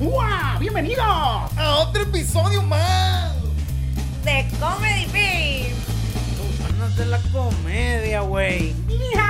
[0.00, 0.56] ¡Ua!
[0.58, 1.02] ¡Bienvenido!
[1.02, 3.34] a otro episodio más.
[4.24, 5.74] de Comedy Beat.
[6.62, 8.74] Panas de la comedia, güey.
[8.88, 9.29] ¡Hija!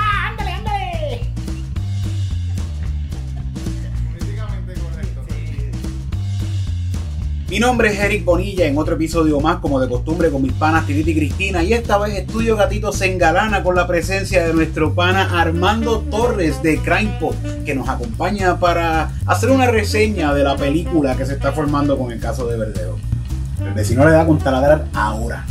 [7.51, 10.87] Mi nombre es Eric Bonilla en otro episodio más, como de costumbre, con mis panas
[10.87, 11.65] Tiriti y Cristina.
[11.65, 16.63] Y esta vez Estudio Gatito se engalana con la presencia de nuestro pana Armando Torres
[16.63, 17.35] de CrimePod,
[17.67, 22.13] que nos acompaña para hacer una reseña de la película que se está formando con
[22.13, 22.99] el caso de Verdeo.
[23.67, 25.45] El vecino le da con taladrar ahora.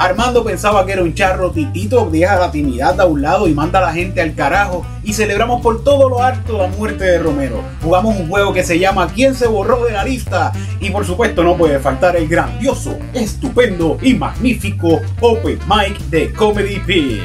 [0.00, 3.80] Armando pensaba que era un charro, Titito deja la timidez a un lado y manda
[3.80, 7.62] a la gente al carajo y celebramos por todo lo alto la muerte de Romero.
[7.82, 10.52] Jugamos un juego que se llama ¿Quién se borró de la lista?
[10.80, 16.78] Y por supuesto no puede faltar el grandioso, estupendo y magnífico Open Mic de Comedy
[16.78, 17.20] Pits.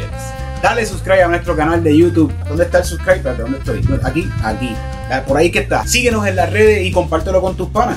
[0.62, 2.34] Dale subscribe a nuestro canal de YouTube.
[2.45, 3.37] ¿Dónde está el subscribe?
[3.37, 3.79] ¿Dónde estoy?
[4.03, 4.76] Aquí, aquí.
[5.09, 5.87] Ah, Por ahí que está.
[5.87, 7.95] Síguenos en las redes y compártelo con tus panas.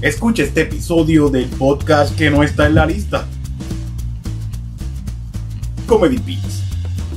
[0.00, 3.26] Escucha este episodio del podcast que no está en la lista.
[5.88, 6.62] Comedy Beats,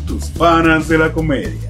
[0.07, 1.69] tus panas de la comedia.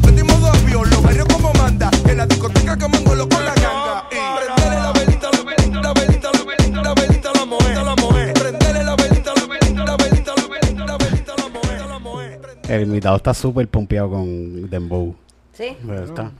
[0.00, 1.90] Prendimos dos avión, los barrios como manda.
[2.08, 4.04] En la discoteca que mango lo con la ganga.
[4.10, 7.94] Y prendele la velita, la velita, la velita, la velita, la velita, la moe, la
[7.96, 8.32] moe.
[8.32, 12.40] Prendele la velita, la velita, la velita, la velita, la velita, la moe, la moe.
[12.68, 15.14] El invitado está súper pompeado con Dembow.
[15.52, 15.76] ¿Sí?
[15.86, 16.32] Pero está.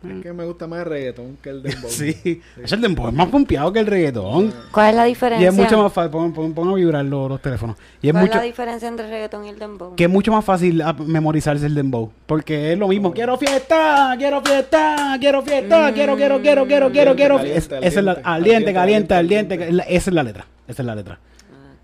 [0.00, 1.90] Es que me gusta más el reggaetón que el dembow.
[1.90, 2.40] Sí.
[2.62, 4.54] Es el Dembow es más pompeado que el reggaetón.
[4.70, 5.48] ¿Cuál es la Y diferencia?
[5.48, 6.10] es mucho más fácil.
[6.12, 7.76] Pon, pon- pon a vibrar los, los teléfonos.
[8.00, 8.34] Y es ¿Cuál mucho.
[8.34, 9.96] es la diferencia entre el reggaetón y el dembow?
[9.96, 12.12] que es mucho más fácil ah, memorizarse el dembow.
[12.26, 13.12] Porque es lo mismo.
[13.12, 17.36] Quiero fiesta, quiero fiesta, quiero fiesta, quiero, quiero, quiero, quiero, quiero, quiero.
[17.38, 19.72] Caliente, Esa es la, caliente, aliente, caliente, caliente, aliente.
[19.72, 20.46] la- Esa es la letra.
[20.68, 21.18] Esa es la letra.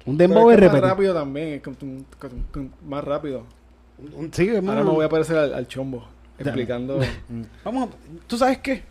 [0.07, 1.61] Un Pero dembow es es más rápido también,
[2.87, 3.43] más rápido.
[4.17, 4.49] Un- Sí.
[4.51, 6.05] Ahora me voy a parecer al, al chombo,
[6.39, 7.01] explicando.
[7.65, 7.91] Vamos,
[8.27, 8.83] ¿tú sabes qué?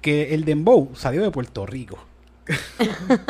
[0.00, 1.98] Que el dembow salió de Puerto Rico.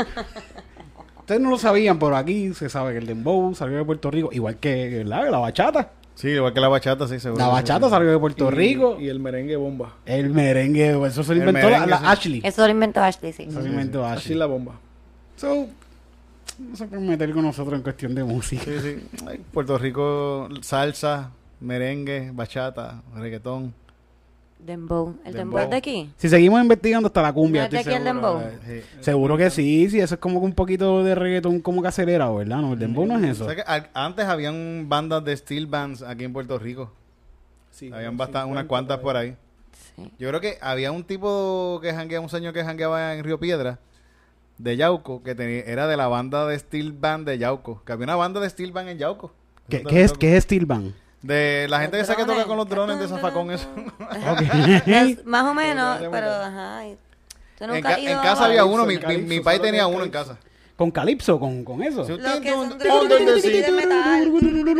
[1.20, 4.30] Ustedes no lo sabían, pero aquí se sabe que el dembow salió de Puerto Rico,
[4.32, 5.30] igual que ¿verdad?
[5.30, 5.90] la bachata.
[6.14, 7.44] Sí, igual que la bachata, sí, seguro.
[7.44, 8.96] La bachata salió de Puerto y- Rico.
[8.98, 9.94] Y el merengue bomba.
[10.06, 12.04] El merengue, eso se lo El inventó la, merengue, la sí.
[12.06, 12.40] Ashley.
[12.44, 13.42] Eso lo inventó Ashley, sí.
[13.44, 14.38] Eso se lo inventó Así Ashley.
[14.38, 14.80] la bomba.
[15.36, 15.66] So,
[16.58, 18.64] no se pueden meter con nosotros en cuestión de música.
[18.64, 19.08] Sí, sí.
[19.28, 23.74] Ay, Puerto Rico, salsa, merengue, bachata, reggaetón.
[24.58, 25.14] Dembow.
[25.24, 26.10] ¿El dembow, es de aquí?
[26.16, 28.40] Si seguimos investigando hasta la cumbia, ¿No es de aquí el seguro, dembow?
[28.66, 28.98] eh, Sí.
[29.04, 32.34] Seguro que sí, sí, eso es como que un poquito de reggaetón como que acelerado,
[32.36, 32.56] ¿verdad?
[32.58, 33.44] No, el dembow no es eso.
[33.44, 36.90] O sea que al- antes habían bandas de steel bands aquí en Puerto Rico.
[37.70, 39.36] Sí, habían 50 unas cuantas por ahí.
[39.94, 40.10] Sí.
[40.18, 43.78] Yo creo que había un tipo que jangueaba, un señor que jangueaba en Río Piedra,
[44.58, 47.80] de Yauco, que tenía, era de la banda de steel band de Yauco.
[47.84, 49.32] Que había una banda de steel band en Yauco.
[49.68, 50.12] ¿Qué, Eso qué es.
[50.14, 50.94] ¿Qué es Steel Band?
[51.22, 53.66] De la gente Los esa que toca con los drones de zafacón, eso.
[54.86, 56.86] Es más o menos, Pero- ajá.
[56.86, 56.96] y-
[57.58, 59.86] ¿Tú En, nunca ca- has ido en casa había uno, mi, mi, mi solo tenía
[59.88, 60.36] uno en casa.
[60.78, 62.04] Con Calypso, con, con eso.
[62.04, 64.30] Sí, Los que son Como de metal.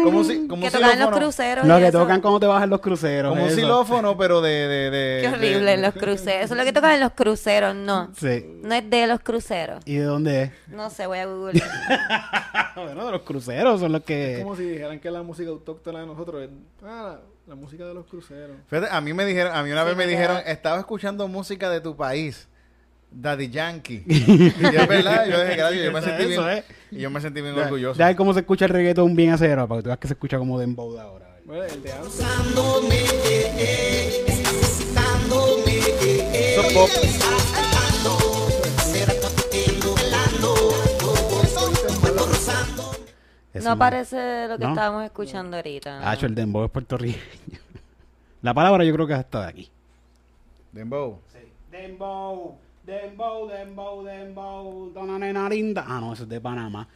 [0.04, 1.66] Como si, como Que un tocan los cruceros.
[1.66, 3.30] Lo que tocan cuando te bajan los cruceros.
[3.32, 4.68] Como un xilófono, pero de...
[4.68, 6.44] de, de Qué horrible en los cruceros.
[6.44, 8.12] Eso es lo que tocan en los cruceros, no.
[8.16, 8.46] Sí.
[8.62, 9.82] No es de los cruceros.
[9.86, 10.52] ¿Y de dónde es?
[10.68, 11.68] No sé, voy a googlear.
[12.76, 14.38] bueno, de los cruceros son los Es que...
[14.44, 16.50] como si dijeran que la música autóctona de nosotros es
[16.84, 18.56] ah, la, la música de los cruceros.
[18.68, 21.68] Fíjate, a mí me dijeron, a mí una Sí, vez me dijeron, estaba escuchando música
[21.70, 22.48] de tu país,
[23.10, 24.04] Daddy Yankee.
[24.06, 26.64] y es verdad, yo dije, gracias, yo me sentí Eso, bien, eh.
[26.90, 27.98] y yo me sentí bien Ya, orgulloso.
[27.98, 30.38] ya cómo se escucha el reggaetón bien acero, para que tú veas que se escucha
[30.38, 31.26] como dembow de ahora.
[31.44, 32.20] Bueno, el de antes.
[35.30, 36.88] Eso es pop.
[43.54, 44.70] Eso No parece lo que ¿No?
[44.70, 46.00] estábamos escuchando ahorita.
[46.08, 47.58] Ah, el dembow es puertorriqueño.
[48.42, 49.70] La palabra yo creo que es hasta de aquí.
[50.72, 51.20] Dembow.
[51.70, 52.56] Dembow,
[52.88, 55.84] dembow, dembow, dembow, dona nena linda.
[55.86, 56.88] Ah, no, eso es de Panamá.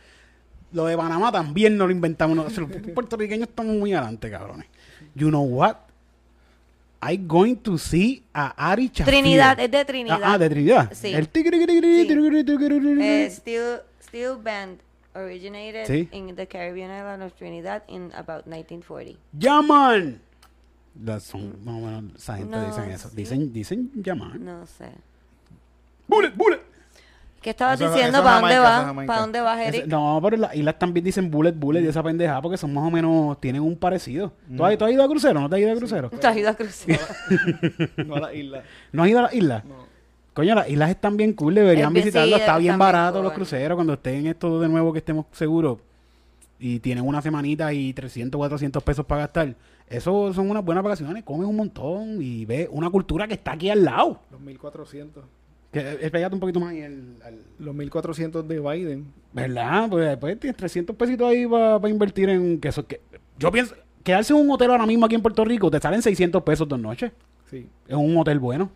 [0.73, 2.35] Lo de Panamá también no lo inventamos.
[2.37, 4.67] No, los puertorriqueños estamos muy adelante, cabrones.
[5.15, 5.77] You know what?
[7.05, 9.07] I'm going to see a Ari Shafir.
[9.07, 10.21] Trinidad, es de Trinidad.
[10.23, 10.93] Ah, ah, de Trinidad.
[10.95, 11.13] Sí.
[11.13, 13.03] El tigri- Sí.
[13.03, 14.79] Eh, Steel, Steel Band
[15.15, 16.09] originated Sí.
[16.13, 19.19] in the Caribbean island of Trinidad in about 1940.
[19.39, 20.21] ¡Llaman!
[21.05, 23.09] Las son, más o menos, esa gente No, dicen eso.
[23.09, 23.17] sí.
[23.17, 24.45] Dicen, dicen llaman.
[24.45, 24.91] No sé.
[26.07, 26.61] ¡Bullet, bullet!
[27.41, 28.19] ¿Qué estabas Eso- diciendo?
[28.19, 29.07] eso es ¿Para dónde es vas?
[29.07, 29.87] ¿Para dónde vas, Eric?
[29.87, 32.91] no, pero las islas también dicen bullet, bullet y esa pendejada porque son más o
[32.91, 34.33] menos, tienen un parecido.
[34.57, 35.41] ¿Tú, has, tú has ido a crucero?
[35.41, 36.11] ¿No te has ido a crucero?
[36.11, 37.01] ¿Te has ido a crucero?
[38.07, 38.63] No a la isla.
[38.93, 39.65] ¿No has ido a las islas?
[39.65, 39.75] No.
[40.35, 42.37] Coño, las islas están bien cool, deberían Es bien- visitarlo.
[42.37, 43.25] sí, Está bien barato cool.
[43.25, 45.79] los cruceros cuando estén esto de nuevo que estemos seguros.
[46.61, 49.53] Y tienen una semanita y 300, 400 pesos para gastar.
[49.89, 53.69] Eso son unas buenas vacaciones, comes un montón y ves una cultura que está aquí
[53.69, 54.21] al lado.
[54.31, 55.25] Los 1400.
[55.73, 55.81] Que,
[56.11, 59.07] pégate un poquito más ahí el, al- Los 1400 de Biden.
[59.33, 59.89] ¿Verdad?
[59.91, 62.87] Pues después tienes 300 pesitos ahí para invertir en queso.
[62.87, 63.01] Que,
[63.39, 63.75] yo pienso,
[64.05, 66.79] quedarse en un hotel ahora mismo aquí en Puerto Rico te salen 600 pesos dos
[66.79, 67.13] noches.
[67.51, 67.69] Sí.
[67.89, 68.71] Es un hotel bueno.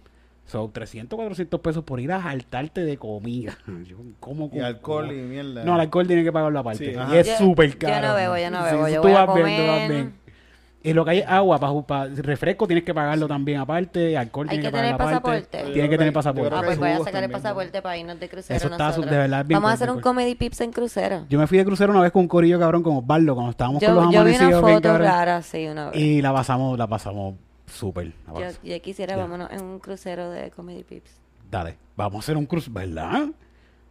[0.47, 3.59] Son 300, 400 pesos por ir a jaltarte de comida.
[3.85, 5.19] Yo, ¿cómo, Y alcohol cómo?
[5.19, 5.65] y mierda.
[5.65, 6.85] No, el alcohol tiene que pagarlo aparte.
[6.87, 7.19] Sí, y ajá.
[7.19, 7.95] es súper caro.
[7.97, 8.87] Yo no bebo, yo no bebo.
[8.87, 9.89] sí, yo voy a comer.
[9.91, 10.13] bien.
[10.87, 14.59] Y lo que hay es agua, para, refresco tienes que pagarlo también aparte, alcohol Hay
[14.59, 15.62] tienes que que tener pasaporte.
[15.73, 16.55] Tienes que tener pasaporte.
[16.55, 19.11] Ah, pues voy a sacar el pasaporte para irnos de crucero Eso está nosotros.
[19.11, 20.03] de verdad bien Vamos a hacer un cool.
[20.05, 21.27] comedy pips en crucero.
[21.29, 23.81] Yo me fui de crucero una vez con un corillo cabrón con Osvaldo, cuando estábamos
[23.83, 25.06] con Yo, los yo vi una amanecidos bien foto cabrón.
[25.09, 25.97] rara, sí, una vez.
[26.00, 27.35] Y la pasamos, la pasamos
[27.67, 28.12] súper.
[28.29, 29.23] Yo, yo quisiera, Ya.
[29.23, 31.11] vámonos en un crucero de comedy pips.
[31.50, 33.27] Dale, vamos a hacer un cruce, ¿verdad?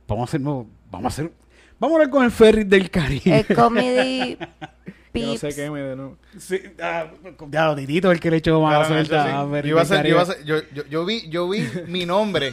[0.07, 1.31] Vamos a hacer, no, vamos a hacer,
[1.77, 3.39] vamos a hablar con el ferry del Caribe.
[3.50, 4.38] El comedy
[5.13, 6.17] Yo no sé qué me de nuevo.
[6.37, 7.05] Sí, ah,
[7.49, 9.31] ya lo Titito el que le echó mala Claro, suelta sí.
[9.33, 10.37] a Ferry Yo iba a ser- yo iba a Caribe.
[10.39, 12.51] ser- yo- yo- yo vi, yo vi mi nombre.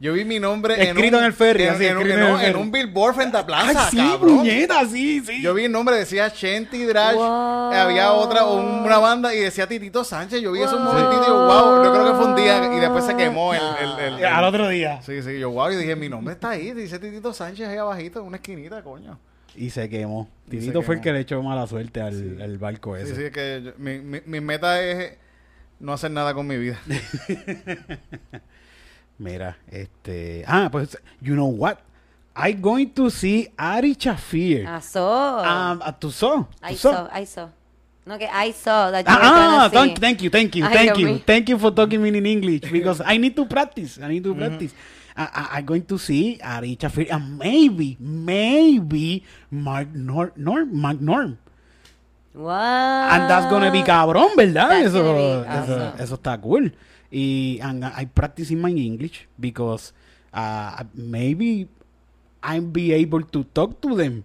[0.00, 2.34] Yo vi mi nombre Escrito en el ferry, en, así, en un- escrito en en
[2.34, 4.38] un- en un billboard frente a Plaza, Ay, sí, cabrón.
[4.38, 5.40] puñeta, sí, sí.
[5.40, 7.14] Yo vi el nombre, decía Shenty Drash.
[7.14, 7.72] Wow.
[7.74, 10.42] Había otra, una banda y decía Titito Sánchez.
[10.42, 10.92] Yo vi eso un Wow.
[10.94, 11.84] momentito y yo, wow.
[11.84, 13.60] Yo creo que fue un día y después se quemó el.
[13.80, 15.00] el- el- el- Al otro día.
[15.02, 15.70] Sí, sí, yo, wow.
[15.70, 16.72] Y dije, mi nombre está ahí.
[16.72, 19.16] Dice Titito Sánchez ahí abajito, en una esquinita, coño.
[19.60, 20.26] Y se quemó.
[20.50, 23.14] Y se fue el que le echó mala suerte al, al barco Sí, ese.
[23.14, 25.18] sí, que yo- mi, mi, mi meta es
[25.78, 26.78] no hacer nada con mi vida.
[29.18, 30.44] Mira, este.
[30.46, 31.76] Ah, pues, you know what?
[32.34, 34.66] I'm going to see Ari Shafir.
[34.66, 35.42] I saw.
[35.42, 36.46] Um, uh, ¿Tú saw?
[36.62, 37.08] I ¿Tú saw?
[37.12, 37.48] I saw.
[38.06, 39.76] No, que I saw that you were Ah, ah, see.
[39.76, 43.02] thank, thank you, thank you, thank you, thank you for talking me in English because
[43.04, 43.98] I need to practice.
[44.02, 44.72] I need to practice.
[45.28, 51.36] I, I'm going to see Ari Shafir and maybe, maybe Mark Norm, Norm, Mark Norm.
[52.32, 53.12] What?
[53.12, 54.80] And that's gonna be cabrón, ¿verdad?
[54.80, 55.44] Eso,
[55.98, 56.72] eso, está cool.
[57.10, 59.92] Y and I practice in my English because
[60.32, 61.68] uh, maybe
[62.42, 64.24] I'll be able to talk to them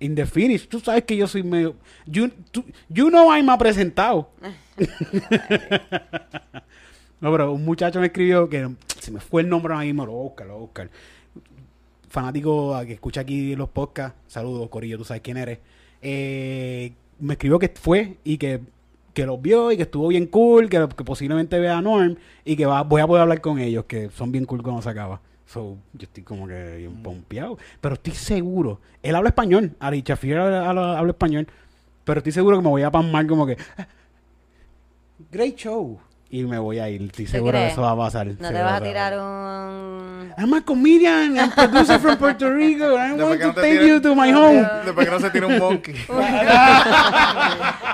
[0.00, 0.66] in the finish.
[0.66, 1.76] Tú sabes que yo soy medio...
[2.06, 4.26] You, tú- you know I'm a presentado.
[7.22, 8.68] no, pero un muchacho me escribió que
[9.00, 10.90] se me fue el nombre ahora mismo, lo voy a buscar, lo voy a buscar.
[12.08, 15.58] Fanático a que escucha aquí los podcasts, saludos Corillo, tú sabes quién eres.
[16.02, 18.60] Eh, me escribió que fue y que,
[19.14, 22.54] que los vio y que estuvo bien cool, que, que posiblemente vea a Norm y
[22.56, 25.20] que va, voy a poder hablar con ellos, que son bien cool cuando se acaba.
[25.46, 27.56] So, yo estoy como que bien pompeado.
[27.80, 28.80] Pero estoy seguro.
[29.02, 29.72] Él habla español.
[29.80, 31.46] Ari Chafier habla, habla- habla español.
[32.04, 33.56] Pero estoy seguro que me voy a pasmar como que...
[33.76, 33.86] "Ah,
[35.30, 36.00] Great show.
[36.34, 37.02] Y me voy a ir.
[37.02, 38.26] Estoy seguro que eso va a pasar.
[38.26, 40.32] No te va vas a tirar un...
[40.38, 42.96] I'm a comedian and producer from Puerto Rico.
[42.96, 44.66] I want to take tire- you to my home.
[44.86, 45.94] Después que no se tire un monkey.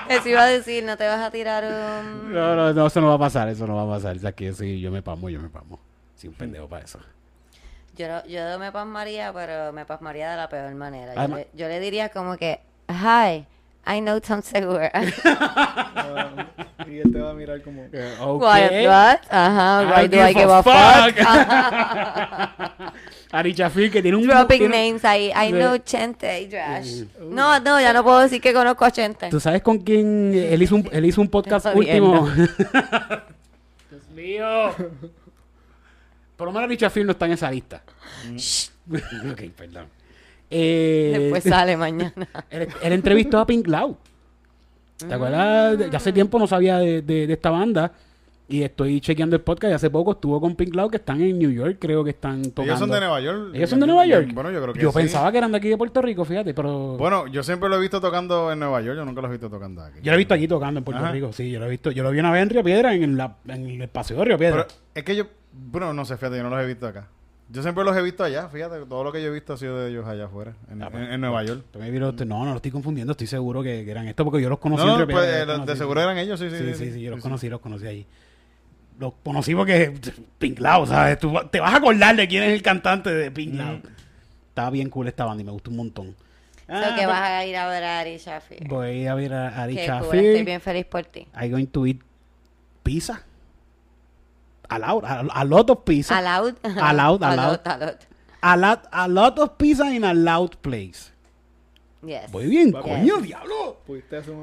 [0.08, 2.32] Eso iba a decir, no te vas a tirar un...
[2.32, 3.48] No, no, no, eso no va a pasar.
[3.48, 4.16] Eso no va a pasar.
[4.16, 5.80] O sea, que sí, yo me pasmo, yo me pasmo.
[6.14, 7.00] Sí, un pendejo para eso.
[7.96, 11.14] Yo, no- yo me pasmaría, pero me pasmaría de la peor manera.
[11.26, 13.44] Yo, le, yo le diría como que, hi,
[13.88, 14.90] I know Tom Segura.
[16.88, 17.82] Y él te va a mirar como.
[17.82, 18.70] What?
[18.86, 19.18] What?
[19.30, 21.16] Ajá, I why do I give a a fuck.
[21.18, 22.94] fuck?
[23.32, 24.26] Ari Chafir, que tiene un...
[24.26, 25.26] Dropping tiene- names ahí.
[25.30, 25.52] I Sí.
[25.52, 27.02] know Chente y Trash.
[27.20, 29.28] No, no, ya no puedo decir que conozco a Chente.
[29.28, 32.26] ¿Tú sabes con quién él hizo un, él hizo un podcast último?
[33.90, 34.74] Dios mío.
[36.36, 37.82] Por lo menos Richard Field no está en esa lista.
[39.30, 39.88] ok, perdón.
[40.50, 42.14] Eh, Después sale mañana.
[42.50, 43.94] él, él entrevistó a Pink Cloud.
[44.96, 45.78] ¿Te acuerdas?
[45.78, 47.92] De hace tiempo no sabía de, de- de esta banda.
[48.50, 51.38] Y estoy chequeando el podcast y hace poco estuvo con Pink Cloud que están en
[51.38, 52.62] New York, creo que están tocando.
[52.62, 53.50] Ellos son de Nueva York.
[53.52, 54.30] ¿Ellos son de Nueva York?
[54.32, 54.96] Bueno, yo creo que Yo sí.
[54.96, 56.96] pensaba que eran de aquí de Puerto Rico, fíjate, pero...
[56.96, 58.96] Bueno, yo siempre lo he visto tocando en Nueva York.
[58.96, 59.98] Yo nunca lo he visto tocando aquí.
[60.02, 61.12] Yo lo he visto aquí tocando en Puerto Ajá.
[61.12, 61.90] Rico, sí, yo lo he visto.
[61.90, 64.38] Yo lo vi una vez en Río Piedra, en, la, en el paseo de Río
[64.38, 64.66] Piedra.
[64.66, 67.06] Pero es que yo, bueno, no sé, fíjate, yo no los he visto acá.
[67.50, 69.78] Yo siempre los he visto allá, fíjate, todo lo que yo he visto ha sido
[69.78, 71.64] de ellos allá afuera, en, Ah, pues, en- en Nueva York.
[71.70, 74.42] Tú me vieron- no, no lo estoy confundiendo, estoy seguro que, que eran estos porque
[74.42, 75.78] yo los conocí No, en Río pues, eh, los de conocí.
[75.78, 76.56] seguro eran ellos, sí, sí.
[76.58, 78.06] Sí, sí, sí, yo los conocí, los conocí ahí.
[78.98, 79.94] Los conocí porque
[80.38, 81.18] Pink Cloud, ¿sabes?
[81.18, 83.78] Tú te vas a acordar de quién es el cantante de Pink Cloud.
[84.48, 86.08] Estaba bien cool esta banda y me gustó un montón.
[86.66, 88.68] So Ah, que pues, vas a ir a ver a Ari Shafir.
[88.68, 90.24] Voy a ver a Ari Qué cool, Shafir.
[90.24, 91.26] estoy bien feliz por ti.
[91.40, 92.00] I'm going to eat
[92.82, 93.22] pizza.
[94.70, 96.18] A lot, a, a lot of pizza.
[96.18, 96.56] Allowed.
[96.62, 97.60] Allowed, allowed.
[97.64, 97.98] allowed.
[98.40, 101.12] A lot, a lot of pizza in a loud place.
[102.00, 102.30] Yes.
[102.30, 103.78] Muy bien, Va- coño, diablo.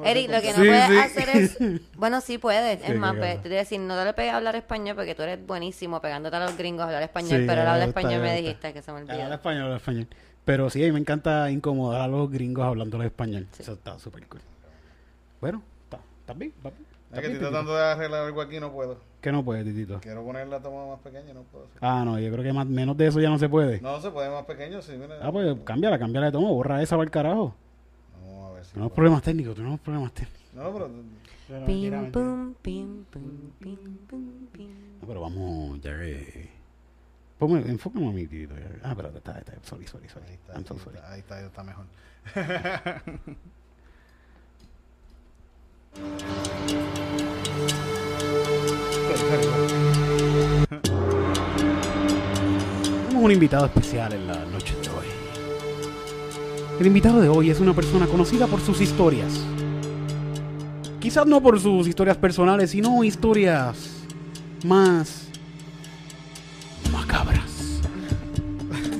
[0.03, 0.98] Eric, lo que no Sí, puedes sí.
[0.98, 1.58] hacer es...
[1.96, 2.79] Bueno, sí puedes.
[2.82, 3.20] Sí, es más, claro.
[3.20, 5.46] pues, te voy a decir, no te le pegues a hablar español porque tú eres
[5.48, 8.36] buenísimo pegándote a los gringos a hablar español, Sí, pero él ya habla español me
[8.41, 9.34] dijiste que se me Habla olvidó.
[9.36, 10.08] español, habla español.
[10.44, 13.48] Pero sí, a mí me encanta incomodar a los gringos hablando español.
[13.53, 13.62] Sí.
[13.63, 14.41] Eso está súper cool.
[15.39, 16.84] Bueno, está, está bien, papi.
[17.15, 18.98] Es que estoy tratando de arreglar algo aquí y no puedo.
[19.22, 20.00] ¿Qué no puede, Titito?
[20.01, 21.65] Quiero poner la toma más pequeña y no puedo.
[21.65, 21.77] hacer.
[21.81, 23.79] Ah, no, yo creo que más, menos de eso ya no se puede.
[23.81, 25.17] No se puede más pequeño, sí, mira.
[25.22, 27.55] Ah, pues cámbiala, cámbiala de tomo, borra esa para el carajo.
[28.22, 28.72] Vamos a ver si.
[28.74, 28.95] Tenemos puedo.
[28.95, 30.53] problemas técnicos, tenemos problemas técnicos.
[30.53, 30.89] No, pero.
[31.65, 34.69] Pim, pum, pim, pum, pim, pum, pim.
[35.01, 36.50] No, pero vamos, ya que...
[37.38, 38.55] Ponme, enfócame a mi Titito.
[38.84, 40.25] Ah, pero está, está, sorry, sorry, sorry.
[40.27, 41.86] Ahí está, I'm so ahí está, ahí está, está mejor.
[53.08, 55.06] Tenemos un invitado especial en la noche de hoy.
[56.80, 59.32] El invitado de hoy es una persona conocida por sus historias.
[61.00, 64.04] Quizás no por sus historias personales, sino historias
[64.66, 65.30] más
[66.92, 67.80] macabras.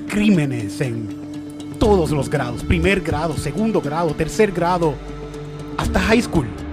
[0.08, 2.64] Crímenes en todos los grados.
[2.64, 4.94] Primer grado, segundo grado, tercer grado,
[5.78, 6.65] hasta high school.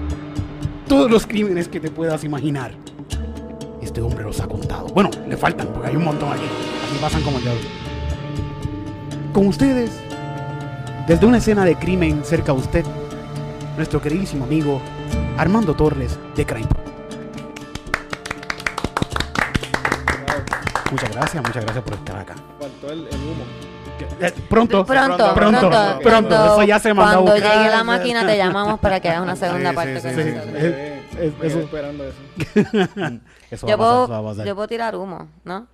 [0.93, 2.73] Todos los crímenes que te puedas imaginar.
[3.81, 4.89] Este hombre los ha contado.
[4.89, 6.43] Bueno, le faltan, porque hay un montón aquí.
[6.43, 7.63] Aquí pasan como el diablo.
[9.33, 9.91] Con ustedes,
[11.09, 12.85] desde una escena de crimen cerca de usted,
[13.79, 14.83] nuestro queridísimo amigo
[15.39, 16.69] Armando Torres de Crime.
[20.91, 22.35] Muchas gracias, muchas gracias por estar acá.
[22.61, 23.72] Faltó el humo.
[24.21, 27.85] Eh, pronto, Pronto, pronto, pronto, pronto, pronto, eso ya se mandó a Cuando llegue la
[27.85, 31.65] máquina te llamamos para que hagas una segunda Sí, parte sí, con nosotros.
[31.65, 32.19] Esperando eso.
[33.51, 35.67] Eso va Yo a pasar, puedo, yo puedo tirar humo, ¿no?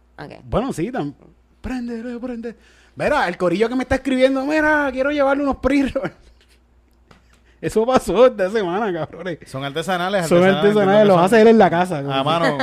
[0.45, 1.15] Bueno, sí, tam-
[1.61, 2.57] prende, prende.
[2.97, 6.13] Mira, el corillo que me está escribiendo, mira, quiero llevarle unos pre-rolls.
[7.61, 9.39] Eso pasó esta semana, cabrones.
[9.47, 11.99] Son artesanales, Son artesanales, los hace él en la casa.
[11.99, 12.57] A mano,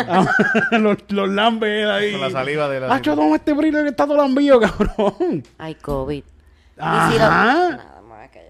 [0.80, 2.12] los, los lambe él ahí.
[2.14, 2.94] con la saliva de la.
[2.96, 5.44] Hacho, toma este pre que está todo lambío, cabrón.
[5.58, 6.24] Hay COVID.
[6.24, 7.18] Y si lo- Ajá.
[7.20, 7.92] Nada.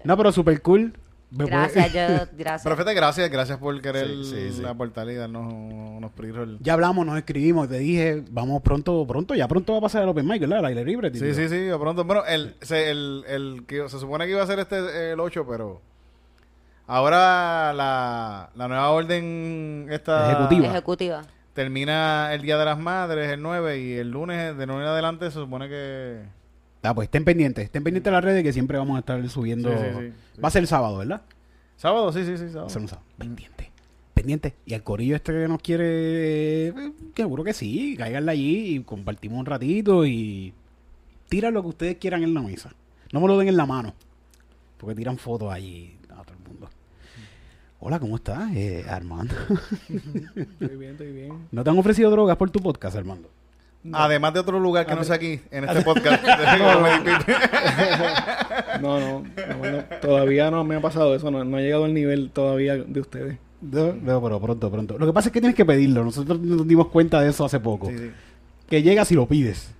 [0.04, 0.92] No, pero super cool.
[1.32, 2.62] Me Gracias, puede- yo, gracias.
[2.62, 4.64] Pero fíjate, gracias, gracias por querer Sí, sí, sí.
[4.64, 6.58] aportar y darnos unos pre-roll.
[6.60, 10.08] Ya hablamos, nos escribimos, te dije, vamos pronto, pronto, ya pronto va a pasar el
[10.08, 10.60] Open Mic, ¿verdad?
[10.60, 11.10] El aire libre.
[11.12, 11.34] Sí, tío.
[11.34, 12.04] sí, sí, de pronto.
[12.04, 15.44] Bueno, el, se, el, el que se supone que iba a ser este el 8,
[15.50, 15.82] pero
[16.86, 20.66] ahora la, la nueva orden esta Ejecutiva.
[20.68, 21.22] Ejecutiva.
[21.54, 25.26] termina el Día de las Madres, el 9, y el lunes, de 9 en adelante,
[25.26, 26.22] se supone que...
[26.82, 29.70] Ah, pues estén pendientes, estén pendientes de las redes que siempre vamos a estar subiendo.
[29.72, 30.40] Sí, sí, sí, sí.
[30.40, 31.22] Va a ser el sábado, ¿verdad?
[31.76, 32.68] Sábado, sí, sí, sí, Va a sábado.
[32.70, 33.06] ser un sábado.
[33.18, 33.70] Pendiente.
[34.14, 34.54] Pendiente.
[34.64, 39.40] Y al corillo este que nos quiere, eh, seguro que sí, cáiganle allí y compartimos
[39.40, 40.54] un ratito y
[41.28, 42.70] tiran lo que ustedes quieran en la mesa.
[43.12, 43.92] No me lo den en la mano,
[44.78, 46.68] porque tiran fotos allí a todo el mundo.
[47.78, 49.34] Hola, ¿cómo estás, eh, Armando?
[49.88, 51.46] Estoy bien, estoy bien.
[51.52, 53.30] ¿No te han ofrecido drogas por tu podcast, Armando?
[53.92, 56.24] Además de otro lugar que no sea aquí, en este podcast.
[58.80, 61.30] No, no, no, no, todavía no me ha pasado eso.
[61.30, 63.38] No, no ha llegado al nivel todavía de ustedes.
[63.60, 64.98] No, pero pronto, pronto.
[64.98, 66.04] Lo que pasa es que tienes que pedirlo.
[66.04, 67.88] Nosotros nos dimos cuenta de eso hace poco.
[67.88, 68.10] Sí, sí.
[68.68, 69.72] Que llegas y lo pides.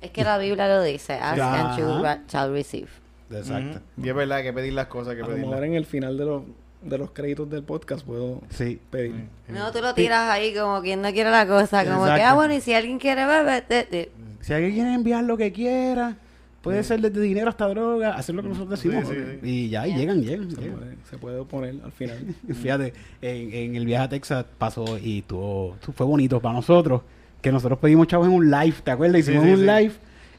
[0.00, 1.14] Es que la Biblia lo dice.
[1.14, 1.86] Ask and you
[2.28, 2.88] shall receive.
[3.30, 3.80] Exacto.
[3.96, 5.62] Y es verdad, que pedir las cosas, que pedirlas.
[5.62, 6.42] en el final de los,
[6.82, 8.78] de los créditos del podcast puedo Sí.
[8.90, 9.14] pedir.
[9.48, 11.84] No, tú lo tiras ahí como quien no quiere la cosa.
[11.84, 12.26] Como que, Exacto.
[12.28, 14.10] ah, bueno, y si alguien quiere beber, te- te-
[14.40, 16.16] Si alguien quiere enviar lo que quiera,
[16.62, 19.08] puede ser desde dinero hasta droga, hacer lo que nosotros decimos.
[19.08, 19.48] Sí, sí, sí.
[19.48, 20.50] Y ya, y llegan, llegan.
[20.50, 20.76] Se llegan.
[20.78, 22.18] puede, se puede oponer al final.
[22.62, 27.02] Fíjate, en, en el viaje a Texas pasó y tuvo, tu- fue bonito para nosotros,
[27.40, 29.20] que nosotros pedimos chavos en un live, ¿te acuerdas?
[29.20, 29.66] Hicimos Sí, sí, un sí.
[29.66, 29.92] live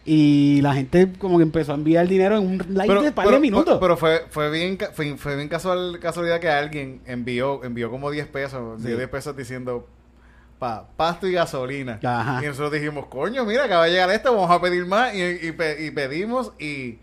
[0.05, 3.39] y la gente como que empezó a enviar dinero en un live de par de
[3.39, 3.77] minutos.
[3.79, 8.27] Pero fue, fue bien, fue, fue bien casual, casualidad que alguien envió, envió como 10
[8.27, 8.87] pesos, Sí.
[8.89, 9.87] 10 pesos diciendo
[10.59, 11.99] pa, pasto y gasolina.
[12.03, 12.41] Ajá.
[12.43, 15.13] Y nosotros dijimos, coño, mira, acaba de llegar esto, vamos a pedir más.
[15.15, 16.99] Y, y pe- y pedimos y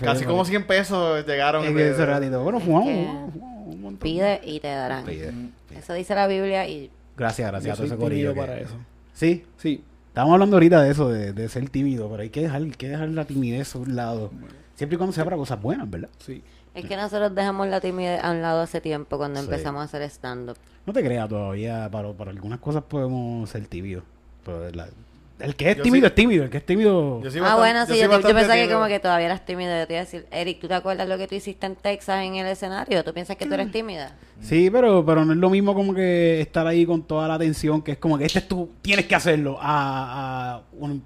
[0.00, 1.64] casi como 100 pesos llegaron.
[1.64, 2.42] en de- ese ratito.
[2.42, 3.98] Bueno, fumamos un montón.
[3.98, 5.04] pide y te darán.
[5.04, 5.32] Pide.
[5.76, 8.34] Eso dice la Biblia y Gracias, Yo gracias a todo ese corillo.
[8.34, 8.74] que- para eso.
[9.14, 9.82] Sí, Sí,
[10.16, 12.88] estábamos hablando ahorita de eso, de, de ser tímido, pero hay que dejar, hay que
[12.88, 14.30] dejar la timidez a un lado.
[14.74, 16.08] Siempre y cuando sea para cosas buenas, ¿verdad?
[16.18, 16.42] sí.
[16.72, 19.44] es que nosotros dejamos la timidez a un lado hace tiempo cuando Sí.
[19.44, 20.56] empezamos a hacer stand-up.
[20.86, 24.04] No te creas todavía, para, para algunas cosas podemos ser tímidos.
[24.42, 24.88] Pero la-
[25.38, 27.20] el que es Yo tímido sí- es tímido, el que es tímido...
[27.22, 28.78] Yo ah, bastante- bueno, sí, yo, yo pensaba que tímido.
[28.78, 29.80] como que todavía eras tímida.
[29.80, 32.24] Yo te iba a decir, Eric, ¿tú te acuerdas lo que tú hiciste en Texas
[32.24, 33.04] en el escenario?
[33.04, 34.16] ¿Tú piensas que tú eres tímida?
[34.40, 37.82] Sí, pero, pero no es lo mismo como que estar ahí con toda la atención,
[37.82, 41.02] que es como que este es tú, tienes que hacerlo, a, a un,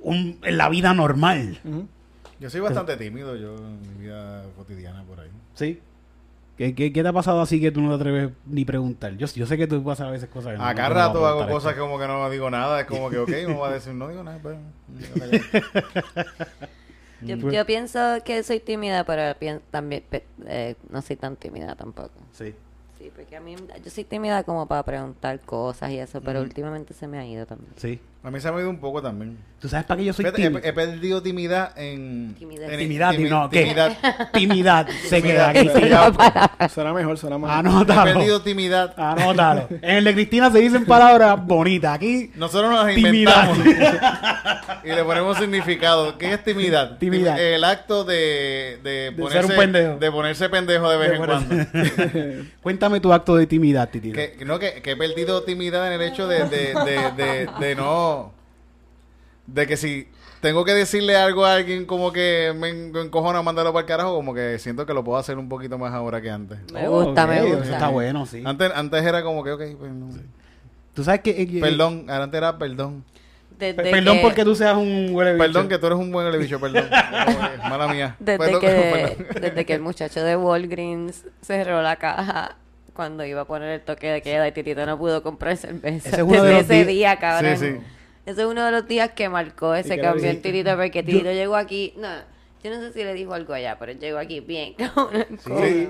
[0.00, 1.58] un- en la vida normal.
[2.40, 5.28] Yo soy bastante tímido, yo en mi vida cotidiana por ahí.
[5.54, 5.80] ¿Sí?
[6.58, 9.16] ¿Qué, qué, qué te ha pasado así que tú no te atreves ni preguntar?
[9.16, 11.46] Yo, yo sé que tú pasas a veces cosas que no- Acá no rato hago
[11.46, 11.84] cosas esto.
[11.84, 14.24] como que no digo nada, es como que, ok, me va a decir, no digo
[14.24, 14.58] nada, pues.
[17.20, 19.34] Yo, Pues- yo pienso que soy tímida, pero
[19.72, 20.04] también
[20.46, 22.10] eh, no soy tan tímida tampoco.
[22.32, 22.54] Sí.
[22.96, 26.94] Sí, porque a mí yo soy tímida como para preguntar cosas y eso, pero últimamente
[26.94, 27.72] se me ha ido también.
[27.76, 28.00] Sí.
[28.24, 29.38] A mí se me ha ido un poco también.
[29.60, 30.60] ¿Tú sabes para qué yo soy Fíjate, tímido?
[30.64, 32.34] he, he perdido timidez en...
[32.38, 32.70] Timidez.
[32.72, 33.62] en- Timidad, timi- no, ¿qué?
[33.62, 33.96] timidad.
[34.32, 34.88] Timidad.
[35.08, 35.68] Se queda aquí.
[35.88, 37.82] Ya, Suena mejor, suena mejor.
[37.88, 38.92] He perdido timidad.
[38.96, 39.68] Anótalo.
[39.70, 41.94] En el de Cristina se dicen palabras bonitas.
[41.94, 43.58] Aquí, Nosotros nos las inventamos
[44.84, 46.18] y le ponemos significado.
[46.18, 46.98] ¿Qué es timidad?
[46.98, 47.36] Timidad.
[47.36, 49.96] Tim- El acto de, de, ponerse, ser un pendejo.
[49.98, 52.44] de ponerse pendejo de vez en cuando.
[52.62, 54.12] cuéntame tu acto de timidad, Titi.
[54.12, 57.74] que, no, que, que he perdido timidad en el hecho de, de, de, de, de
[57.74, 58.07] no...
[59.48, 60.06] De que si
[60.40, 63.86] tengo que decirle algo a alguien como que me, en- me encojona mandarlo para el
[63.86, 66.58] carajo, como que siento que lo puedo hacer un poquito más ahora que antes.
[66.72, 67.72] Me Oh, gusta, me eso gusta.
[67.72, 68.42] Está bueno, sí.
[68.44, 70.08] Antes, antes era como que, ok, pues no.
[70.94, 71.30] Tú sabes que...
[71.30, 73.04] eh, Perdón, ahora antes era perdón.
[73.58, 75.44] Desde Perdón que- porque tú seas un huele bicho.
[75.44, 76.84] Perdón, que tú eres un buen bicho, perdón.
[77.62, 78.14] No, Mala mía.
[78.20, 78.68] Desde Perdón, que,
[79.26, 79.42] perdón.
[79.42, 82.56] desde que el muchacho de Walgreens cerró la caja
[82.92, 86.08] cuando iba a poner el toque de queda y Titito no pudo comprar cerveza.
[86.10, 87.56] Ese es uno de Desde los ese día, cabrón.
[87.56, 87.76] Sí, sí.
[88.28, 91.56] Ese es uno de los días que marcó ese cambio en Titito porque Titito llegó
[91.56, 91.94] aquí.
[91.96, 92.08] No,
[92.62, 94.74] yo no sé si le dijo algo allá, pero él llegó aquí bien.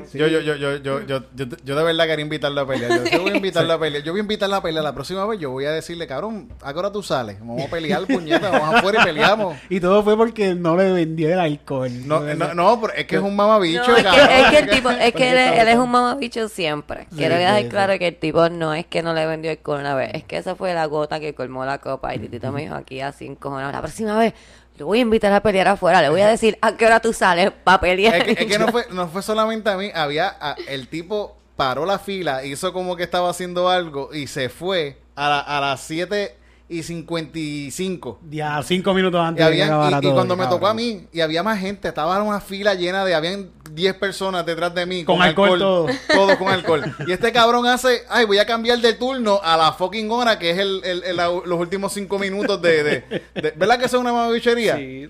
[0.09, 2.91] Sí, Yo, yo, yo, yo, yo, yo, yo, yo de verdad quería invitarlo a pelear.
[2.91, 4.03] Yo, yo voy a invitarlo a pelear.
[4.05, 4.85] Yo voy a invitarlo a pelear.
[4.85, 7.39] La próxima vez yo voy a decirle, cabrón, ¿a qué hora tú sales?
[7.41, 8.51] Vamos a pelear, puñeta.
[8.51, 9.57] Vamos afuera y peleamos.
[9.71, 11.91] Y todo fue porque no le vendió el alcohol.
[12.07, 14.27] No, no, no, pero es que es un mamabicho, No, es, cabrón.
[14.29, 17.07] que, es que el tipo, es que él, es- él es un mamabicho siempre.
[17.15, 17.69] Quiero sí, dejar sí.
[17.69, 20.37] claro que el tipo no es que no le vendió alcohol una vez, es que
[20.37, 23.73] esa fue la gota que colmó la copa y Titito me dijo aquí así encojonado,
[23.73, 24.35] la próxima vez
[24.79, 27.13] lo voy a invitar a pelear afuera, le voy a decir a qué hora tú
[27.13, 28.15] sales para pelear.
[28.17, 31.37] Es que, es que no, fue, no fue solamente a mí, había a- el tipo
[31.57, 35.61] paró la fila, hizo como que estaba haciendo algo y se fue a, la- a
[35.61, 36.37] las 7
[36.71, 38.21] y 55.
[38.31, 40.59] Ya cinco minutos antes habían- y- y todo, cuando me cabrón.
[40.61, 44.45] tocó a mí, y había más gente, estaba una fila llena de, habían 10 personas
[44.45, 45.05] detrás de mí.
[45.05, 45.87] Con alcohol todo.
[46.13, 46.85] Todos con alcohol.
[47.07, 50.51] Y este cabrón hace, ay, voy a cambiar de turno a la fucking hora, que
[50.51, 53.97] es el, el- el- la- los últimos 5 minutos de, de- de- ¿Verdad que eso
[53.97, 54.77] es una mamabichería?
[54.77, 55.09] Sí.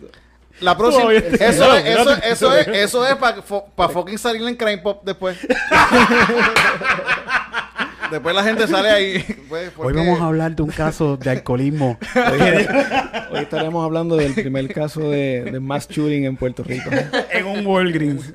[0.60, 2.30] La próxima, eso, es, Espérate, eso, espérate.
[2.32, 3.14] eso es, eso es
[3.76, 5.36] para fucking salir en Crime Pop después.
[8.10, 9.24] después la gente sale ahí.
[9.48, 11.98] pues, Hoy vamos a hablar de un caso de alcoholismo.
[13.30, 16.90] Hoy estaremos hablando del primer caso de, de mass shooting en Puerto Rico.
[17.30, 18.32] en un Walgreens.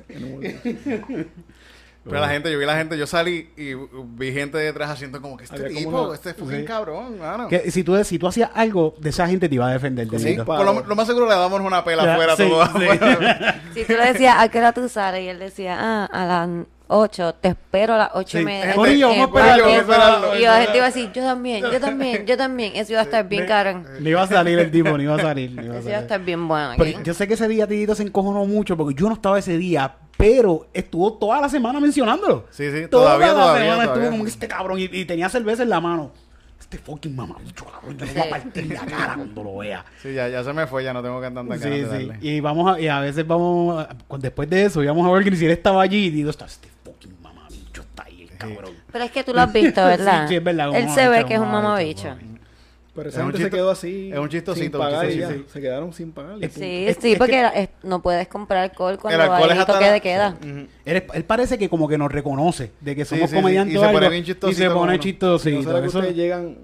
[2.06, 3.72] Pero la gente, yo vi la gente, yo salí y
[4.18, 6.64] vi gente detrás haciendo como que este Había como tipo, una- este fucking sí.
[6.66, 7.48] cabrón, mano.
[7.48, 10.06] Que si tú, si tú hacías algo, de esa gente te iba a defender.
[10.20, 12.62] Sí, por lo, lo más seguro le damos una pela Ya, afuera sí, todo.
[12.66, 12.70] sí.
[12.88, 13.62] afuera.
[13.72, 16.66] Si tú le decías a qué hora tú sales y él decía, ah, a las
[16.96, 18.44] 8, te espero a las 8 y Sí.
[18.46, 18.74] media.
[18.74, 20.38] Corillo, vamos a Eh, esperarlo, porque- vamos a esperarlo.
[20.38, 22.72] Y la gente iba a decir, yo también, yo también, yo también.
[22.76, 23.86] Eso iba a estar bien cabrón.
[24.00, 25.50] Le iba a salir el tipo, no iba a salir.
[25.52, 26.04] no iba a Eso iba a salir.
[26.04, 26.74] estar bien bueno.
[26.78, 29.56] Pero yo sé que ese día Titito se encojonó mucho porque yo no estaba ese
[29.58, 32.46] día, pero estuvo toda la semana mencionándolo.
[32.50, 34.04] Sí, sí, Toda todavía, la todavía, semana todavía.
[34.04, 36.12] estuvo como este cabrón y, y tenía cerveza en la mano.
[36.60, 38.30] Este fucking mamabicho, cabrón, yo le voy a Sí.
[38.30, 39.84] partir la cara cuando lo vea.
[40.02, 41.80] Sí, ya, ya se me fue, ya no tengo que ganas Sí, sí.
[41.82, 42.18] darle.
[42.22, 45.36] Y vamos a, y a veces vamos, a- después de eso, íbamos a ver que
[45.36, 46.68] si él estaba allí y digo, está este
[48.48, 48.72] cabrón.
[48.92, 50.22] Pero es que tú lo has visto, ¿verdad?
[50.22, 52.14] Sí, sí, es verdad, Él se ve que es un mamabicho.
[52.96, 54.10] Pero Es esa gente se quedó así.
[54.12, 55.52] es un chistosito, sin y chistosito.
[55.52, 56.36] Se quedaron sin pagar.
[56.40, 56.64] y Es- punto.
[56.64, 59.50] Sí, Es- sí, es porque que- era- es- no puedes comprar alcohol cuando El alcohol
[59.50, 60.36] hay es toque de queda.
[60.44, 63.42] Él, es- él parece que como que nos reconoce de que somos sí, sí.
[63.42, 65.56] comediantes Y se pone bien y se chistosito pone chistosito.
[65.56, 66.56] ¿No será que Eso- ustedes llegan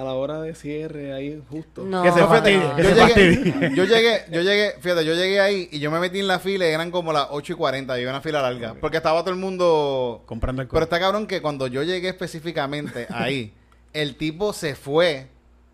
[0.00, 1.82] a la hora de cierre ahí justo?
[1.84, 2.02] No.
[2.02, 3.74] Que se No, que yo, se llegué, fastidie.
[3.74, 6.68] yo llegué, yo llegué, fíjate, yo llegué ahí y yo me metí en la fila
[6.68, 9.36] y eran como las 8 y 40, y una fila larga, porque estaba todo el
[9.40, 10.82] mundo comprando Pero alcohol.
[10.82, 13.52] está cabrón que cuando yo llegué específicamente ahí,
[13.92, 15.28] el tipo se fue,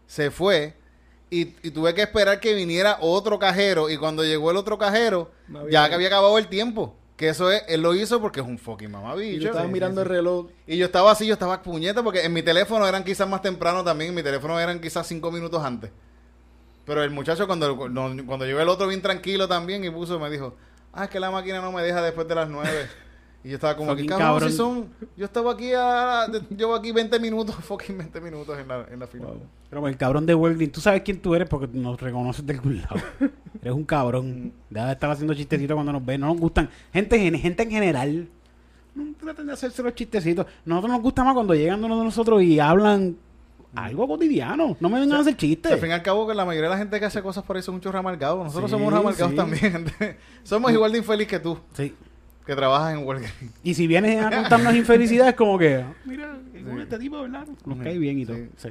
[0.06, 0.74] se fue,
[1.30, 5.30] y, y tuve que esperar que viniera otro cajero, y cuando llegó el otro cajero,
[5.48, 6.94] No había ya que había acabado el tiempo.
[7.16, 9.40] Que eso es, él lo hizo porque es un fucking Y mamabicho.
[9.40, 10.46] yo estaba Sí, mirando sí, el reloj.
[10.66, 13.85] Y yo estaba así, yo estaba puñeta, porque en mi teléfono eran quizás más temprano
[13.85, 15.90] también, en mi teléfono eran quizás cinco minutos antes.
[16.85, 20.31] Pero el muchacho cuando, cuando, cuando llegó el otro bien tranquilo también y puso, me
[20.31, 20.57] dijo,
[20.92, 22.88] ah, es que la máquina no me deja después de las nueve.
[23.44, 24.50] Y yo estaba como, Fucking cabrón, cabrón.
[24.50, 26.26] si son, yo estaba aquí a,
[26.57, 29.26] llevo aquí 20 minutos, fucking 20 minutos en la, en la fila.
[29.26, 29.40] Wow.
[29.68, 32.76] Pero el cabrón de Walgreens, tú sabes quién tú eres porque nos reconoces de algún
[32.83, 32.96] lado.
[33.62, 34.52] eres un cabrón.
[34.70, 36.20] Deja de estar haciendo chistecitos cuando nos ven.
[36.20, 36.68] No nos gustan.
[36.92, 38.28] Gente, en- gente en general.
[38.94, 40.46] No traten de hacerse los chistecitos.
[40.64, 43.16] Nosotros nos gusta más cuando llegan uno de nosotros y hablan
[43.74, 44.76] algo cotidiano.
[44.78, 45.68] No me vengan a hacer O chistes.
[45.70, 47.42] sea, al fin y al cabo, que la mayoría de la gente que hace cosas
[47.42, 48.44] por ahí son muchos ramargados.
[48.44, 49.37] Nosotros Sí, somos ramargados sí.
[49.37, 49.72] también.
[49.72, 50.18] gente.
[50.44, 51.94] somos igual de infeliz que tú, Sí.
[52.46, 53.35] Que trabajas en Walgreens.
[53.62, 56.37] Y si vienes a contarnos infelicidades, como que, "Ah, mira,
[56.68, 57.46] con este tipo, ¿verdad?
[57.64, 58.37] Nos cae bien y todo.
[58.37, 58.48] Sí.
[58.57, 58.68] Sí.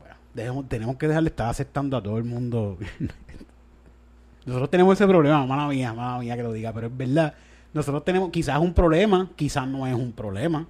[0.00, 2.78] Bueno, dejemos- tenemos que dejarle estar aceptando a todo el mundo.
[4.46, 7.34] Nosotros tenemos ese problema, mala mía, mala mía que lo diga, pero es verdad.
[7.72, 10.66] Nosotros tenemos quizás un problema, quizás no es un problema.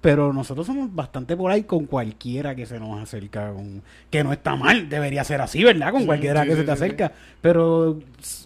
[0.00, 4.32] Pero nosotros somos bastante por ahí con cualquiera que se nos acerca, con, que no
[4.32, 5.90] está mal, debería ser así, ¿verdad?
[5.90, 6.84] Con cualquiera sí, que sí, se te sí, sí.
[6.84, 7.12] acerca.
[7.42, 7.98] Pero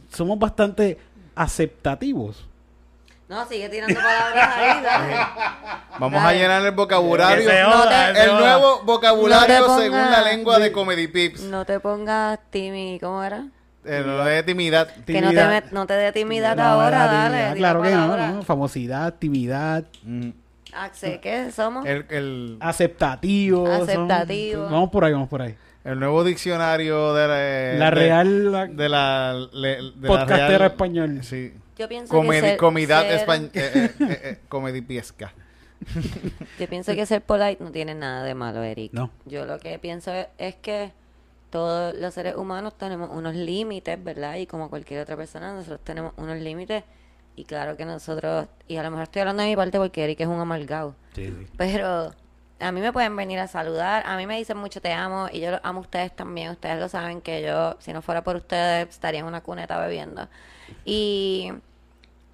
[0.08, 0.96] somos bastante
[1.34, 2.48] aceptativos.
[3.32, 5.14] No, sigue tirando palabras ahí, dale.
[5.98, 6.38] Vamos a Dale.
[6.38, 7.48] llenar el vocabulario.
[7.48, 8.40] Que se No joda, te- se el joda.
[8.40, 11.40] nuevo vocabulario No te ponga- según la lengua de Comedy Pips.
[11.44, 13.44] No te pongas timi, ¿cómo era?
[13.84, 14.86] Eh, no de timidad.
[15.06, 15.50] Que no te, Timidad.
[15.50, 17.56] met- no te dé timidad No, ahora, la dale.
[17.56, 20.28] Claro la que no, no, Famosidad, actividad, Mm.
[20.74, 21.84] Axe, ¿qué somos?
[21.86, 23.66] El, el, aceptativo.
[23.66, 24.64] son- Aceptativo.
[24.64, 25.54] vamos por ahí, vamos por ahí.
[25.84, 30.62] el nuevo diccionario de la, La de- Real la- de la, le- de la Real-
[30.62, 31.18] español.
[31.24, 31.52] Sí.
[31.78, 35.32] Yo pienso Comedi, que ser, comidad ser- españ- eh, eh, eh, comedy piesca.
[36.58, 38.92] Yo pienso que ser polite no tiene nada de malo, Eric.
[38.92, 39.10] No.
[39.24, 40.92] Yo lo que pienso es, es que
[41.50, 44.36] todos los seres humanos tenemos unos límites, ¿verdad?
[44.36, 46.84] Y como cualquier otra persona, nosotros tenemos unos límites.
[47.34, 50.20] Y claro que nosotros, y a lo mejor estoy hablando de mi parte porque Eric
[50.20, 50.94] es un amargado.
[51.56, 52.12] Pero
[52.60, 55.40] a mí me pueden venir a saludar, a mí me dicen mucho te amo y
[55.40, 56.50] yo amo a ustedes también.
[56.50, 60.28] Ustedes lo saben que yo, si no fuera por ustedes, estaría en una cuneta bebiendo.
[60.84, 61.52] Y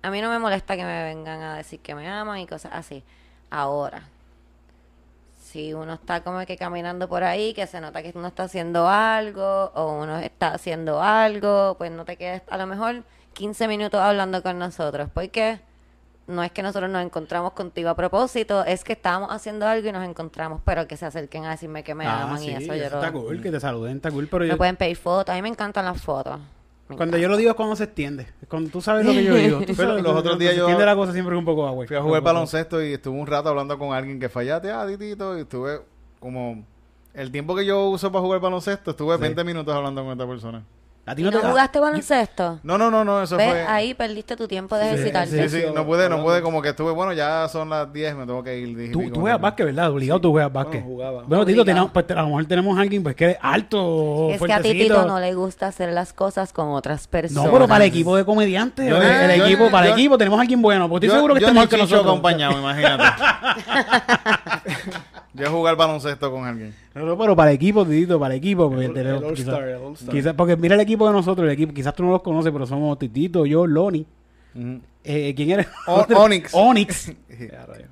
[0.03, 2.73] a mí no me molesta que me vengan a decir que me aman y cosas
[2.75, 3.03] así.
[3.51, 4.03] Ahora,
[5.43, 8.89] si uno está como que caminando por ahí, que se nota que uno está haciendo
[8.89, 14.01] algo o uno está haciendo algo, pues no te quedes a lo mejor 15 minutos
[14.01, 15.61] hablando con nosotros, porque
[16.27, 19.93] no es que nosotros nos encontramos contigo a propósito, es que estábamos haciendo algo y
[19.93, 22.75] nos encontramos, pero que se acerquen a decirme que me Ah, aman sí, y eso
[22.75, 23.13] yo está lo...
[23.23, 25.49] cool, que te saluden, está cool, pero Me yo- pueden pedir fotos, a mí me
[25.49, 26.39] encantan las fotos.
[26.89, 28.27] Me cuando yo lo digo es cuando se extiende.
[28.49, 29.59] Cuando tú sabes lo que yo digo.
[29.67, 31.67] Tú Pero sabes, los otros días se yo- extiende la cosa siempre es un poco
[31.67, 31.87] agua.
[31.87, 35.37] Fui a jugar baloncesto y estuve un rato hablando con alguien que fallaste, ah, Titito,
[35.37, 35.81] y estuve
[36.19, 36.65] como...
[37.15, 40.63] El tiempo que yo uso para jugar baloncesto, estuve 20 minutos hablando con esta persona.
[41.07, 42.61] ¿A ti ¿Y no no te jugaste baloncesto?
[42.63, 43.49] No, no, no, no, eso ¿Ves?
[43.49, 43.63] fue...
[43.67, 45.49] Ahí perdiste tu tiempo de ejercitarte.
[45.49, 48.27] Sí, sí, no pude, no pude, como que estuve, bueno, ya son las 10, me
[48.27, 48.77] tengo que ir.
[48.77, 49.91] dije, Tú, tú juegas básquet, ¿verdad?
[49.91, 50.83] Obligado tú juegas básquet.
[50.83, 51.23] Bueno, jugaba.
[51.27, 54.33] Bueno, Tito, tenemos, pues, a lo mejor tenemos a alguien pues, que es alto, Es
[54.33, 54.73] que a fuertecito.
[54.85, 57.43] Titito no le gusta hacer las cosas con otras personas.
[57.47, 60.19] No, pero para el equipo de comediantes, Yo- el, el yo- equipo, para el equipo
[60.19, 62.05] tenemos a alguien bueno, porque estoy Yo- seguro que está mejor que nosotros.
[62.05, 63.05] acompañado, imagínate.
[65.39, 66.75] yo jugar baloncesto con alguien.
[66.95, 68.69] No, no, pero para el equipo, Titito, para el equipo.
[68.69, 70.15] Porque, El- tenemos- el All-Star, quizás- el All-Star.
[70.15, 72.67] quizás- porque mira el equipo de nosotros, el equipo, quizás tú no los conoces, pero
[72.67, 74.07] somos Titito, yo, Loni.
[74.59, 74.81] Ujú.
[75.05, 75.69] Eh, ¿Quién eres?
[75.87, 76.51] O- Onyx.
[76.53, 77.13] Onyx.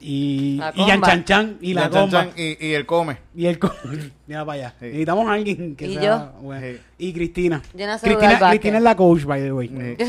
[0.01, 1.01] Y, La y Yan.
[1.03, 2.11] Chan Chan y la comba.
[2.25, 3.17] chan, y, y el come.
[3.35, 3.73] Y el co-
[4.27, 4.75] Mira para allá.
[4.81, 4.87] Sí.
[4.87, 6.33] Necesitamos a alguien que ¿Y sea yo?
[6.43, 6.67] bueno.
[6.67, 6.81] Sí.
[6.99, 7.63] Y Cristina.
[7.73, 8.49] Yo no sé Cristina.
[8.51, 9.69] Cristina es la coach, by the way.
[9.69, 10.05] Sí.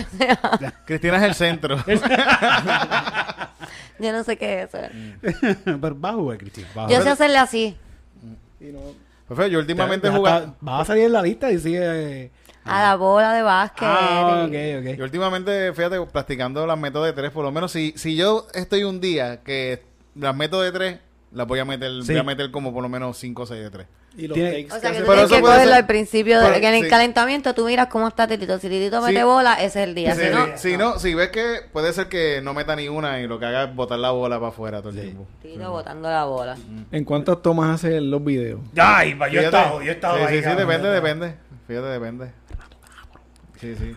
[0.86, 1.78] Cristina es el centro.
[4.00, 4.88] Yo no sé qué es eso.
[5.64, 6.68] Pero va a jugar, Cristina.
[6.78, 7.04] Va a Yo jugar.
[7.04, 7.76] sé hacerle así.
[8.60, 8.80] Y no,
[9.28, 10.56] Pues, yo últimamente jugaba.
[10.68, 12.32] Va a salir en la lista y sigue.
[12.68, 13.84] A la bola de básquet.
[13.88, 15.02] Ah, ok, ok.
[15.02, 18.84] últimamente últimamente, fíjate, practicando las métodos de tres, por lo menos si, si yo estoy
[18.84, 19.84] un día que
[20.16, 21.00] las métodos de tres,
[21.32, 22.12] las voy a meter, Sí.
[22.14, 23.88] voy a meter como por lo menos 5 o 6 de tres.
[24.20, 26.68] y los Tiene- takes O que sea, que tú tienes cogerlo al principio, de, que
[26.68, 26.90] en el sí.
[26.90, 28.58] calentamiento tú miras cómo está Titito.
[28.58, 29.24] Si Titito mete Sí.
[29.24, 30.16] bola, ese es el día.
[30.16, 33.20] Si, Si no, si no, si ves que puede ser que no meta ni una
[33.22, 35.28] y lo que haga es botar la bola para afuera todo el tiempo.
[35.44, 36.58] Titito botando la bola.
[36.92, 38.60] ¿En cuántas tomas hace los videos?
[38.76, 40.44] Ay, yo he estado, yo he estado Sí, ahí.
[40.44, 41.36] sí, depende, depende.
[41.68, 42.32] Fíjate, depende.
[43.60, 43.96] Sí, sí.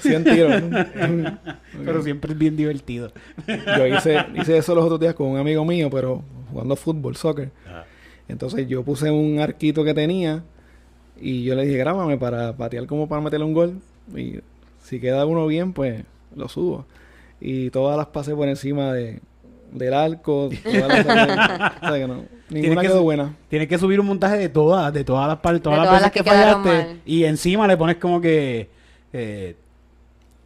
[0.00, 0.62] 100 tiros.
[0.62, 1.38] ¿no?
[1.84, 3.12] Pero siempre es bien divertido.
[3.46, 7.50] Yo hice, hice eso los otros días con un amigo mío, pero jugando fútbol, soccer.
[8.28, 10.42] Entonces yo puse un arquito que tenía
[11.20, 13.80] y yo le dije, grábame para patear como para meterle un gol.
[14.14, 14.40] Y
[14.82, 16.86] si queda uno bien, pues lo subo.
[17.40, 19.20] Y todas las pasé por encima de,
[19.72, 20.50] del arco.
[20.62, 21.06] Todas las,
[21.82, 23.34] o sea que no, ninguna que quedó buena.
[23.48, 26.02] Tienes que subir un montaje de todas, de todas las partes, todas De las todas
[26.12, 26.30] veces las que,
[26.62, 26.86] fallaste.
[26.94, 27.00] mal.
[27.04, 28.68] Y encima le pones como que.
[29.12, 29.56] eh,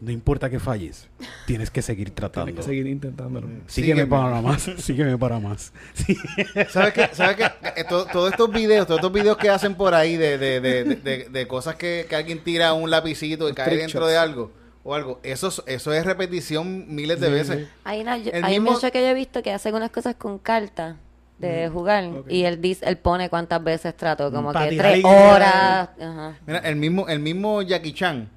[0.01, 1.09] no importa que falles,
[1.47, 2.47] tienes que seguir tratando.
[2.47, 3.47] Tienes que seguir intentándolo.
[3.69, 4.07] Sígueme Sígueme.
[4.07, 5.73] para más, sígueme para más.
[5.95, 6.17] Sí.
[6.71, 7.09] ¿Sabes qué?
[7.13, 7.45] ¿Sabes qué?
[7.77, 10.83] Eh, to- Todos estos videos, todos estos videos que hacen por ahí de, de, de,
[10.85, 14.17] de, de- de cosas que, que alguien tira un lapicito y Los cae dentro de
[14.17, 14.51] algo
[14.83, 17.69] o algo, eso, es- eso es repetición miles de veces.
[17.85, 20.97] Hay, una, yo- hay mismo- que yo he visto que hacen unas cosas con cartas
[21.47, 25.91] de jugar y él dice, él pone cuántas veces trató, como Pa' que tres horas.
[26.01, 26.39] Ajá.
[26.47, 28.29] Mira, el mismo, el mismo Jackie Chan,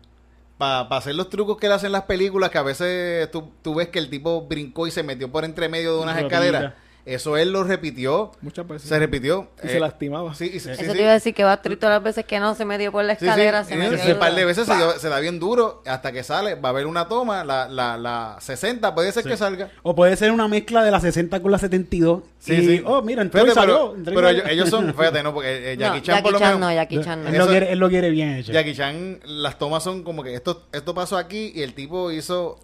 [0.58, 3.76] para hacer los trucos que él hace en las películas, que a veces tú, tú
[3.76, 6.74] ves que el tipo brincó y se metió por entre medio de unas Una escaleras.
[7.06, 8.32] Eso él lo repitió.
[8.42, 8.90] Muchas veces.
[8.90, 9.48] Se repitió.
[9.64, 10.34] Y eh, se lastimaba.
[10.34, 10.98] Sí, y se- sí, Eso sí.
[10.98, 13.04] te iba a decir que va todas las veces que no se me dio por
[13.04, 13.26] la Sí, sí.
[13.26, 16.24] escalera, se Y ese par de veces se, dio- se da bien duro hasta que
[16.24, 16.56] sale.
[16.56, 19.70] Va a haber una toma, la, la, la 60, puede ser que salga.
[19.84, 22.24] O puede ser una mezcla de la 60 con la 72.
[22.40, 22.84] Sí, y, sí.
[22.86, 23.76] Oh, mira, entró y Fíjate, salió.
[23.76, 24.42] pero, entró y pero salió.
[24.44, 26.60] ellos, ellos son, fíjate, no, porque eh, No, Jackie Chan Jackie por lo Chan menos.
[26.70, 27.30] no, Jackie Chan no.
[27.30, 28.52] Él, lo quiere, él lo quiere bien hecho.
[28.52, 32.60] Jackie Chan, las tomas son como que esto, esto pasó aquí y el tipo hizo.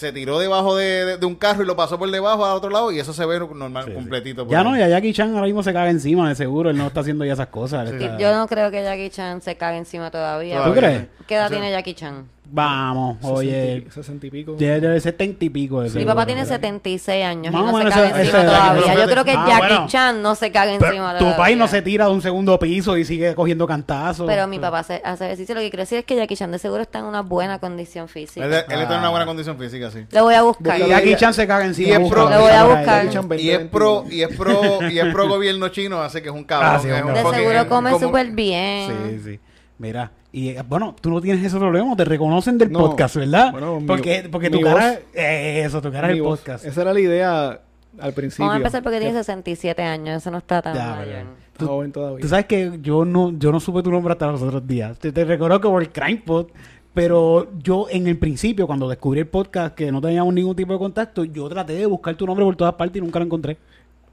[0.00, 2.70] Se tiró debajo de, de- de un carro y lo pasó por debajo a otro
[2.70, 4.46] lado y eso se ve normal, Sí, completito.
[4.48, 4.64] Ya ahí.
[4.64, 6.70] no, ya Jackie Chan ahora mismo se caga encima, de seguro.
[6.70, 7.86] Él no está haciendo ya esas cosas.
[7.92, 10.64] Y está- Yo no creo que Jackie Chan se cague encima todavía.
[10.64, 11.02] ¿Tú crees?
[11.26, 12.24] ¿Qué edad tiene Jackie Chan?
[12.52, 13.86] Vamos, oye.
[13.90, 14.54] 60 y pico.
[14.58, 15.82] Debe de 70 y pico.
[15.82, 18.94] de Mi papá tiene 76 años Más y no se caga encima todavía.
[18.94, 19.86] Yo creo que Ah, Jackie bueno.
[19.88, 22.96] Chan no se caga Pero encima tu país no se tira de un segundo piso
[22.96, 24.26] y sigue cogiendo cantazos.
[24.26, 25.54] Pero mi papá hace, hace ejercicio.
[25.54, 28.08] Lo que quiero decir es que Jackie Chan de seguro está en una buena condición
[28.08, 28.44] física.
[28.44, 29.10] Él, él está en una Ah.
[29.10, 30.04] buena condición física, sí.
[30.10, 30.78] Lo voy a buscar.
[30.78, 31.88] Busca Y Jackie Chan se caga encima.
[31.88, 32.88] Y es pro- Lo voy a buscar.
[32.88, 33.04] ahí.
[33.06, 34.14] Jackie Chan 20, Y es pro, 21.
[34.16, 36.70] y es pro, y es pro gobierno chino, hace que es un cabrón.
[36.74, 38.90] Ah, sí, De seguro come súper bien.
[39.08, 39.40] Sí, sí.
[39.78, 42.78] Mira, y eh, bueno, tú no tienes ese problema, te reconocen del No.
[42.80, 43.52] podcast, ¿verdad?
[43.52, 46.38] Bueno, mi- porque porque mi tu cara, voz- eh, eso, tu cara es el voz.
[46.40, 46.64] podcast.
[46.64, 47.60] Esa era la idea
[47.98, 48.44] al principio.
[48.46, 50.16] Vamos a empezar porque Que tiene 67 años.
[50.18, 51.26] Eso no está tan Ya, mayor.
[51.52, 52.20] está joven todavía.
[52.20, 54.98] Tú sabes que yo no, yo no supe tu nombre hasta los otros días.
[54.98, 56.46] Te, te reconozco por el CrimePod,
[56.94, 60.78] pero yo en el principio, cuando descubrí el podcast, que no teníamos ningún tipo de
[60.78, 63.56] contacto, yo traté de buscar tu nombre por todas partes y nunca lo encontré.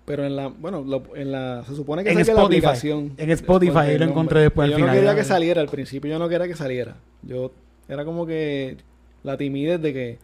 [0.08, 2.46] Pero en la, bueno, lo- en la, se supone que En la Spotify.
[2.46, 3.12] aplicación.
[3.18, 4.90] En Spotify lo encontré después al Yo final.
[4.90, 6.96] no quería que saliera, al principio yo no quería que saliera.
[7.24, 7.52] Yo,
[7.90, 8.78] era como que
[9.24, 10.18] la timidez de que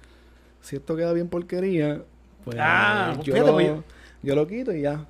[0.62, 2.02] si esto queda bien porquería,
[2.46, 3.72] pues Ah, yo, fíjate, lo, pues,
[4.24, 5.06] yo lo quito y ya.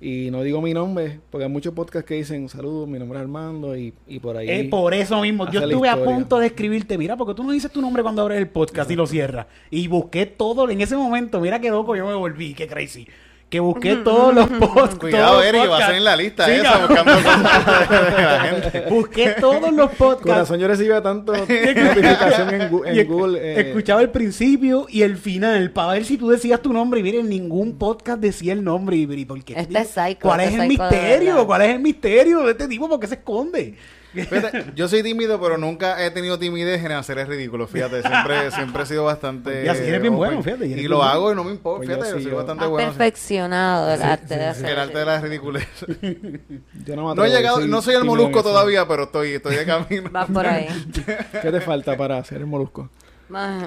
[0.00, 3.22] Y no digo mi nombre, porque hay muchos podcasts que dicen saludos, mi nombre es
[3.22, 4.48] Armando y, y por ahí.
[4.48, 5.50] Es por eso mismo.
[5.50, 8.22] Yo la estuve a punto de escribirte, mira, porque tú no dices tu nombre cuando
[8.22, 9.46] abres el podcast y lo cierras.
[9.70, 11.40] Y busqué todo en ese momento.
[11.40, 13.08] Mira qué loco yo me volví, qué crazy.
[13.54, 14.96] Que busqué todos los podcasts.
[14.98, 16.88] Cuidado, Eric, va a ser en la lista Sí, esa, cabrón.
[16.88, 18.84] buscando cosas de la gente.
[18.90, 20.26] Busqué todos los podcasts.
[20.26, 23.38] Corazón, yo recibía tanto notificación en, Y Google.
[23.40, 27.04] eh, escuchaba el principio y el final para ver si tú decías tu nombre y
[27.04, 29.54] miren ningún podcast decía el nombre y, y ¿por qué?
[29.56, 31.46] Este es psycho, ¿Cuál este es el misterio?
[31.46, 32.88] ¿Cuál es el misterio de este tipo?
[32.88, 33.76] ¿Por qué se esconde?
[34.14, 37.66] Fíjate, yo soy tímido, pero nunca he tenido timidez en hacer el ridículo.
[37.66, 39.64] Fíjate, siempre, siempre he sido bastante.
[39.64, 40.16] Y así eres bien open.
[40.16, 41.78] bueno, fíjate, y lo bien hago y no me importa.
[41.78, 42.88] Pues yo Fíjate, yo sí, soy yo- bastante bueno.
[42.90, 44.66] perfeccionado el arte de hacer.
[44.70, 45.68] El arte de la ridiculez.
[46.86, 49.64] yo no, me No he llegado, no soy el molusco todavía, pero estoy, estoy de
[49.66, 50.10] camino.
[50.10, 50.68] Va por ahí.
[51.42, 52.88] ¿Qué te falta para hacer el molusco?
[53.28, 53.66] Más-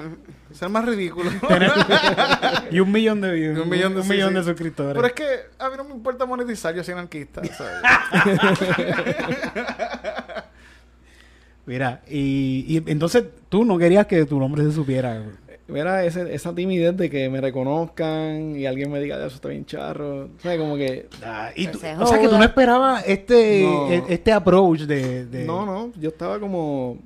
[0.52, 1.30] Ser más ridículo.
[2.70, 3.58] y un millón de views.
[3.58, 4.34] Y un millón de- sí, millón sí.
[4.36, 4.94] de suscriptores.
[4.94, 5.24] Pero es que
[5.58, 7.42] a mí no me importa monetizar, yo soy anarquista.
[11.66, 15.22] Mira, y, y entonces tú no querías que tu nombre se supiera.
[15.66, 19.66] Mira, ese, esa timidez de que me reconozcan y alguien me diga, eso está bien
[19.66, 20.30] charro.
[20.42, 20.58] ¿Sabes?
[20.58, 21.08] Como que...
[21.22, 23.90] Ah, y tú- o sea que tú no esperabas este, No.
[23.92, 26.96] e- este approach de, de- No, no, yo estaba como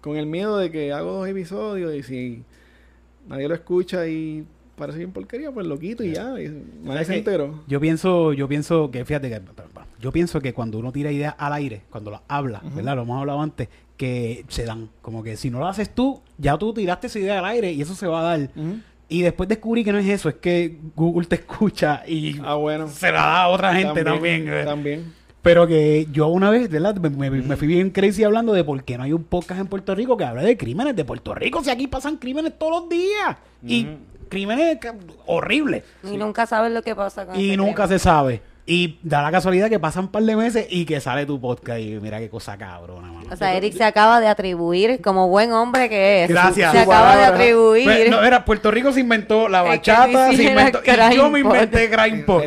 [0.00, 2.42] con el miedo de que hago dos episodios y si
[3.28, 4.44] nadie lo escucha y
[4.76, 6.40] parece bien porquería, pues lo quito y ya.
[6.40, 6.48] Y
[6.82, 7.60] nadie Es se que enteró.
[7.66, 9.40] Yo pienso, yo pienso que, fíjate que,
[10.00, 12.96] yo pienso que cuando uno tira ideas al aire, cuando las habla, ¿verdad?
[12.96, 14.88] Lo hemos hablado antes, que se dan.
[15.02, 17.82] Como que si no lo haces tú, ya tú tiraste esa idea al aire y
[17.82, 18.48] eso se va a dar.
[19.10, 22.88] Y después descubrí que no es eso, es que Google te escucha y Ah, bueno.
[22.88, 24.48] se la da a otra gente también.
[24.48, 24.62] eh.
[24.64, 25.12] También.
[25.42, 26.96] Pero que yo una vez, ¿verdad?
[26.96, 29.66] Me, me- me fui bien crazy hablando de por qué no hay un podcast en
[29.68, 31.64] Puerto Rico que hable de crímenes de Puerto Rico.
[31.64, 33.36] Si aquí pasan crímenes todos los días.
[33.66, 33.86] Y
[34.28, 34.78] crímenes
[35.26, 35.82] horribles.
[36.04, 38.42] Y nunca sabes lo que pasa con Y nunca se sabe.
[38.70, 41.80] Y da la casualidad que pasan un par de meses y que sale tu podcast.
[41.80, 43.28] Y mira qué cosa cabrona, mano.
[43.28, 46.70] O sea, Eric se acaba de atribuir, como buen hombre que es, Gracias.
[46.70, 47.84] se acaba de atribuir.
[47.84, 50.80] Pues, no, era Puerto Rico se inventó la bachata, se inventó.
[50.84, 52.42] Y yo me inventé trabajo.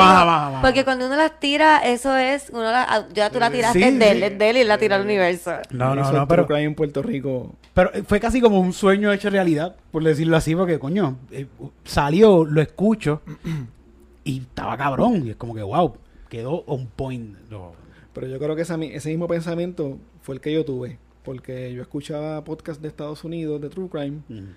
[0.00, 0.62] jamás, jamás.
[0.62, 4.10] Porque cuando uno las tira, eso es, uno la, ya tú la tiraste Sí, de
[4.10, 4.36] él, sí.
[4.36, 5.52] de él y la tira al universo.
[5.70, 7.54] No, no, no, pero, crime en Puerto Rico.
[7.74, 11.46] pero fue casi como un sueño hecho realidad, por decirlo así, porque coño, eh,
[11.84, 13.22] salió, lo escucho
[14.24, 15.26] y estaba cabrón.
[15.26, 15.94] Y es como que, wow,
[16.28, 17.36] quedó on point.
[17.50, 17.72] Lo-
[18.12, 20.98] Pero yo creo que esa ese mismo pensamiento fue el que yo tuve.
[21.24, 24.20] Porque yo escuchaba podcasts de Estados Unidos de True Crime.
[24.28, 24.48] Mm.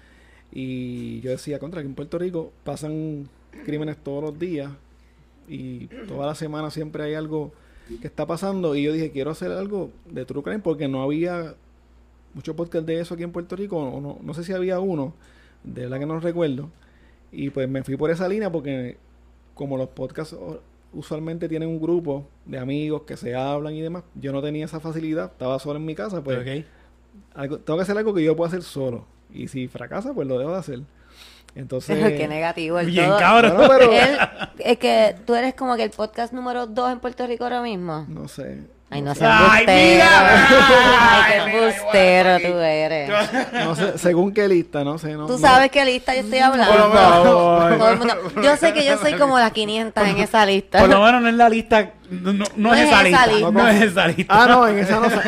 [0.51, 3.27] Y yo decía, contra que en Puerto Rico pasan
[3.65, 4.71] crímenes todos los días.
[5.47, 7.51] Y toda la semana siempre hay algo
[8.01, 8.75] que está pasando.
[8.75, 11.55] Y yo dije, quiero hacer algo de True Crime porque no había
[12.33, 13.77] muchos podcasts de eso aquí en Puerto Rico.
[13.77, 15.13] O no, no sé si había uno.
[15.63, 16.69] De verdad que no recuerdo.
[17.33, 18.97] Y pues me fui por esa línea porque
[19.55, 20.35] como los podcasts
[20.93, 24.79] usualmente tienen un grupo de amigos que se hablan y demás, yo no tenía esa
[24.79, 26.63] facilidad, estaba solo en mi casa, pues
[27.33, 29.05] algo- tengo que hacer algo que yo pueda hacer solo.
[29.31, 30.79] Y si fracasa, pues lo dejo de hacer.
[31.55, 31.97] Entonces...
[32.01, 33.17] Pero qué negativo el Bien todo.
[33.19, 33.53] cabrón.
[33.67, 34.17] Pero- Él-
[34.59, 38.05] es que tú eres como que el podcast número 2 en Puerto Rico ahora mismo.
[38.09, 38.61] No sé.
[38.93, 39.19] Ay, no sé.
[39.21, 40.47] seas Ay, mira.
[41.25, 43.09] Ay, qué bustero tú eres.
[43.65, 45.13] No sé, según qué lista, no sé.
[45.13, 46.73] No, Tú sabes qué lista yo estoy hablando.
[46.91, 47.77] Por.
[47.77, 50.79] Todo el mundo- Yo sé que yo soy como las 500 en esa lista.
[50.79, 51.91] Por lo menos no es la lista.
[52.09, 53.51] No, no- no es esa lista.
[53.51, 54.43] No es esa lista.
[54.43, 55.19] Ah, no, en esa no sé.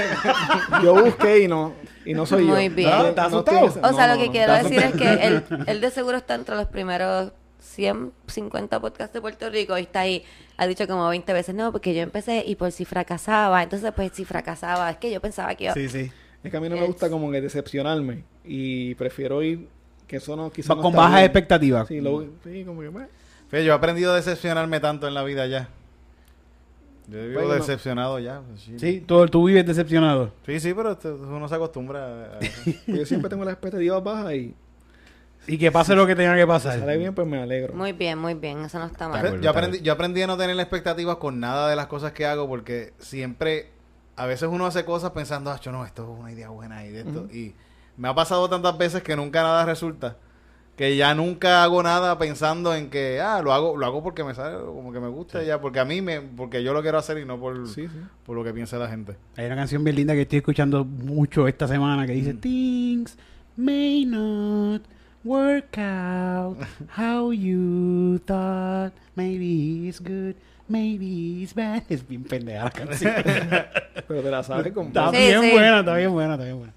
[0.83, 1.73] Yo busqué y no,
[2.05, 2.53] y no soy yo.
[2.53, 2.89] Muy bien.
[2.91, 3.65] No, ¿Estás asustado?
[3.65, 6.35] O sea, no, lo que no, quiero decir es que él, él de seguro está
[6.35, 7.31] entre los primeros
[7.75, 10.23] 150 podcasts de Puerto Rico y está ahí.
[10.57, 13.61] Ha dicho como 20 veces, no, porque yo empecé y por si fracasaba.
[13.63, 15.73] Entonces, pues si fracasaba, es que yo pensaba que iba...
[15.73, 16.11] Sí, sí.
[16.43, 19.67] Es que a mí no me gusta como que decepcionarme y prefiero ir
[20.07, 21.25] que eso no quizás no con bajas bien.
[21.25, 21.87] expectativas.
[21.87, 23.07] Sí, lo, sí, como que bueno.
[23.49, 25.69] Fíjate, yo he aprendido a decepcionarme tanto en la vida ya.
[27.07, 27.55] Yo vivo Bueno, no.
[27.55, 28.41] decepcionado ya.
[28.47, 28.79] pues, sí.
[28.79, 30.31] Sí, tú, tú vives decepcionado.
[30.45, 32.39] Sí, sí, pero uno se acostumbra a.
[32.85, 34.53] Pues yo siempre tengo las expectativas bajas y
[35.47, 36.79] Y que pase lo que tenga que pasar.
[36.79, 37.73] sale bien, pues me alegro.
[37.73, 38.63] Muy bien, muy bien.
[38.65, 39.25] Eso no está mal.
[39.25, 42.25] Está yo, aprendí, yo aprendí a no tener expectativas con nada de las cosas que
[42.25, 43.69] hago porque siempre,
[44.15, 47.01] a veces uno hace cosas pensando, ah, no, esto es una idea buena y de
[47.01, 47.27] esto.
[47.31, 47.53] Y
[47.97, 50.17] me ha pasado tantas veces que nunca nada resulta.
[50.75, 54.35] Que ya nunca hago nada pensando en que, ah, lo hago, lo hago porque me
[54.35, 57.17] sale, como que me gusta ya, porque a mí me, porque yo lo quiero hacer
[57.17, 57.99] y no por, Sí, sí.
[58.25, 59.15] por lo que piensa la gente.
[59.37, 63.17] Hay una canción bien linda que estoy escuchando mucho esta semana que dice Things
[63.55, 64.81] may not
[65.25, 66.57] work out
[66.95, 68.93] how you thought.
[69.15, 70.35] Maybe it's good,
[70.69, 71.83] maybe it's bad.
[71.89, 73.13] Es bien pendeja la canción.
[74.07, 75.51] Pero te la sabes con está Sí, bien sí.
[75.51, 76.73] buena, está bien buena, está bien buena.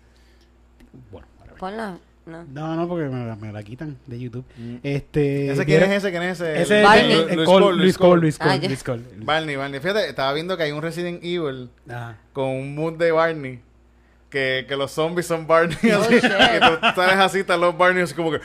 [1.12, 1.58] Bueno, whatever.
[1.58, 1.98] Ponla.
[2.26, 2.44] No.
[2.52, 4.44] no, no, porque me, la- me la quitan de YouTube.
[4.82, 6.10] Este, ¿Ese quién es ese?
[6.10, 6.60] ¿Quién es ese?
[6.60, 7.12] Ese es Barney.
[7.12, 8.68] el- el Cole, Luis Cole, Luis Cole, Ah, ya.
[8.68, 9.02] Luis Cole.
[9.22, 9.80] Barney, Barney.
[9.80, 12.18] Fíjate, estaba viendo que hay un Resident Evil Ajá.
[12.34, 13.60] con un mood de Barney.
[14.30, 15.74] Que, que los zombies son Barney.
[15.90, 18.40] Oh, así, que tú sales así, están los Barney así como que...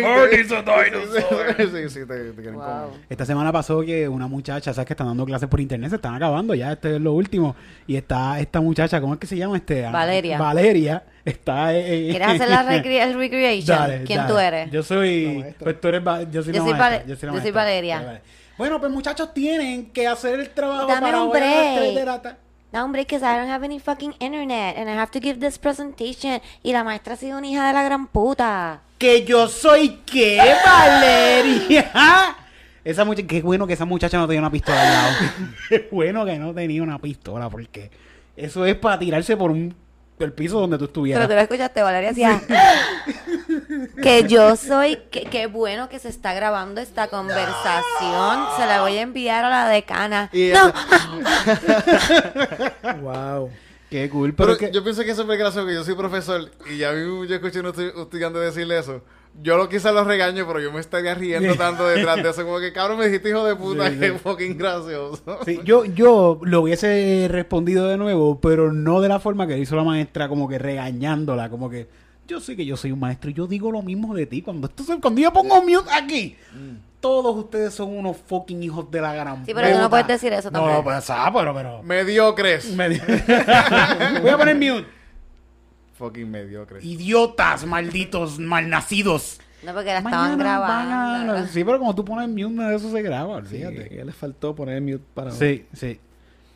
[0.00, 1.56] Barney's a dinosaur.
[1.58, 2.64] sí, sí, te, te quieren Wow.
[2.64, 3.00] comer.
[3.08, 6.14] Esta semana pasó que una muchacha, sabes que están dando clases por internet, se están
[6.14, 7.56] acabando ya, este es lo último.
[7.88, 9.56] Y está esta muchacha, ¿cómo es que se llama?
[9.56, 10.38] este Valeria.
[10.38, 11.02] Valeria.
[11.24, 11.74] Está.
[11.74, 13.76] eh, eh, ¿Quieres hacer la recre- el recreation?
[13.78, 14.32] Dale, ¿Quién dale.
[14.32, 14.70] tú eres?
[14.70, 15.44] Yo soy.
[15.58, 16.06] Pues tú eres.
[16.06, 17.50] Va- Yo soy, Yo soy maestra, yo soy.
[17.50, 17.96] Valeria.
[17.96, 18.20] Vale, vale.
[18.56, 21.40] Bueno, pues muchachos tienen que hacer el trabajo Dame para un hoy a
[22.04, 22.36] las break.
[22.70, 25.58] No, hombre, because I don't have any fucking internet and I have to give this
[25.58, 26.40] presentation.
[26.62, 28.82] Y la maestra ha sido una hija de la gran puta.
[28.98, 31.90] Que yo soy qué, Valeria.
[32.84, 35.16] Esa muchacha, qué bueno que esa muchacha no tenía una pistola al lado.
[35.68, 37.90] qué bueno que no tenía una pistola, porque
[38.36, 39.74] eso es para tirarse por un
[40.26, 41.20] el piso donde tú estuvieras.
[41.20, 42.40] Pero tú lo escuchaste, Valeria decía
[44.02, 48.46] que yo soy, que, que bueno que se está grabando esta conversación.
[48.56, 50.30] Se la voy a enviar a la decana.
[50.32, 50.72] Y no,
[53.00, 53.50] Wow.
[53.90, 54.70] Qué cool, Pero pero, que...
[54.70, 57.36] yo pienso que eso es muy gracioso que yo soy profesor y ya mismo yo
[57.36, 59.00] escuché a un estu- estudiante decirle eso.
[59.40, 62.44] Yo lo quizás lo regaño, pero yo me estaría riendo tanto detrás de eso.
[62.44, 64.00] Como que, cabrón, me dijiste hijo de puta, Sí, sí.
[64.00, 65.22] que fucking gracioso.
[65.44, 69.76] Sí, yo, yo lo hubiese respondido de nuevo, pero no de la forma que hizo
[69.76, 71.86] la maestra, como que regañándola, como que
[72.26, 74.42] yo sé que yo soy un maestro y yo digo lo mismo de ti.
[74.42, 76.36] Cuando, esto cuando yo pongo mute aquí,
[77.00, 79.88] todos ustedes son unos fucking hijos de la gran Sí, pero tú no puta.
[79.90, 80.82] puedes decir eso No, tampoco.
[80.84, 81.82] pues, ah, pero, pero.
[81.84, 82.74] Mediocres.
[82.74, 83.00] me di-
[84.20, 84.97] Voy a poner mute.
[85.98, 86.84] Fucking mediocres.
[86.84, 89.40] Idiotas, malditos, malnacidos.
[89.64, 91.32] No, porque la estaban van grabando.
[91.34, 93.96] a- Sí, pero como tú pones mute, nada de eso se graba, Sí, fíjate.
[93.96, 95.98] ya les faltó poner mute para Sí, sí.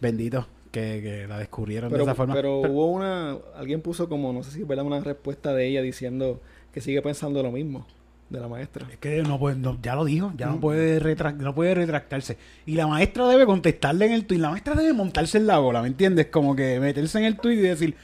[0.00, 2.34] Bendito que, que la descubrieron Pero, de esa forma.
[2.34, 5.82] pero hubo una, alguien puso como, no sé si es verdad, una respuesta de ella
[5.82, 6.40] diciendo
[6.72, 7.86] que sigue pensando lo mismo
[8.30, 8.86] de la maestra.
[8.90, 12.38] Es que no puede, no, ya lo dijo, ya no puede retrac- no puede retractarse.
[12.64, 14.40] Y la maestra debe contestarle en el tuit.
[14.40, 16.28] La maestra debe montarse en la bola, ¿me entiendes?
[16.28, 17.94] Como que meterse en el tuit y decir,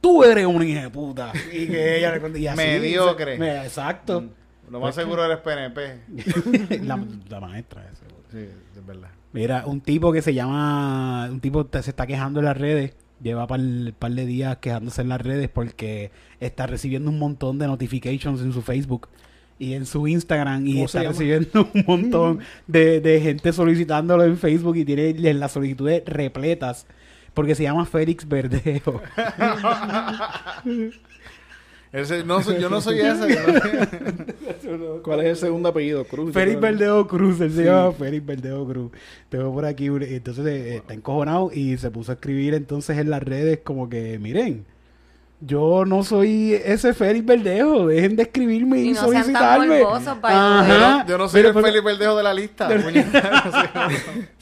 [0.00, 1.32] tú eres una hija de puta.
[1.52, 3.32] Y que ella le así, Mediocre.
[3.34, 4.24] se- me- exacto.
[4.70, 6.80] Lo más seguro eres PNP.
[6.84, 8.04] la, la maestra, ese.
[8.30, 9.08] Sí, es verdad.
[9.32, 13.46] Mira, un tipo que se llama, un tipo se está quejando en las redes, lleva
[13.46, 13.60] par,
[13.98, 18.52] par de días quejándose en las redes porque está recibiendo un montón de notifications en
[18.52, 19.08] su Facebook
[19.58, 24.36] y en su Instagram y ¿Cómo está recibiendo un montón de, de gente solicitándolo en
[24.38, 26.86] Facebook y tiene las solicitudes repletas
[27.38, 29.00] porque se llama Félix Verdejo.
[31.92, 33.38] Ese- no, soy- yo no soy ese.
[34.66, 36.04] no- ¿Cuál es el segundo apellido?
[36.04, 36.34] Cruz.
[36.34, 36.60] Félix.
[36.60, 38.92] Verdejo Cruz, él se llama Félix Verdejo Cruz.
[39.28, 43.22] Tengo por aquí, entonces eh, está encojonado y se puso a escribir entonces en las
[43.22, 44.64] redes como que, miren,
[45.40, 49.68] yo no soy ese Félix Verdejo, dejen de escribirme y, Y no sean tan solicitarme.
[49.68, 49.84] by the
[50.34, 50.66] Ajá.
[50.68, 52.68] Yo no- yo no soy Mira, el pero- Felipe Verdejo de la lista.
[52.68, 53.44] puñeta.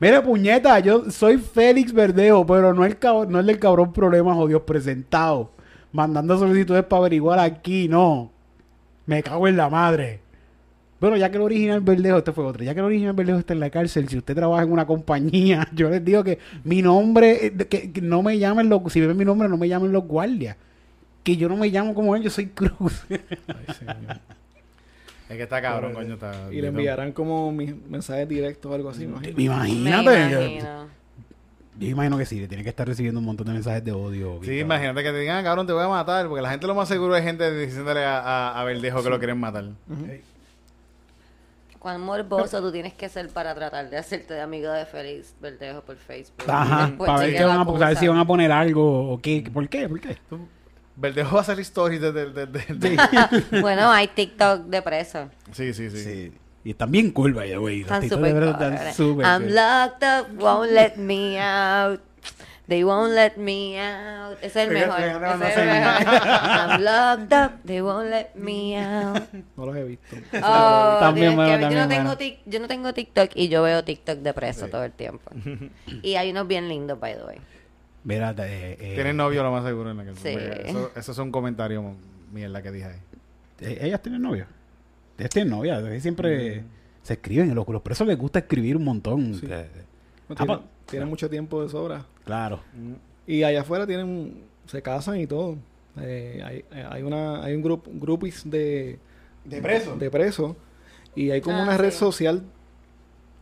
[0.00, 4.34] Mira puñeta, yo soy Félix Verdejo, pero no el, cab- no el del cabrón problema
[4.34, 5.50] jodidos presentado.
[5.90, 8.30] mandando solicitudes para averiguar aquí, no.
[9.06, 10.20] Me cago en la madre.
[11.00, 13.52] Bueno, ya que el original Verdejo, este fue otro, ya que el original Verdejo está
[13.52, 17.46] en la cárcel, si usted trabaja en una compañía, yo les digo que mi nombre,
[17.46, 20.04] eh, que, que no me llamen los, si ven mi nombre, no me llamen los
[20.04, 20.56] guardias.
[21.22, 23.04] Que yo no me llamo como él, yo soy Cruz.
[23.10, 23.96] Ay, señor.
[25.28, 26.14] Es que está cabrón, coño.
[26.14, 29.36] Está, Y le enviarán como mis mensajes directos o algo así, me imagino.
[29.36, 30.30] Me Imagínate.
[30.30, 30.88] yo- imagino.
[31.78, 34.40] Yo imagino que sí, le tiene que estar recibiendo un montón de mensajes de odio.
[34.42, 36.26] Sí, imagínate que te digan, "Ah, cabrón, te voy a matar.
[36.26, 39.18] Porque la gente lo más seguro es gente diciéndole a, a, a Verdejo que lo
[39.18, 39.64] quieren matar.
[41.78, 45.80] Cuán morboso tú tienes que ser para tratar de hacerte de amigo de Félix Verdejo
[45.82, 46.44] por Facebook.
[46.48, 49.48] Ajá, para ver, van a, para ver si van a poner algo o qué.
[49.52, 49.88] ¿Por qué?
[49.88, 50.18] ¿Por qué?
[50.96, 52.32] Verdejo va a hacer stories desde...
[52.32, 55.28] desde- desde- bueno, hay TikTok de preso.
[55.52, 56.02] Sí, sí, sí.
[56.02, 56.32] Sí.
[56.64, 57.82] Y están bien cool, by the way.
[57.84, 59.54] Los Están súper de súper I'm cool.
[59.54, 62.00] locked up, won't let me out.
[62.68, 64.36] They won't let me out.
[64.42, 65.00] Es el mejor.
[65.00, 66.02] es el mejor.
[66.06, 69.22] I'm locked up, they won't let me out.
[69.56, 70.16] No los he visto.
[70.42, 71.60] Oh, También ver.
[71.60, 74.84] yo, no tengo tic- yo no tengo TikTok y yo veo TikTok de preso todo
[74.84, 75.30] el tiempo.
[76.02, 77.38] y hay unos bien lindos, by the way.
[78.04, 80.38] Mira, eh, eh, Tienes novio lo más seguro en la cárcel.
[80.64, 80.68] Sí.
[80.68, 81.94] Eso, eso es un comentario
[82.32, 82.98] mierda que dije ahí.
[83.60, 84.46] eh, ellas tienen novio.
[85.18, 85.78] Ellas tienen novia.
[85.78, 86.64] ellas Siempre
[87.02, 87.54] se escriben.
[87.54, 89.34] Los, los presos les gusta escribir un montón.
[89.34, 89.46] Sí.
[89.50, 89.66] Eh,
[90.28, 92.04] No, Ah, tienen, pa- tienen mucho tiempo de sobra.
[92.28, 92.60] Claro.
[93.26, 95.56] Y allá afuera tienen, se casan y todo.
[95.98, 98.98] Eh, hay, hay una, hay un grupo, grupis de,
[99.46, 99.96] ¿De preso?
[99.96, 100.54] de presos
[101.14, 102.42] y hay como Ah, una red social,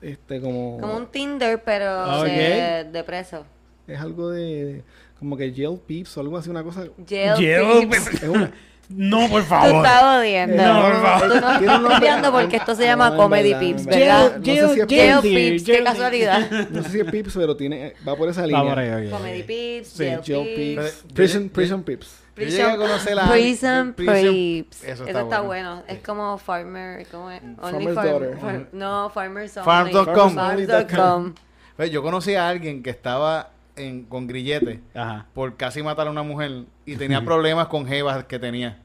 [0.01, 3.45] este, como, Como un Tinder, pero Ah, de, de preso.
[3.89, 4.85] es algo de,
[5.19, 6.87] como que jail peeps o algo así, una cosa.
[7.09, 8.23] Jail Jail peeps.
[8.23, 8.53] Es una,
[8.89, 9.77] No, por Tú favor.
[9.85, 10.57] estás odiando.
[10.63, 11.21] No, por favor.
[11.23, 14.23] Tú no estás cambiando porque esto se llama No, Comedy verdad, Peeps, en ¿verdad?
[14.23, 14.39] verdad.
[14.39, 16.51] No sé si es Jail Jail Peeps, qué casualidad.
[16.71, 18.59] no sé si es peeps, pero tiene, va por esa línea.
[18.63, 19.11] Vamos por ahí, ok.
[19.11, 20.27] Comedy Peeps, Sí, Peeps.
[20.27, 21.05] peeps.
[21.05, 22.23] Pero- Prison, yo- prison peeps.
[22.37, 24.85] Yo llegué a conocer la- Prison Prison- Peeps.
[24.85, 25.77] Eso Eso está está, bueno.
[25.77, 25.83] bueno.
[25.89, 27.07] Es como Farmer.
[27.11, 27.41] ¿cómo es?
[27.43, 28.39] Only Farmer's farm- Daughter.
[28.39, 29.65] farm- no, Farmers Only.
[29.65, 30.35] Farms.com.
[30.35, 31.35] Farms.com.
[31.77, 35.27] Pues yo conocí a alguien que estaba en, con grillete Ajá.
[35.35, 38.79] por casi matar a una mujer y tenía problemas con jevas que tenía.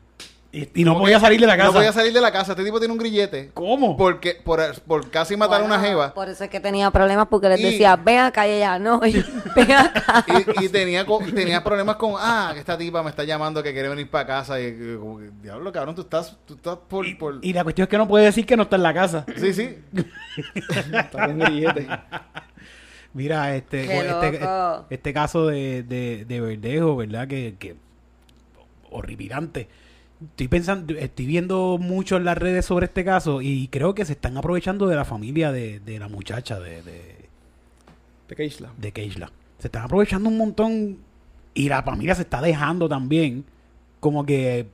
[0.54, 1.68] Y, y no podía salir de la casa.
[1.70, 2.52] No podía salir de la casa.
[2.52, 3.52] Este tipo tiene un grillete.
[3.54, 3.96] ¿Cómo?
[3.96, 6.14] Porque, por, por casi matar a una jeva.
[6.14, 9.00] Por eso es que tenía problemas porque les Y- decía, ven acá y ella no.
[9.06, 9.14] y
[9.56, 10.26] ven acá.
[10.60, 11.06] Y, y tenía,
[11.64, 14.60] problemas con, ah, que esta tipa me está llamando que quiere venir para casa.
[14.60, 17.08] Y, como que, diablo, cabrón, tú estás, tú estás por...
[17.08, 17.40] Y, por...
[17.42, 19.26] y la cuestión es que no puede decir que no está en la casa.
[19.38, 19.78] Sí, sí.
[20.92, 21.88] Está con grillete.
[23.14, 24.40] Mira, este, este,
[24.90, 27.26] este caso de, de, de Verdejo, ¿verdad?
[27.28, 27.76] Que, que
[28.92, 29.68] horripilante.
[30.22, 34.14] Estoy pensando, estoy viendo mucho en las redes sobre este caso y creo que se
[34.14, 37.16] están aprovechando de la familia de, de la muchacha de, de,
[38.30, 38.72] De Keishla.
[38.78, 39.32] de Keishla.
[39.58, 40.98] Se están aprovechando un montón
[41.56, 43.46] y la familia se está dejando también
[44.00, 44.68] como que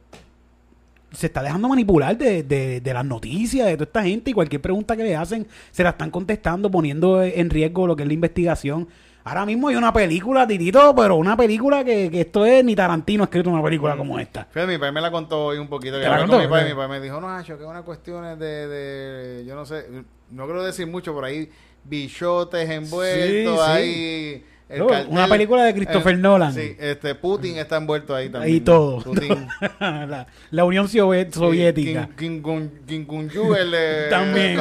[1.12, 4.62] se está dejando manipular de, de, de las noticias de toda esta gente y cualquier
[4.62, 8.14] pregunta que le hacen se la están contestando poniendo en riesgo lo que es la
[8.14, 8.90] investigación.
[9.28, 13.24] Ahora mismo hay una película, Titito, pero una película que, que esto es ni Tarantino
[13.24, 14.46] ha escrito una película como esta.
[14.46, 15.96] Fíjate, mi padre me la contó hoy un poquito.
[15.98, 16.42] Que ¿Te la con contó?
[16.44, 16.70] mi padre, Sí.
[16.74, 19.86] mi padre me dijo, no, Nacho, que es una cuestión de, de, yo no sé,
[20.32, 21.50] no quiero decir mucho, por ahí
[21.84, 23.72] bichotes envueltos, Sí, sí.
[23.72, 24.46] ahí...
[24.70, 26.54] el No, una película de Christopher eh, Nolan.
[26.54, 28.54] Sí, este, Putin está envuelto ahí también.
[28.54, 29.02] Ahí todo.
[29.02, 29.48] Putin.
[29.80, 32.10] la, la Unión Soviética.
[32.18, 34.08] Kim, Kim, Kun- Kim Kun-yu, el de...
[34.10, 34.58] También.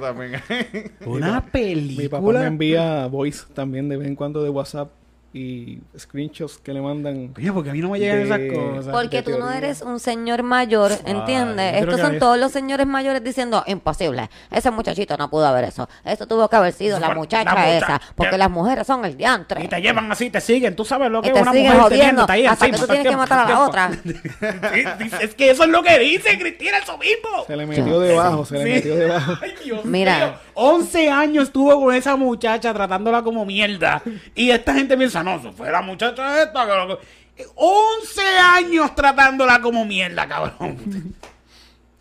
[0.00, 0.32] también.
[1.06, 2.46] Una Mi papá me película.
[2.46, 4.90] envía voice también de vez en cuando de WhatsApp
[5.36, 7.34] y screenshots que le mandan.
[7.36, 8.92] Oye, porque a mí no me llegan de- esas cosas.
[8.92, 11.74] Porque tú no eres un señor mayor, Ay, ¿entiendes?
[11.82, 15.88] Estos son había- todos los señores mayores diciendo, imposible, ese muchachito no pudo haber eso.
[16.04, 19.16] Eso tuvo que haber sido la La muchacha mucha- esa, porque las mujeres son el
[19.16, 19.64] diantre.
[19.64, 20.76] Y te llevan así, te siguen.
[20.76, 22.86] Tú sabes lo que Y es te una siguen mujer jodiendo ahí hasta que encima
[22.86, 23.90] tú tienes que matar a la otra.
[25.20, 27.44] Es que eso es lo que dice Cristina, eso mismo.
[27.46, 28.70] Se le metió debajo, se le Sí.
[28.70, 29.32] metió debajo.
[29.42, 30.16] Ay, Dios Mira.
[30.18, 30.34] mío.
[30.54, 34.00] 11 años estuvo con esa muchacha tratándola como mierda.
[34.36, 36.66] Y esta gente piensa, no, eso fue la muchacha esta.
[36.66, 37.46] que lo que-".
[37.56, 38.22] 11
[38.54, 41.14] años tratándola como mierda, cabrón.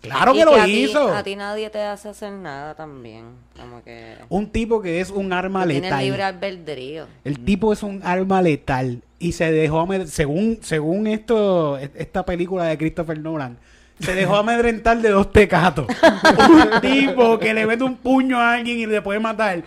[0.01, 1.13] Claro Y que lo a ti- hizo.
[1.15, 3.23] a ti nadie te hace hacer nada también.
[3.57, 4.15] Como que...
[4.27, 6.03] Un tipo que es un arma letal.
[6.03, 7.07] libre albedrío.
[7.23, 12.25] El tipo es un arma letal y se dejó amed- según según esto e- esta
[12.25, 13.57] película de Christopher Nolan
[14.01, 15.87] se dejó amedrentar de dos tecatos.
[16.49, 19.63] un tipo que le mete un puño a alguien y le puede matar.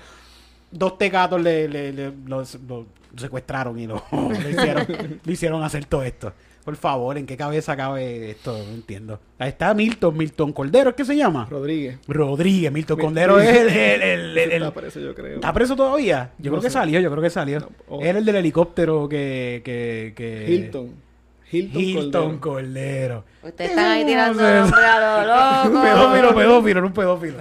[0.70, 2.12] Dos tecatos le,
[3.16, 4.86] secuestraron y lo, lo hicieron,
[5.24, 6.32] le hicieron hacer todo esto.
[6.64, 8.52] Por favor, ¿en qué cabeza cabe esto?
[8.58, 9.20] No entiendo.
[9.38, 11.46] Ahí está Milton, Milton Cordero, ¿es que se llama?
[11.48, 11.98] Rodríguez.
[12.08, 14.02] Rodríguez, Milton Mil- Cordero es el, el- el-
[14.38, 15.36] el- el- Está preso, yo creo.
[15.36, 16.32] ¿Está preso todavía?
[16.38, 17.60] Yo No creo que salió, yo creo que salió.
[17.60, 18.02] No, oh.
[18.02, 19.62] Era el del helicóptero que...
[19.64, 20.52] que, que...
[20.52, 21.05] Hilton.
[21.52, 22.40] Hilton, Hilton Cordero.
[22.40, 23.24] Cordero.
[23.44, 24.62] Ustedes están ahí tirando eso.
[24.62, 25.82] nombre a lo loco.
[25.82, 27.38] Pedófilo, pedófilo, no un pedófilo.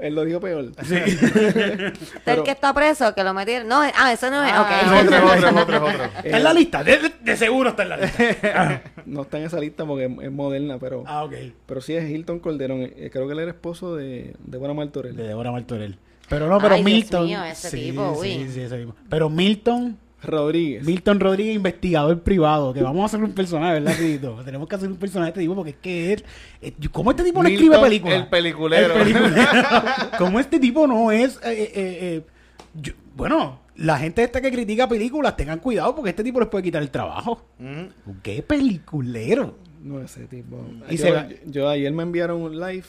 [0.00, 0.70] Él lo dijo peor.
[0.84, 0.94] Sí.
[0.96, 1.92] ¿Usted
[2.26, 3.12] el que está preso?
[3.14, 3.66] Que lo metieron.
[3.66, 4.52] No, ah, eso no es.
[4.52, 4.66] Es ok.
[4.68, 6.04] otro, es otro, es otro, es otro.
[6.22, 8.24] Está en la lista, de, seguro está en la lista.
[8.54, 11.34] Ah, No está en esa lista porque es, es moderna, pero, ah, ok.
[11.66, 12.82] pero sí es Hilton Calderón.
[12.82, 15.16] Eh, creo que él era esposo de, de Buena Martorell.
[15.16, 15.98] De Débora Martorell.
[16.28, 17.26] Pero no, pero Ay, Dios Milton.
[17.26, 18.28] mío, ese tipo, uy.
[18.28, 18.94] Sí, sí, ese mismo.
[19.08, 20.84] Pero Milton, Rodríguez.
[20.84, 24.38] Milton Rodríguez, investigador privado, que vamos a hacer un personaje, ¿verdad, Tito?
[24.44, 26.24] Tenemos que hacer un personaje de este tipo porque es que él.
[26.62, 28.16] eh, ¿Cómo este tipo no escribe películas?
[28.20, 28.94] el peliculero.
[28.94, 29.52] El peliculero.
[30.18, 31.36] ¿Cómo este tipo no es.
[31.36, 32.22] eh, eh, eh,
[32.74, 36.64] yo- bueno, la gente esta que critica películas, tengan cuidado porque este tipo les puede
[36.64, 37.42] quitar el trabajo.
[37.58, 38.14] Ujú.
[38.22, 39.54] ¡Qué peliculero!
[39.82, 40.62] No, ese tipo.
[40.90, 42.84] Y yo, se va- yo- ayer me enviaron un live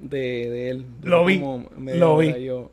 [0.00, 0.86] de, de él.
[1.02, 1.42] Lo vi,
[1.76, 2.44] lo vi.
[2.44, 2.70] Yo,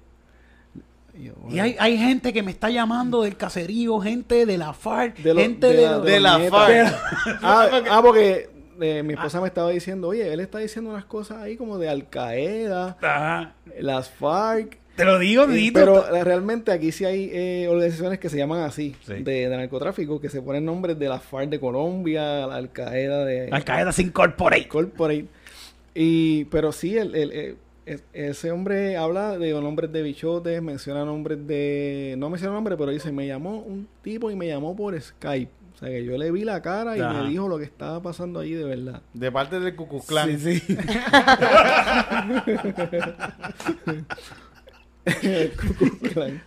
[1.49, 5.34] Y hay, hay gente que me está llamando del caserío, gente de la FARC, de
[5.34, 6.39] lo- gente de la- de la.
[6.39, 6.95] FARC.
[7.43, 8.49] ah, ah, porque
[8.82, 11.89] eh, mi esposa me estaba diciendo, oye, él está diciendo unas cosas ahí como de
[11.89, 13.53] Al Qaeda, Ajá.
[13.80, 14.80] las FARC.
[14.95, 15.74] Te lo digo, Tito.
[15.80, 19.24] pero eh, realmente aquí sí hay eh, organizaciones que se llaman así, Sí.
[19.24, 23.26] de, de narcotráfico, que se ponen nombres de las FARC de Colombia, la Al Qaeda
[23.26, 24.68] de Al Qaeda se incorporate.
[24.68, 25.26] Corporate.
[25.95, 31.06] Y, pero sí, el, el- el- es- ese hombre habla de nombres de bichotes, menciona
[31.06, 32.16] nombres de...
[32.18, 35.52] No menciona nombres, pero dice, me llamó un tipo y me llamó por Skype.
[35.74, 37.24] O sea, que yo le vi la cara y Ajá.
[37.24, 39.02] me dijo lo que estaba pasando allí de verdad.
[39.14, 40.40] De parte del Klan.
[40.40, 40.78] Sí, sí.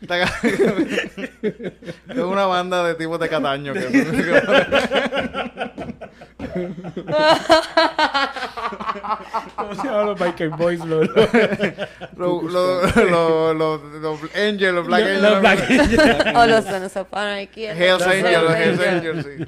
[0.06, 0.30] Ca-
[2.08, 3.72] es una banda de tipos de Cataño.
[3.74, 3.80] Que
[9.56, 10.84] ¿Cómo se llaman los Biker Boys?
[10.84, 11.08] Los,
[12.16, 15.22] los lo, lo, lo- los Angels, los Black Angels.
[15.22, 16.26] los Black Angels.
[16.36, 17.64] O los Sons of Anarchy.
[17.66, 19.26] Hells Los Angels, los Hells Angels.
[19.38, 19.44] Sí.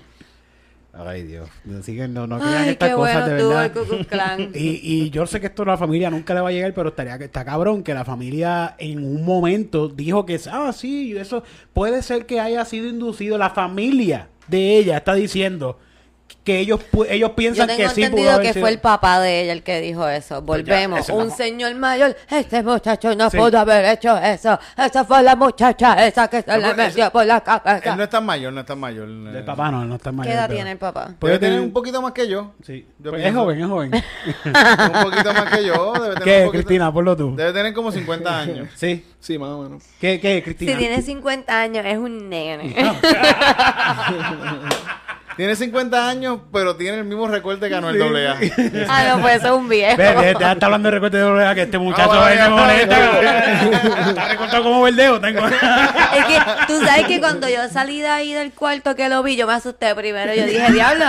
[1.00, 1.48] Ay, Dios.
[1.78, 3.64] Así que no, no crean Ay, estas qué cosas bueno de verdad.
[3.66, 4.50] el Ku Klux Klan.
[4.52, 6.88] Y, y yo sé que esto a la familia nunca le va a llegar, pero
[6.88, 11.44] estaría que está cabrón que la familia en un momento dijo que, ah, sí, eso
[11.72, 13.38] puede ser que haya sido inducido.
[13.38, 15.78] La familia de ella está diciendo
[16.48, 16.80] que ellos
[17.10, 19.42] ellos Yo piensan tengo que sí pudo entendido haber que sido- fue el papá de
[19.42, 20.42] ella el que dijo eso.
[20.46, 21.08] Pues ya, Volvemos.
[21.10, 22.16] un señor mayor.
[22.30, 23.36] Este muchacho no Sí.
[23.36, 24.58] pudo haber hecho eso.
[24.76, 27.42] Esa fue la muchacha esa que se No, le pero metió ese- por la Él
[27.42, 27.96] cabeza.
[27.96, 29.06] no es tan mayor, no es tan mayor.
[29.08, 30.26] El papá no, no está mal.
[30.26, 31.10] ¿Qué edad tiene el papá?
[31.18, 32.52] Puede tener un poquito más que yo.
[32.66, 32.86] Sí.
[32.98, 33.90] Yo Pues es joven, es joven.
[34.44, 34.52] Un
[35.02, 35.92] poquito más que yo.
[35.92, 36.92] Debe tener un ¿Qué, poquito- Cristina?
[36.92, 37.36] Ponlo tú.
[37.36, 38.68] Debe tener como 50 años.
[38.74, 39.04] Sí.
[39.20, 39.82] Sí, más o menos.
[40.00, 40.78] ¿Qué, qué, Si Cristina?
[40.78, 42.74] tiene 50 años, es un nene.
[45.38, 48.32] Tiene 50 años, pero tiene el mismo recorte que ganó el doble A.
[48.88, 49.96] ah, no, pues eso es un viejo.
[49.96, 52.50] Ve, está hablando de recorte de doble A, que este muchacho Ah, bueno, me ya,
[52.50, 54.08] molesta.
[54.08, 55.20] Está recortado como verdeo.
[55.20, 55.46] Tengo.
[55.46, 59.36] Es que tú sabes que cuando yo salí de ahí del cuarto que lo vi,
[59.36, 60.34] yo me asusté primero.
[60.34, 61.04] Yo dije, diablo.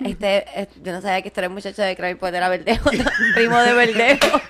[0.00, 0.44] Este,
[0.82, 2.90] yo no sabía que este era el muchacho de Cry pues era Verdejo,
[3.36, 4.40] primo de Verdejo.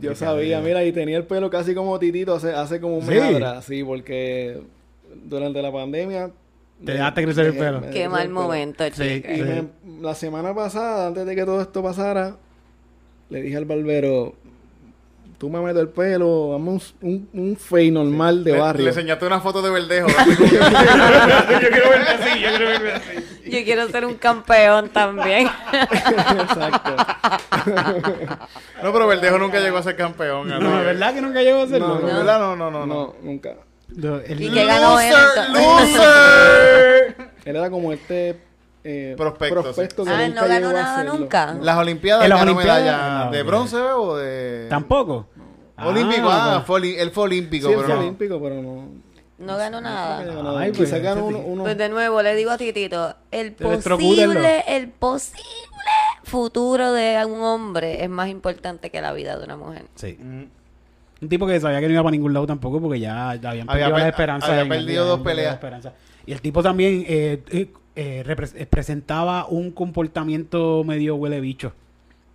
[0.00, 3.10] Yo sabía, mira, y tenía el pelo casi como titito hace, hace como un Sí.
[3.10, 4.62] mes atrás, sí, porque
[5.14, 6.30] durante la pandemia...
[6.84, 7.80] Te dejaste crecer el pelo.
[7.92, 8.92] Qué mal momento, Sí.
[9.22, 9.32] chica.
[9.32, 9.68] Y me-
[10.00, 12.36] la semana pasada, antes de que todo esto pasara,
[13.30, 14.34] le dije al barbero,
[15.38, 18.82] tú me metes el pelo, vamos un, un, un fade normal de Le- barrio.
[18.84, 20.08] Le enseñaste una foto de verdejo.
[20.08, 23.10] yo quiero verme así, yo quiero verme así.
[23.50, 25.46] Yo quiero ser un campeón también.
[25.72, 26.96] Exacto.
[28.82, 30.48] no, pero verdejo nunca llegó a ser campeón.
[30.48, 31.88] No, que- ¿verdad que nunca llegó a hacerlo?
[31.88, 32.18] No, ¿De no.
[32.18, 32.38] verdad?
[32.40, 32.86] No, no, no.
[32.86, 32.94] no.
[32.94, 33.54] No, nunca.
[33.96, 35.14] No, el- ¿Y qué ganó él?
[35.48, 36.00] Entonces?
[37.44, 38.40] Él era como este
[38.84, 40.08] eh, Prospecto, sí.
[40.08, 41.54] que Ah, nunca no ganó nada nunca.
[41.60, 44.66] Las Olimpiadas En las ganó Olimpiadas, medalla no, de bronce o de...
[44.68, 45.28] ¿Tampoco?
[45.84, 48.00] Olímpico, ah, fue oli- él fue olímpico, Sí, él pero fue no.
[48.02, 48.88] olímpico, pero no.
[49.38, 50.22] No ganó nada.
[50.22, 50.56] no.
[50.56, 51.44] Ay, Quizás pues, ganó ese uno, sí.
[51.48, 55.42] uno- Pues de nuevo, le digo a Titito, el posible, el posible
[56.24, 59.86] futuro de un hombre es más importante que la vida de una mujer.
[59.96, 60.16] Sí.
[60.20, 60.44] Mm.
[61.22, 63.70] Un tipo que sabía que no iba para ningún lado tampoco porque ya, ya habían
[63.70, 64.46] Había perdido per- la esperanza.
[64.48, 65.58] había en- perdido habían dos peleas.
[66.26, 68.24] Y el tipo también eh, eh, eh,
[68.56, 71.72] eh, presentaba un comportamiento medio huele bicho.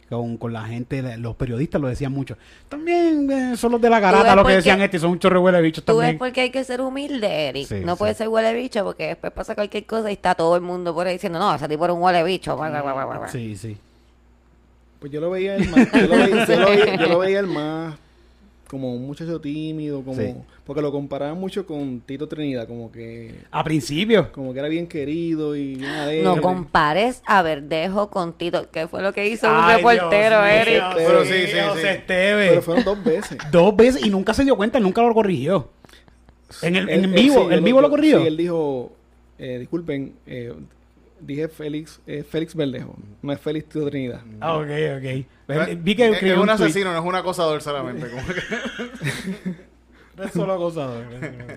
[0.09, 2.37] Con, con la gente, los periodistas lo decían mucho.
[2.69, 5.19] También eh, son los de la garata lo por que decían este, y son un
[5.19, 6.17] chorro de huele bichos Tú ves también.
[6.17, 7.67] por qué hay que ser humilde, Eric.
[7.67, 7.99] Sí, no sí.
[7.99, 11.07] puede ser huele bicho porque después pasa cualquier cosa y está todo el mundo por
[11.07, 12.57] ahí diciendo, no, ese tipo era un huele bicho.
[13.27, 13.75] Sí, sí.
[14.99, 17.39] Pues yo lo veía el más, yo lo veía, yo lo veía- yo lo veía
[17.39, 17.95] el más
[18.69, 20.33] como un muchacho tímido, como Sí.
[20.65, 24.31] porque lo comparaban mucho con Tito Trinidad, como que A principio.
[24.31, 25.81] como que era bien querido y.
[26.23, 30.09] No compares a Verdejo con Tito, que fue lo que hizo un Ay, reportero,
[30.43, 30.83] Dios mío, Eric.
[30.95, 31.87] Pero sí, sí, Dios, sí.
[31.87, 32.49] Esteve.
[32.49, 33.37] Pero fueron dos veces.
[33.51, 35.69] Dos veces y nunca se dio cuenta, nunca lo corrigió.
[36.61, 38.21] En el en Él- él- vivo, sí, en vivo lo corrigió.
[38.21, 38.91] Sí, él dijo,
[39.37, 40.53] eh, disculpen, eh,
[41.19, 44.21] dije Félix, eh, Félix Verdejo, no es Félix Tito Trinidad.
[44.39, 44.63] Ah, ok,
[44.97, 45.03] ok.
[45.67, 48.09] Es, Vi que es- escribió es un asesino, no es un acosador solamente.
[48.09, 49.55] como que-
[50.17, 51.03] No es solo acosador.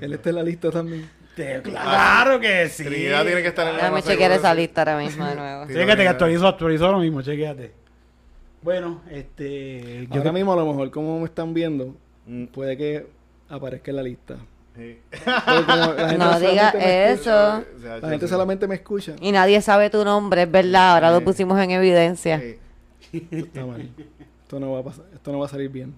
[0.01, 1.09] Él está en la lista también.
[1.63, 2.85] claro que sí.
[2.85, 5.67] Trinidad tiene que estar en la Déjame chequear esa lista ahora mismo de nuevo.
[5.73, 7.73] Chécate que actualizó, actualizó ahora mismo, chequéate.
[8.63, 10.07] Bueno, este.
[10.11, 11.97] Yo Ahora mismo, a lo mejor, como me están viendo,
[12.27, 12.45] Mm.
[12.49, 13.07] puede que
[13.49, 14.37] aparezca en la lista.
[14.81, 14.99] Sí.
[16.19, 17.65] No diga escucha- eso.
[17.77, 18.31] O sea, La gente sí.
[18.33, 19.15] solamente me escucha.
[19.21, 20.95] Y nadie sabe tu nombre, es verdad.
[20.95, 22.41] Ahora lo pusimos en evidencia.
[22.41, 22.59] Sí.
[23.31, 23.89] Está mal.
[24.43, 25.95] Esto no va a pasar, esto no va a salir bien.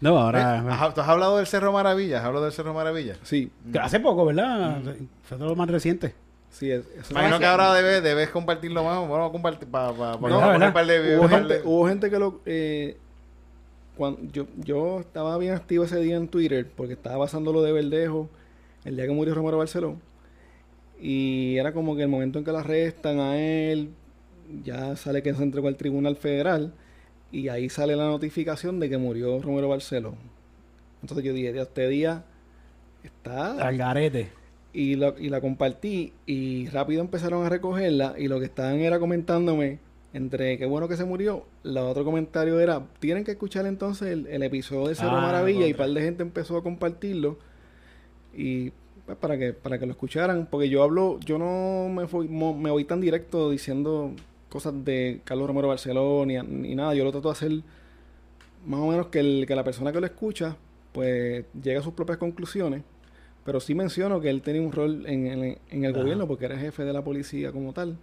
[0.00, 0.92] No, Eh, ahora.
[0.94, 2.18] ¿Tú has hablado del Cerro Maravilla?
[2.18, 3.14] ¿Has hablado del Cerro Maravilla?
[3.22, 3.50] Sí,
[3.80, 4.80] Hace poco, ¿verdad?
[5.22, 6.14] Fue todo lo más reciente.
[6.50, 8.96] sí, es, eso Imagino que ahora debes, debes compartirlo más.
[8.96, 10.68] Vamos a compartir para pa, pa, No, poner ¿verdad?
[10.68, 12.40] un par de- hubo, gente, hubo gente que lo...
[12.44, 12.96] Eh,
[13.96, 17.72] cuando, yo, yo estaba bien activo ese día en Twitter porque estaba pasando lo de
[17.72, 18.28] Verdejo
[18.84, 19.96] el día que murió Romero Barceló.
[21.00, 23.90] Y era como que el momento en que lo arrestan a él,
[24.64, 26.72] ya sale que se entregó al Tribunal Federal
[27.32, 30.14] y ahí sale la notificación de que murió Romero Barceló.
[31.02, 32.24] Entonces yo dije, "Dios, este día
[33.04, 34.28] está Al garete.
[34.72, 38.98] y, lo- y la compartí y rápido empezaron a recogerla y lo que estaban era
[38.98, 39.78] comentándome
[40.16, 44.26] entre qué bueno que se murió, el otro comentario era, tienen que escuchar entonces el,
[44.26, 45.86] el episodio de Cero Ah, Maravilla y contra.
[45.86, 47.38] par de gente empezó a compartirlo
[48.34, 48.70] y
[49.04, 52.56] pues, para que para que lo escucharan, porque yo hablo, yo no me, fui- mo-
[52.56, 54.12] me voy tan directo diciendo
[54.48, 57.52] cosas de Carlos Romero Barceló ni, ni nada, yo lo trato de hacer
[58.66, 60.56] más o menos que, el, que la persona que lo escucha
[60.92, 62.82] pues llegue a sus propias conclusiones.
[63.44, 66.00] Pero sí menciono que él tenía un rol en, en- en el Ajá.
[66.00, 67.96] gobierno porque era jefe de la policía como tal.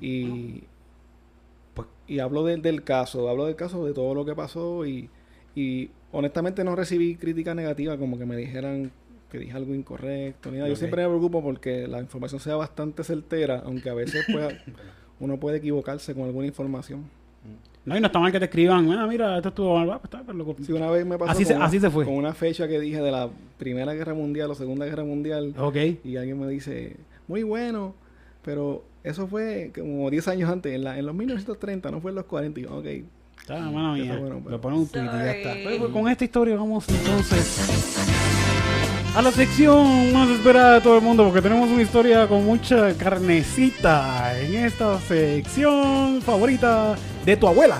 [0.00, 0.64] Y,
[1.74, 5.08] pues, y hablo de- del caso, hablo del caso de todo lo que pasó y,
[5.54, 8.90] y honestamente no recibí crítica negativa como que me dijeran
[9.30, 10.68] que dije algo incorrecto ni nada.
[10.68, 14.54] Yo siempre me preocupo porque la información sea bastante certera, aunque a veces pues,
[15.20, 17.04] uno puede equivocarse con alguna información.
[17.84, 18.88] No, y no está mal que te escriban.
[18.92, 19.98] Ah, mira, esto estuvo mal.
[20.00, 22.04] Pues Sí, una vez me pasó Así se- con, una- así se fue.
[22.04, 25.76] con una fecha que dije de la Primera Guerra Mundial o Segunda Guerra Mundial Ok.
[26.04, 26.96] y alguien me dice,
[27.26, 27.94] muy bueno,
[28.44, 32.16] pero eso fue como 10 años antes, en, la, en los 1930, no fue en
[32.16, 32.60] los 40.
[32.60, 32.86] Y yo, ok,
[33.40, 34.04] Está, mala mía.
[34.04, 35.52] Está bueno, pero- Lo pone un tweet y ya está.
[35.54, 37.98] Pero, pues, con esta historia vamos entonces
[39.16, 42.94] a la sección más esperada de todo el mundo porque tenemos una historia con mucha
[42.96, 46.94] carnecita en esta sección favorita
[47.26, 47.78] de tu abuela,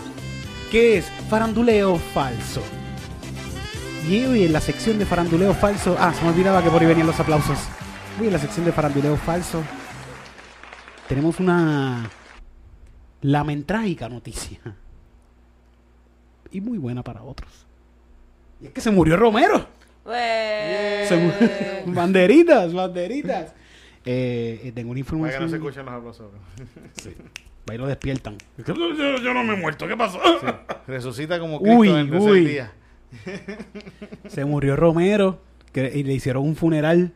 [0.71, 2.61] que es faranduleo falso.
[4.11, 6.89] Y hoy en la sección de faranduleo falso, ah, se me olvidaba que por ahí
[6.89, 7.59] venían los aplausos.
[8.21, 9.63] Hoy en la sección de faranduleo falso
[11.09, 12.09] tenemos una
[13.21, 14.59] lamentrágica noticia
[16.51, 17.67] y muy buena para otros.
[18.61, 19.67] Y es que se murió Romero.
[20.05, 23.55] Se banderitas, banderitas.
[24.05, 25.43] Eh, eh, tengo una Para que información.
[25.45, 26.31] no se escuchen los aplausos.
[27.71, 28.37] Ahí lo despiertan.
[28.67, 30.21] Yo, yo no me he muerto, ¿qué pasó?
[30.89, 32.45] Resucita como Cristo Uy, en uy.
[32.45, 32.73] día.
[34.27, 35.41] Se murió Romero
[35.73, 37.13] que, y le hicieron un funeral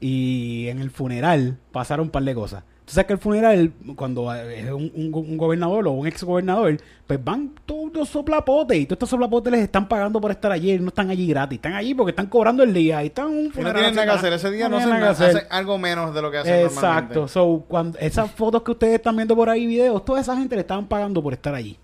[0.00, 2.64] y en el funeral pasaron un par de cosas.
[2.84, 6.76] Tú sabes que el funeral, cuando es un, un un gobernador o un ex gobernador,
[7.06, 10.78] pues van todos los soplapotes y todos estos soplapotes les están pagando por estar allí,
[10.78, 13.44] no están allí gratis, están allí porque están cobrando el día y están un Y
[13.44, 13.74] no funeral.
[13.76, 14.32] tienen nada que hacer.
[14.34, 15.36] Ese día no, tienen hacen nada hacer.
[15.36, 16.80] Hacen algo menos de lo que hacen Exacto.
[16.80, 17.28] normalmente.
[17.32, 20.60] So, cuando esas fotos que ustedes están viendo por ahí, videos, toda esa gente le
[20.60, 21.78] estaban pagando por estar allí.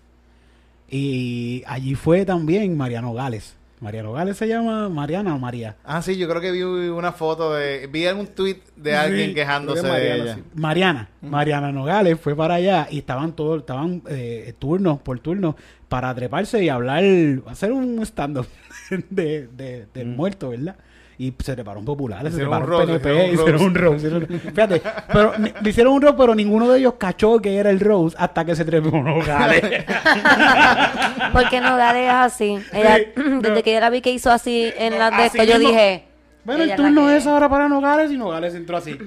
[0.87, 3.55] Y allí fue también Mariano Gales.
[3.81, 5.75] Mariano Gales se llama Mariana o María.
[5.83, 7.87] Ah, sí, yo creo que vi una foto de...
[7.87, 10.35] Vi algún tweet de alguien Sí, quejándose que de Mariana, ella.
[10.35, 10.43] sí.
[10.53, 15.55] Mariana, Mariana Nogales fue para allá y estaban todos, estaban eh, turnos por turno
[15.89, 17.03] para treparse y hablar,
[17.47, 18.45] hacer un stand-up
[19.09, 20.75] de, de- del muerto, ¿verdad?
[21.21, 23.97] Y se treparon populares, se roast, PNP, hicieron un roast.
[24.05, 24.81] hicieron- Fíjate,
[25.13, 28.15] pero ni- le hicieron un roast, pero ninguno de ellos cachó que era el roast
[28.19, 29.61] hasta que se trepó Nogales.
[31.31, 32.57] ¿por qué no Gade es así?
[32.73, 33.61] Ella, Sí, desde no.
[33.63, 35.69] que yo la vi que hizo así en las de esto, yo mismo.
[35.69, 36.05] dije.
[36.43, 38.97] bueno, el la turno es ahora para Nogales y Nogales entró así.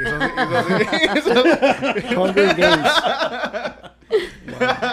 [0.00, 2.90] Hizo así- hizo así- Hunger Games.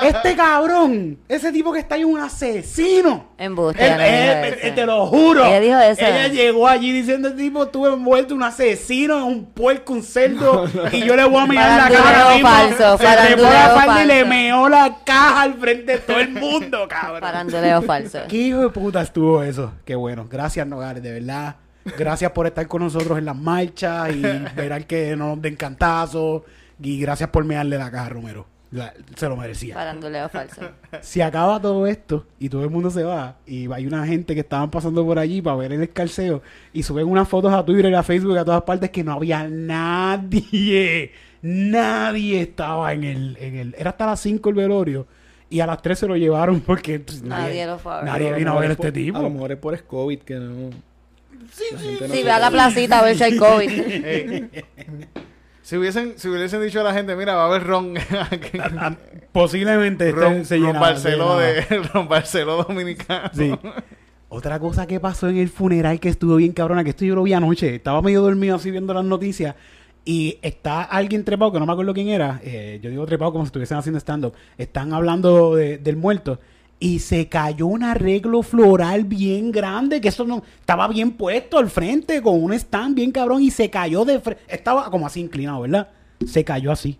[0.03, 3.30] Este cabrón, ese tipo que está ahí, un asesino.
[3.38, 4.67] Embuste, Él- ella no dijo él- eso.
[4.67, 5.45] él- te lo juro.
[5.45, 6.01] Ella dijo eso.
[6.05, 10.65] Ella llegó allí diciendo, el tipo, estuve envuelto un asesino, en un puerco, un cerdo,
[10.91, 12.22] y yo le voy a mirar la Faranduleo cara.
[12.24, 12.49] ahora mismo.
[12.49, 14.30] falso, Se trepó la faranduleo falda y le falso.
[14.30, 17.22] meó la caja al frente de todo el mundo, cabrón.
[17.22, 18.20] Faranduleo falso.
[18.28, 19.74] Qué hijo de puta estuvo eso.
[19.86, 20.28] Qué bueno.
[20.30, 21.55] Gracias, Nogales, de verdad.
[21.97, 24.22] Gracias por estar con nosotros en las marchas y
[24.55, 26.43] ver al que no nos den cantazos.
[26.82, 28.45] Y gracias por mearle la caja, Romero.
[28.72, 29.74] La- se lo merecía.
[29.74, 30.61] Faranduleo falso.
[31.01, 34.41] Se acaba todo esto y todo el mundo se va y hay una gente que
[34.41, 36.41] estaban pasando por allí para ver el escarceo
[36.72, 39.47] y suben unas fotos a Twitter y a Facebook a todas partes que no había
[39.47, 41.11] nadie.
[41.41, 43.76] Nadie estaba en el, en el...
[43.78, 45.07] Era hasta las 5 el velorio
[45.49, 48.05] y a las 3 se lo llevaron porque pues, Nadie lo fue a ver.
[48.05, 49.30] Nadie vino a ver a este es por- A lo tipo.
[49.30, 50.70] mejor es por COVID que no.
[51.51, 53.70] Sí, ve a la placita a ver si hay COVID.
[54.05, 54.49] Ey.
[55.70, 57.93] Si hubiesen, si hubiesen dicho a la gente, mira, va a haber ron,
[59.32, 61.61] Posiblemente este ron, se ron llenaba, se Barceló de
[61.93, 63.30] ron Barceló dominicano.
[63.34, 63.53] Sí.
[64.30, 67.22] Otra cosa que pasó en el funeral que estuvo bien cabrona, que esto yo lo
[67.22, 69.53] vi anoche, estaba medio dormido así viendo las noticias
[70.05, 73.43] y está alguien trepado, que no me acuerdo quién era, eh, yo digo trepado como
[73.43, 76.39] si estuviesen haciendo stand-up, están hablando de- del muerto
[76.80, 81.69] y se cayó un arreglo floral bien grande, que eso no estaba bien puesto al
[81.69, 85.61] frente con un stand bien cabrón y se cayó de frente, estaba como así inclinado,
[85.61, 85.89] ¿verdad?
[86.25, 86.97] Se cayó así.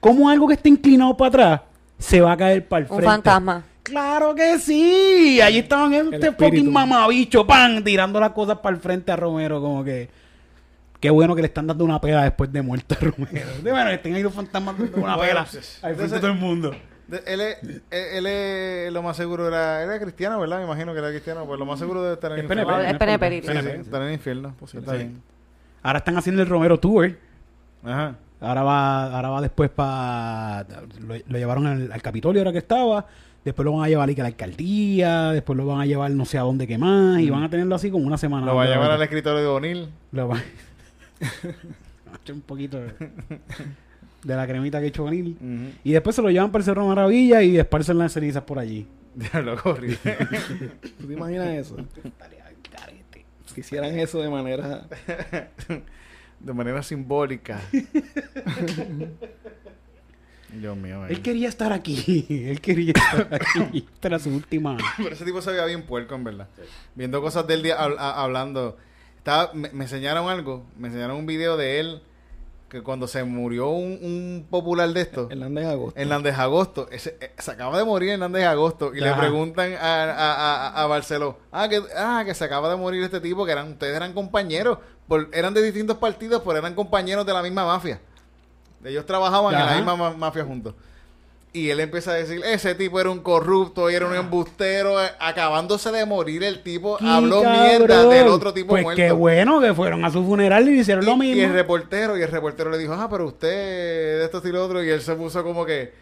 [0.00, 1.60] Como algo que está inclinado para atrás
[1.98, 3.10] se va a caer para el Un frente.
[3.10, 3.64] fantasma.
[3.82, 5.40] Claro que sí.
[5.42, 9.84] Allí estaban este fucking mamabicho, pan, tirando las cosas para el frente a Romero, como
[9.84, 10.08] que.
[11.00, 13.46] Qué bueno que le están dando una pela después de muerto a Romero.
[13.62, 16.38] De bueno, que estén ahí los fantasmas dando una pela pues, al frente todo el
[16.38, 16.74] mundo.
[17.08, 20.58] De- él, es, él, él es, lo más seguro era, era cristiano, ¿verdad?
[20.58, 22.72] Me imagino que era cristiano, pues lo más seguro debe estar en el Es infierno.
[22.76, 22.90] PNP.
[22.90, 23.42] Es PNP.
[23.42, 24.54] Sí, sí, estar en el infierno.
[24.62, 24.96] Está Sí.
[24.98, 25.22] bien.
[25.82, 27.12] Ahora están haciendo el Romero Tour.
[27.84, 28.14] Ajá.
[28.40, 30.66] Ahora va, ahora va después para.
[31.00, 33.06] Lo, lo llevaron al, al Capitolio ahora que estaba.
[33.44, 35.32] Después lo van a llevar a la alcaldía.
[35.32, 37.20] Después lo van a llevar no sé a dónde que más.
[37.20, 38.46] Y van a tenerlo así como una semana.
[38.46, 39.88] Lo va a llevar al escritorio de O'Neill.
[40.12, 40.38] Lo va.
[42.32, 42.78] Un poquito
[44.24, 45.36] de, la cremita que ha hecho O'Neill.
[45.84, 48.86] Y después se lo llevan para el Cerro Maravilla y esparcen las cenizas por allí.
[49.14, 49.98] Diablo, horrible.
[50.98, 51.76] ¿Tú te imaginas eso?
[53.54, 54.86] Si hicieran eso de manera.
[56.40, 57.60] de manera simbólica.
[60.52, 61.06] Dios mío.
[61.06, 62.26] Él quería estar aquí.
[62.28, 63.86] Él quería estar aquí.
[63.94, 64.76] Esta era su última.
[64.96, 66.48] Pero ese tipo se veía bien puerco, en verdad.
[66.94, 68.76] Viendo cosas del día hab- hablando.
[69.18, 70.64] Estaba, me, me enseñaron algo.
[70.78, 72.02] Me enseñaron un video de él.
[72.74, 75.30] Que cuando se murió un, un popular de estos.
[75.30, 76.00] Hernández Agosto.
[76.00, 76.88] Hernández Agosto.
[76.90, 78.92] Ese, eh, se acaba de morir Hernández Agosto.
[78.92, 80.32] Y le preguntan a, a,
[80.70, 81.38] a, a Barceló.
[81.52, 83.46] Ah que, ah, que se acaba de morir este tipo.
[83.46, 84.78] Que eran, ustedes eran compañeros.
[85.06, 88.00] por- eran de distintos partidos, pero eran compañeros de la misma mafia.
[88.82, 90.74] Ellos trabajaban en la misma ma- mafia juntos.
[91.54, 95.08] Y él empieza a decir, ese tipo era un corrupto y era un embustero, eh,
[95.20, 97.62] acabándose de morir el tipo, ¡Qué habló cabrón!
[97.62, 98.96] mierda del otro tipo pues muerto.
[98.96, 101.42] qué bueno que fueron a su funeral y hicieron lo Y, y mismo.
[101.46, 103.48] el reportero, y el reportero le dijo, ah, pero usted
[104.18, 105.92] de esto y lo otro, y él se puso como que,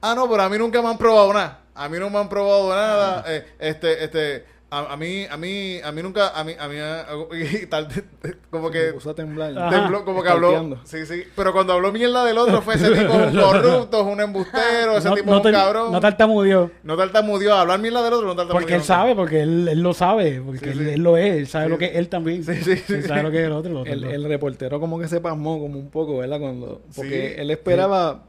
[0.00, 2.30] ah, no, pero a mí nunca me han probado nada, a mí no me han
[2.30, 6.52] probado nada, eh, este, este, a, a mí, a mí, a mí nunca, a mí,
[6.58, 6.76] a mí,
[7.62, 7.88] y tal,
[8.50, 9.52] como que puso a temblar.
[9.70, 13.12] Tembló, como que habló, sí, sí, pero cuando habló mierda del otro fue ese tipo
[13.12, 16.00] es un corrupto, es un embustero, ese no, tipo no es un te- cabrón, no
[16.00, 16.70] tartamudeó.
[16.82, 18.60] no tartamudeó, hablar mierda del otro, no tartamudeó.
[18.60, 20.90] Porque él sabe, porque él, él lo sabe, porque Sí, él, sí.
[20.94, 21.70] él lo es, él sabe Sí.
[21.70, 22.42] lo que él también.
[22.44, 23.70] Sí, sí, sí, Él sabe lo que es el otro.
[23.70, 24.16] el otro, El, el otro.
[24.16, 26.40] el reportero como que se pasmó como un poco, ¿verdad?
[26.40, 28.22] Cuando, porque Sí, él esperaba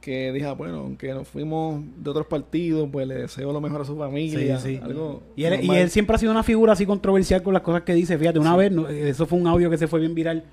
[0.00, 3.84] que dijera, bueno, aunque nos fuimos de otros partidos, pues le deseo lo mejor a
[3.84, 4.58] su familia.
[4.58, 4.80] Sí, sí.
[4.82, 7.82] Algo Y él, y él siempre ha sido una figura así controversial con las cosas
[7.82, 8.16] que dice.
[8.18, 10.44] Fíjate, una vez, no, eso fue un audio que se fue bien viral,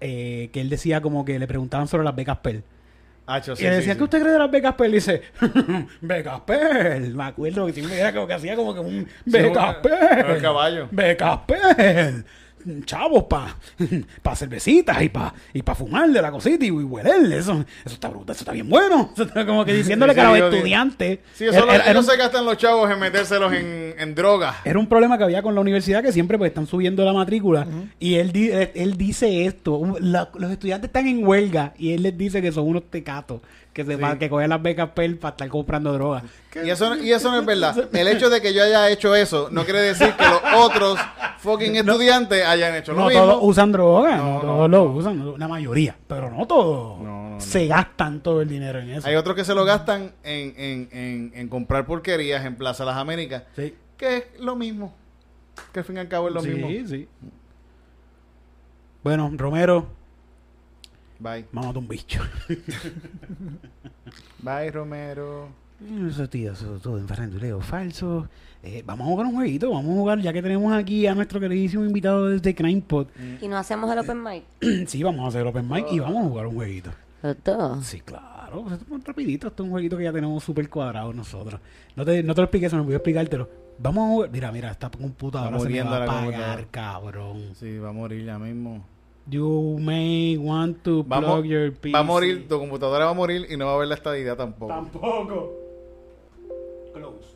[0.00, 2.38] eh, que él decía como que le preguntaban sobre las becas
[3.56, 3.96] sí, y él sí, decía.
[3.96, 4.90] ¿qué usted cree de las becas Pell?
[4.90, 5.22] Y dice,
[6.00, 7.14] becas Pell.
[7.14, 10.30] Me acuerdo que siempre era como que hacía como que un becas un- Pell.
[10.36, 10.88] el caballo.
[10.90, 12.24] Becas Pell.
[12.84, 13.56] Chavos, pa,
[14.22, 17.32] pa cervecitas y pa, y pa fumar de la cosita y, hueler.
[17.32, 19.10] Eso, eso está brutal, eso está bien bueno.
[19.14, 21.18] Eso está como que diciéndole Sí, que a los estudiantes.
[21.34, 24.56] Sí, eso era- lo- era- un- se gastan los chavos en metérselos en, en drogas.
[24.64, 27.66] era un problema que había con la universidad que siempre pues están subiendo la matrícula
[27.98, 32.02] y él, di- él, él dice esto la- los estudiantes están en huelga y él
[32.02, 33.40] les dice que son unos tecatos
[33.72, 34.02] que se Sí.
[34.18, 36.24] que cogen las becas PEL para estar comprando drogas
[36.62, 37.88] Y eso, y eso no es verdad.
[37.94, 40.98] El hecho de que yo haya hecho eso no quiere decir que los otros
[41.38, 43.22] fucking estudiantes hayan hecho lo no mismo.
[43.24, 47.04] todos usan drogas No, no, no, todos lo usan la mayoría pero no todos No,
[47.04, 47.40] no, no.
[47.40, 50.88] se gastan todo el dinero en eso Hay otros que se lo gastan en, en,
[50.92, 54.92] en, en comprar porquerías en Plaza Las Américas, sí que es lo mismo.
[55.72, 56.88] Que al fin y al cabo es lo sí, mismo.
[56.88, 57.08] sí.
[59.04, 59.86] bueno Romero
[61.22, 61.46] Bye.
[61.52, 62.20] vamos a un bicho
[64.40, 65.48] Bye, Romero.
[66.08, 68.28] Eso, tío, eso todo en faranduleo falso.
[68.62, 71.40] Eh, vamos a jugar un jueguito, vamos a jugar, ya que tenemos aquí a nuestro
[71.40, 73.08] queridísimo invitado desde CrimePod.
[73.40, 74.44] Y no hacemos el open mic.
[74.88, 76.90] sí, vamos a hacer Open Mic y vamos a jugar un jueguito.
[77.22, 77.86] Los dos.
[77.86, 81.60] Sí, claro, esto es rapidito, esto es un jueguito que ya tenemos súper cuadrado nosotros.
[81.96, 83.48] No te, no te lo expliqué, eso no voy a explicártelo.
[83.78, 87.54] Vamos a jugar, mira, mira, esta computadora Está se me va a apagar, cabrón.
[87.54, 88.84] Sí, va a morir ya mismo.
[89.28, 91.92] You may want to plug Vamos, your PC.
[91.92, 94.36] va a morir, tu computadora va a morir y no va a haber la estadidad
[94.36, 94.72] tampoco.
[94.72, 95.52] Tampoco.
[96.92, 97.28] Close.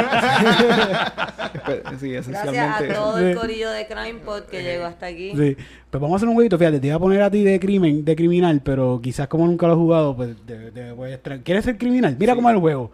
[1.98, 5.30] Sí, Gracias a todo el corillo de Crime Pod que llegó hasta aquí.
[5.36, 5.56] Sí.
[5.90, 8.04] Pues vamos a hacer un jueguito, fíjate, te iba a poner a ti de crimen,
[8.04, 11.64] de criminal, pero quizás como nunca lo he jugado, pues de- de- pues, tra- ¿quieres
[11.64, 12.16] ser criminal?
[12.18, 12.90] Mira cómo es el juego.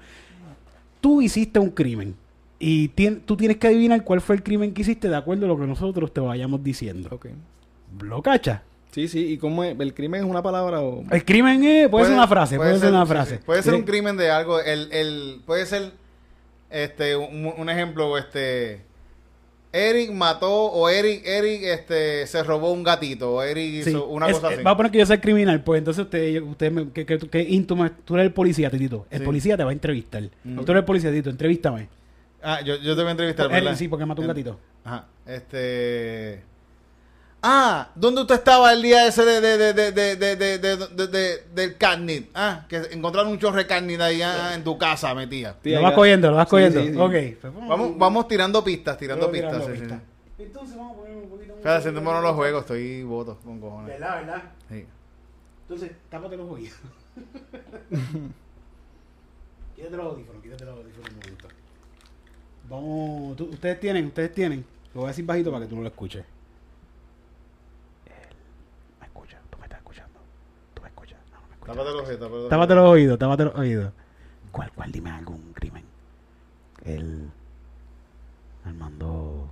[1.01, 2.15] Tú hiciste un crimen
[2.61, 5.49] y tien- tú tienes que adivinar cuál fue el crimen que hiciste de acuerdo a
[5.49, 7.09] lo que nosotros te vayamos diciendo.
[7.11, 7.27] Ok.
[8.03, 8.23] ¿Lo?
[8.93, 9.33] Sí, sí.
[9.33, 9.79] ¿Y cómo es?
[9.81, 11.03] ¿El crimen es una palabra o...?
[11.11, 13.37] El crimen es, puede, ser una frase, puede, ser una frase.
[13.37, 13.43] sí.
[13.47, 14.61] Puede ser un crimen de algo.
[14.61, 15.93] El, el, puede ser
[16.71, 18.83] este un, un ejemplo, este
[19.73, 24.27] Eric mató o Eric, Eric este se robó un gatito o Eric sí, hizo una
[24.29, 24.63] es- cosa eh, así.
[24.65, 27.65] Va a poner que yo soy criminal, pues entonces usted, usted me, que, que, que
[28.05, 29.07] tú eres el policía, Titito.
[29.11, 29.25] El Sí.
[29.25, 30.25] policía te va a entrevistar.
[30.45, 30.57] Mm.
[30.65, 31.89] Tú eres el policía, Tito, entrevístame.
[32.43, 33.77] Ah, yo, yo te voy a entrevistar, Él, ¿verdad?
[33.77, 34.59] sí, porque mató un gatito.
[34.85, 35.05] Ajá.
[35.27, 36.45] Este.
[37.43, 40.77] Ah, ¿dónde usted estaba el día ese de, de, de, de, de, de, de, de-
[40.77, 42.31] de- de- del carnit?
[42.35, 45.57] Ah, que encontraron un chorro de carnit ahí ah, en tu casa, metía.
[45.63, 46.81] Sí, lo vas cogiendo, lo vas Sí, cogiendo.
[46.83, 46.99] sí, sí.
[46.99, 47.41] Ok.
[47.41, 49.53] pues Vamos, vamos tirando pistas, tirando Vamos pistas.
[49.53, 50.01] tirando sí, sí, pistas.
[50.37, 50.43] sí.
[50.43, 53.89] Entonces vamos a poner un poquito más- Fíjate, sentémonos los juegos, estoy voto con cojones.
[53.89, 54.43] ¿Verdad, verdad?
[54.71, 54.87] Sí.
[55.63, 56.77] Entonces, tápate los oídos.
[59.77, 61.49] quítate los audífonos, quítate los audífonos un momento.
[62.71, 64.65] Vamos, tú- ustedes tienen, ustedes tienen.
[64.95, 66.25] Lo voy a decir bajito para que tú no lo escuches.
[68.07, 68.37] Él
[69.01, 70.19] me escucha, tú me estás escuchando.
[70.75, 71.19] Tú me escuchas.
[71.33, 71.77] No, no me escuchas.
[71.77, 73.93] Tápate los ojitos, tápate los Tápate los oídos, tápate los oídos.
[74.53, 74.93] ¿Cuál, cuál?
[74.93, 75.85] Dime algún crimen.
[76.85, 77.29] El
[78.65, 79.51] Armando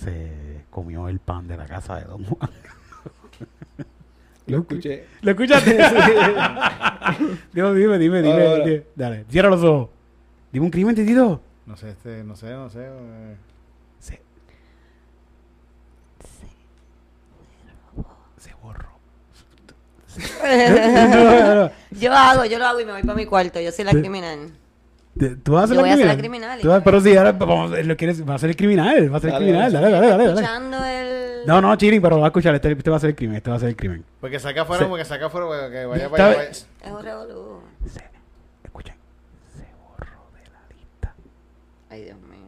[0.00, 2.50] se comió el pan de la casa de Don Juan.
[4.46, 5.06] Lo escuché.
[5.22, 5.74] ¿Lo escuchaste?
[7.52, 8.64] Dios, dime, dime, dime, Ahora.
[8.64, 8.82] dime.
[8.94, 9.88] Dale, cierra los ojos.
[10.52, 11.40] Dime un crimen, Titito.
[11.66, 12.86] No sé, este, no sé, no sé.
[12.86, 13.36] eh.
[14.00, 14.20] Se...
[18.38, 18.88] Se borró.
[20.42, 21.70] No, no.
[21.90, 23.60] yo hago, yo lo hago y me voy para mi cuarto.
[23.60, 24.52] Yo soy la criminal.
[25.44, 26.16] ¿Tú vas a ser Yo la voy a ser criminal?
[26.16, 28.56] la criminal, Tú vas- y- pero si ahora vamos, lo quieres, va a ser el
[28.56, 29.72] criminal, va a ser el Dale, criminal.
[29.72, 29.90] dale.
[29.90, 30.24] Dale, dale.
[30.26, 31.46] Escuchando el...
[31.46, 33.50] No, no, Chirin, pero va a escuchar, este, este va a ser el crimen, este
[33.50, 34.04] va a ser el crimen.
[34.20, 36.42] Porque saca afuera, porque saca afuera, porque que vaya para allá.
[36.50, 37.60] Es un revolú.
[37.86, 38.02] Se,
[38.64, 38.94] escuchen,
[39.56, 41.14] se borró de la lista.
[41.94, 42.40] Ay, Dios mío.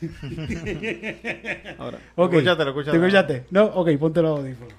[1.78, 1.98] Ahora.
[2.16, 2.34] Ok.
[2.34, 3.00] Escúchatelo, escúchatelo.
[3.00, 3.46] ¿Te escuchaste?
[3.50, 4.74] No, ok, ponte los audífonos.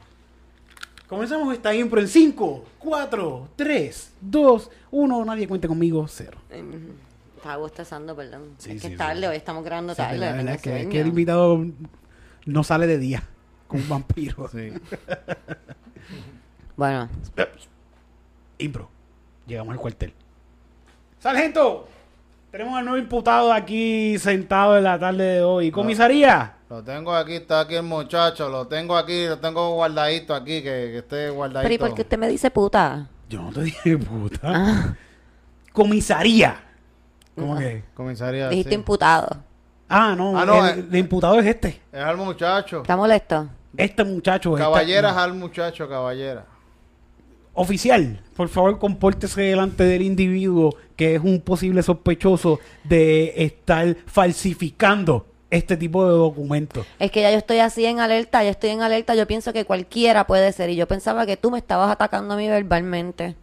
[1.08, 5.26] Comenzamos esta impro en 5, 4, 3, 2, 1.
[5.26, 6.38] Nadie cuente conmigo, 0.
[6.52, 6.72] Em,
[7.36, 8.54] Estaba bostezando, perdón.
[8.60, 9.28] Sí, es que sí, es tarde, sí.
[9.28, 10.20] hoy estamos grabando la tarde.
[10.20, 11.66] verdad tengo es que, que el invitado
[12.46, 13.24] no sale de día
[13.68, 14.48] como un vampiro.
[14.52, 14.72] Sí.
[16.76, 17.10] Bueno,
[18.60, 18.90] Impro.
[19.48, 20.14] Llegamos al cuartel.
[21.20, 21.88] Sargento,
[22.52, 25.72] tenemos al nuevo imputado aquí sentado en la tarde de hoy.
[25.72, 26.54] ¿Comisaría?
[26.70, 30.64] Lo tengo aquí, está aquí el muchacho, lo tengo aquí, lo tengo guardadito aquí, que,
[30.92, 31.64] que esté guardadito.
[31.64, 33.08] pero ¿y por qué usted me dice puta?
[33.30, 34.40] Yo no te dije puta.
[34.44, 34.94] Ah,
[35.74, 36.56] Comisaría.
[37.36, 37.60] ¿Cómo No.
[37.60, 37.84] que?
[37.94, 38.76] Comisaría, dijiste sí.
[38.76, 39.38] imputado.
[39.88, 40.38] Ah, no.
[40.38, 40.86] Ah, no, el, eh.
[40.92, 41.82] el imputado es este.
[41.92, 42.82] Es al muchacho.
[42.82, 43.48] ¿Está molesto?
[43.76, 44.54] Este muchacho.
[44.58, 46.46] esta- Caballeras al muchacho, caballera.
[47.54, 55.26] Oficial, por favor, compórtese delante del individuo que es un posible sospechoso de estar falsificando
[55.50, 56.86] este tipo de documentos.
[56.98, 59.66] Es que ya yo estoy así en alerta, ya estoy en alerta, yo pienso que
[59.66, 63.36] cualquiera puede ser y yo pensaba que tú me estabas atacando a mí verbalmente.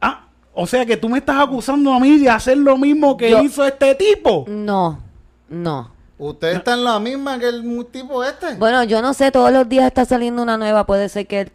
[0.00, 3.30] Ah, o sea que tú me estás acusando a mí de hacer lo mismo que
[3.30, 4.44] Yo- hizo este tipo.
[4.48, 5.00] No,
[5.48, 5.92] no.
[6.18, 8.54] ¿Usted está en la misma que el tipo este?
[8.54, 11.52] Bueno, yo no sé, todos los días está saliendo una nueva, puede ser que...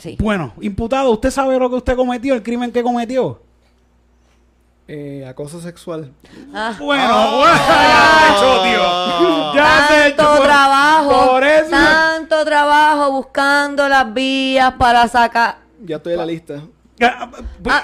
[0.00, 0.16] Sí.
[0.18, 3.40] Bueno, imputado, ¿usted sabe lo que usted cometió, el crimen que cometió?
[4.88, 6.10] Eh, acoso sexual.
[6.52, 9.54] Ah, Bueno, bueno, ya se echó, tío.
[9.54, 10.16] Ya se echó.
[10.16, 11.70] tanto Por- trabajo, Por eso.
[11.70, 15.58] tanto trabajo buscando las vías para sacar.
[15.84, 16.62] Ya estoy en la lista.
[17.00, 17.30] Ah,
[17.62, 17.74] pues,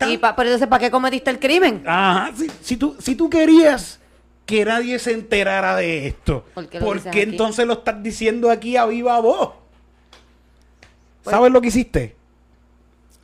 [0.00, 1.82] Ah, y pa, pero entonces, ¿para qué cometiste el crimen?
[1.86, 3.98] Ajá, si, si tú, si tú querías
[4.46, 7.20] que nadie se enterara de esto, ¿Por ¿por qué qué, lo dices aquí?
[7.20, 9.50] entonces lo estás diciendo aquí a viva voz?
[11.24, 12.16] Pues- ¿Sabes lo que hiciste?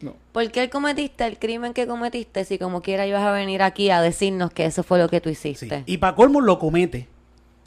[0.01, 0.17] No.
[0.33, 4.01] ¿Por qué cometiste el crimen que cometiste si como quiera ibas a venir aquí a
[4.01, 5.51] decirnos que eso fue lo que tú Sí.
[5.51, 5.83] hiciste?
[5.87, 7.07] Y para colmo lo comete,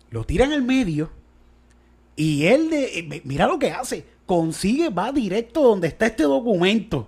[0.10, 1.12] lo tira en el medio
[2.16, 7.08] y él, de, eh, mira lo que hace, consigue, va directo donde está este documento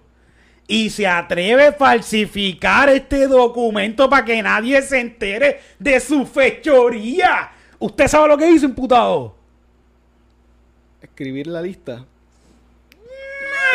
[0.67, 7.51] y se atreve a falsificar este documento para que nadie se entere de su fechoría.
[7.79, 9.35] ¿Usted sabe lo que hizo, imputado?
[11.01, 12.05] Escribir la lista.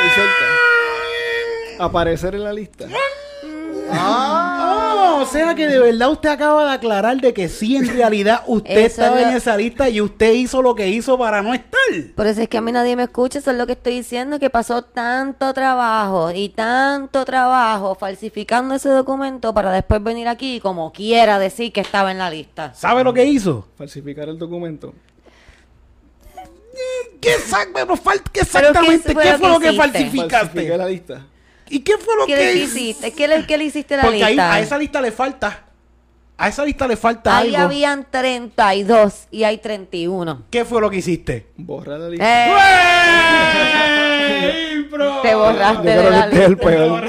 [0.07, 1.83] Y.
[1.83, 2.87] Aparecer en la lista.
[3.93, 8.43] Ah, o sea que de verdad usted acaba de aclarar de que sí, en realidad
[8.47, 11.43] usted Eso estaba es lo- en esa lista y usted hizo lo que hizo para
[11.43, 11.71] no estar.
[12.15, 14.39] Por eso es que a mí nadie me escucha, eso es lo que estoy diciendo,
[14.39, 20.61] que pasó tanto trabajo y tanto trabajo falsificando ese documento para después venir aquí y
[20.61, 22.73] como quiera decir que estaba en la lista.
[22.75, 23.67] ¿Sabe lo que hizo?
[23.77, 24.95] Falsificar el documento.
[27.21, 27.95] ¿Qué, qué exactamente?
[28.33, 28.61] ¿qué fue
[29.23, 30.77] ¿Qué lo fue que falsificaste?
[30.77, 31.27] la lista.
[31.69, 33.13] ¿Y qué fue lo ¿Qué que le hiciste?
[33.13, 34.53] ¿Qué le, qué le hiciste a la Porque lista?
[34.55, 35.65] a esa lista le falta.
[36.37, 37.67] A esa lista le falta Ahí algo.
[37.67, 40.45] habían 32 y hay 31.
[40.51, 41.49] ¿Qué fue lo que hiciste?
[41.59, 42.47] Borrar la lista.
[42.49, 42.53] Eh,
[44.73, 45.21] ¡Ey, bro!
[45.23, 46.67] te borraste Yo de creo la este es el lista.
[46.67, 47.05] peor,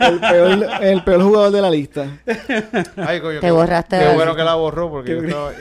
[0.00, 2.06] el peor, el peor jugador de la lista.
[2.96, 4.42] Ay, coño, Te qué- borraste Qué de la bueno lista.
[4.42, 5.52] que la borró porque yo estaba...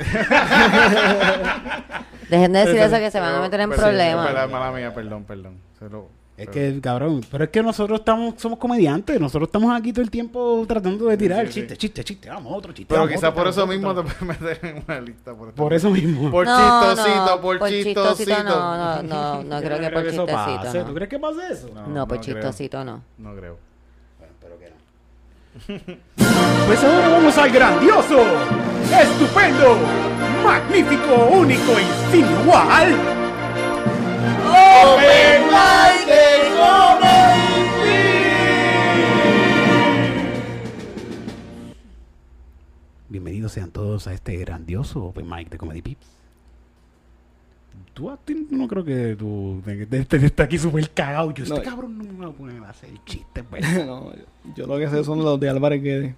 [2.31, 4.27] Dejen de decir eso que se van a meter en Perdón, problemas.
[4.27, 5.57] perdón, Mala mía, perdón, perdón.
[5.77, 6.07] Se lo-
[6.37, 10.09] Es que, cabrón, pero es que nosotros estamos, somos comediantes, nosotros estamos aquí todo el
[10.09, 12.91] tiempo tratando de tirar Sí, sí, chiste, chiste, chiste, vamos, otro chiste.
[12.91, 14.03] Pero quizás por eso otro, mismo otro.
[14.05, 15.35] te puedes meter en una lista.
[15.35, 16.31] Por, Por eso mismo.
[16.31, 16.57] Por No,
[16.95, 18.15] chistosito, no, por, por chistosito.
[18.15, 20.79] chistosito no, no, no, no creo que por eso chistosito, pase.
[20.79, 20.85] no.
[20.85, 21.69] ¿Tú crees que pase eso?
[21.87, 23.03] No, por chistosito no.
[23.19, 23.57] No creo.
[26.67, 28.23] Pues ahora vamos al grandioso,
[29.01, 29.77] estupendo,
[30.43, 32.95] magnífico, único y sin igual.
[34.47, 37.41] Open Mic de Comedy
[43.09, 46.20] Bienvenidos sean todos a este grandioso Open Mic de Comedy Pips.
[47.93, 49.61] Tú a ti no creo que tú
[49.91, 51.31] estés aquí súper cagado.
[51.33, 51.61] Yo, este No.
[51.63, 53.61] cabrón no me va a poner a hacer chistes, pues.
[53.85, 54.23] No, yo,
[54.55, 56.15] yo lo que sé son los de Álvarez Guedes.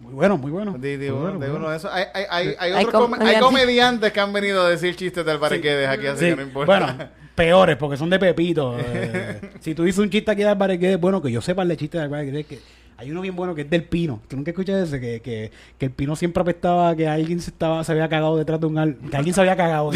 [0.00, 0.78] Muy bueno, muy bueno.
[0.78, 1.70] De, de Muy uno, bueno, de uno bueno.
[1.70, 1.90] de esos.
[1.92, 4.12] Hay, hay, hay, hay, Hay otros come- hay comediantes.
[4.12, 6.78] que han venido a decir chistes del Barequedes aquí, así Sí, que no importa.
[6.94, 8.76] Bueno, peores, porque son de Pepito.
[8.78, 9.40] eh.
[9.60, 11.76] si tú dices un chiste aquí de Álvarez Guedes, bueno, que yo sepa el de
[11.76, 12.58] chiste de Álvarez Guedes, que
[12.96, 14.22] hay uno bien bueno que es del Pino.
[14.28, 15.00] ¿Tú nunca escuchas ese?
[15.00, 18.58] Que, que, que el Pino siempre apestaba que alguien se, estaba, se había cagado detrás
[18.60, 18.78] de un...
[18.78, 19.90] al- Que alguien se había cagado.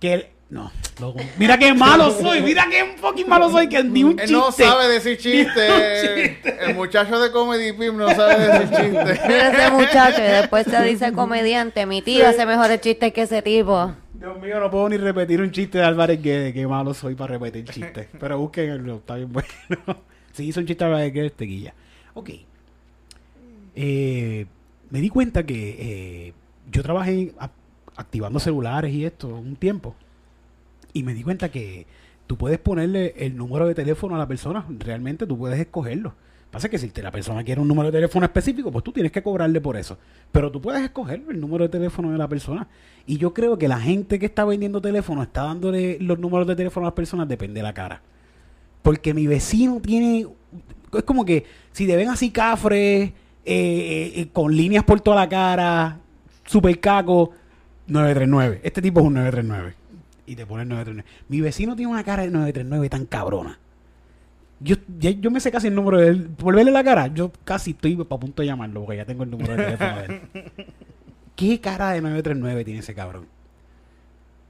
[0.00, 0.26] Que él...
[0.50, 1.20] No, loco.
[1.36, 4.32] Mira qué malo soy, mira qué fucking malo soy, que ni un Él chiste.
[4.32, 6.38] no sabe decir chistes.
[6.60, 9.20] El muchacho de Comedy Pim no sabe decir chistes.
[9.28, 11.84] Mira ese muchacho y después se dice comediante.
[11.84, 13.94] Mi tío hace mejores chistes que ese tipo.
[14.14, 16.54] Dios mío, no puedo ni repetir un chiste de Álvarez Guedes.
[16.54, 18.08] Qué malo soy para repetir chistes.
[18.18, 19.48] Pero busquenlo, está bien bueno.
[20.32, 21.74] Si hizo un chiste de Álvarez Guedes, te guilla.
[22.14, 22.30] Ok.
[23.76, 24.46] Eh,
[24.90, 25.76] me di cuenta que
[26.28, 26.32] eh,
[26.70, 27.50] yo trabajé a-
[27.98, 29.94] activando celulares y esto un tiempo.
[30.92, 31.86] Y me di cuenta que
[32.26, 34.64] tú puedes ponerle el número de teléfono a la persona.
[34.78, 36.14] Realmente tú puedes escogerlo.
[36.50, 39.22] Pasa que si la persona quiere un número de teléfono específico, pues tú tienes que
[39.22, 39.98] cobrarle por eso.
[40.32, 42.68] Pero tú puedes escoger el número de teléfono de la persona.
[43.04, 46.56] Y yo creo que la gente que está vendiendo teléfono está dándole los números de
[46.56, 48.00] teléfono a las personas, depende de la cara.
[48.82, 50.26] Porque mi vecino tiene.
[50.94, 53.12] Es como que si te ven así cafres,
[53.44, 55.98] eh, eh, con líneas por toda la cara,
[56.46, 57.32] super caco,
[57.88, 58.60] 939.
[58.62, 59.74] Este tipo es un 939.
[60.26, 61.24] Y te pones 939.
[61.28, 63.58] Mi vecino tiene una cara de 939 tan cabrona.
[64.60, 66.28] Yo, ya- yo me sé casi el número de él.
[66.36, 69.30] Por verle la cara, yo casi estoy a punto de llamarlo porque ya tengo el
[69.30, 70.20] número de teléfono de él.
[71.36, 73.26] ¿Qué cara de 939 tiene ese cabrón?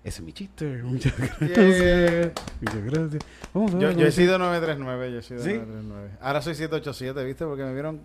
[0.02, 0.64] Ese es mi chiste.
[0.82, 1.50] Muchas gracias.
[1.50, 2.32] Yeah.
[2.62, 3.22] Muchas gracias.
[3.52, 5.50] Vamos a Yo, ver, yo he sido 939, yo he sido ¿Sí?
[5.52, 6.10] 939.
[6.22, 7.44] Ahora soy 787, ¿viste?
[7.44, 8.00] Porque me vieron,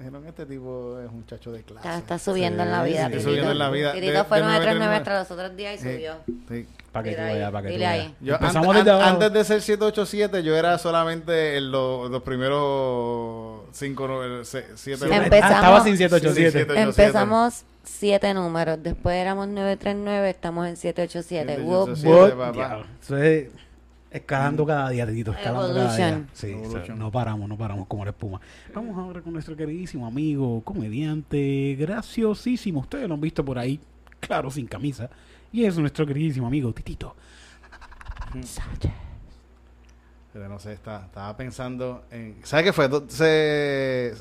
[0.00, 1.86] dijeron, este tipo es un muchacho de clase.
[1.88, 2.98] Está, está subiendo Sí, en la vida.
[3.06, 3.28] sí, Titito.
[3.28, 3.92] subiendo en la vida.
[3.92, 6.14] Titito De- fue de 939 939 hasta los otros días y subió.
[6.48, 6.66] sí.
[6.90, 8.14] Para que tú veas, para que tú ahí.
[8.20, 9.10] Yo, Empezamos an- desde an- abajo.
[9.12, 14.08] antes de ser 787, yo era solamente el- lo- los primeros 5,
[14.42, 16.34] 7 Sí, Empezamos- ah, estaba sin 787.
[16.34, 16.82] Sí, sí, 787.
[16.82, 21.58] Empezamos siete números, después éramos 939, estamos en 787.
[21.62, 22.34] Wow, 787.
[22.36, 22.54] What?
[22.54, 22.82] papá.
[24.10, 26.26] Escalando cada día, Titito, escalando cada día.
[26.32, 26.82] Sí, Evolution.
[26.82, 28.40] o sea, no paramos, no paramos como la espuma.
[28.74, 32.80] Vamos ahora con nuestro queridísimo amigo, comediante, graciosísimo.
[32.80, 33.78] Ustedes lo han visto por ahí,
[34.18, 35.08] claro, sin camisa.
[35.52, 37.14] Y es nuestro queridísimo amigo Titito.
[40.32, 42.36] Pero no sé, está- estaba pensando en...
[42.44, 42.88] ¿Sabes qué fue?
[43.08, 44.14] Se...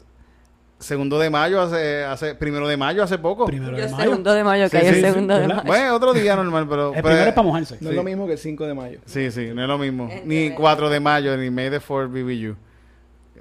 [0.79, 2.35] Segundo de mayo, hace, hace...
[2.35, 3.45] Primero de mayo, hace poco.
[3.45, 4.03] Primero de el mayo.
[4.03, 5.61] segundo de mayo, que Sí, hay sí, el sí, segundo de mayo.
[5.65, 6.87] Bueno, otro día normal, pero...
[6.89, 7.77] El pero- primero es para mojarse.
[7.81, 8.99] No es lo mismo que el 5 de mayo.
[9.05, 10.09] Sí, sí, no es lo mismo.
[10.25, 10.57] Ni ¿verdad?
[10.57, 12.55] 4 de mayo, ni May the 4th be with you.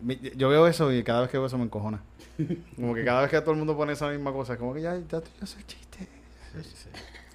[0.03, 2.03] Mi- Yo veo eso y cada vez que veo eso me encojona.
[2.77, 4.95] Como que cada vez que todo el mundo pone esa misma cosa, como que ya,
[4.97, 6.09] ya, ya sé el chiste.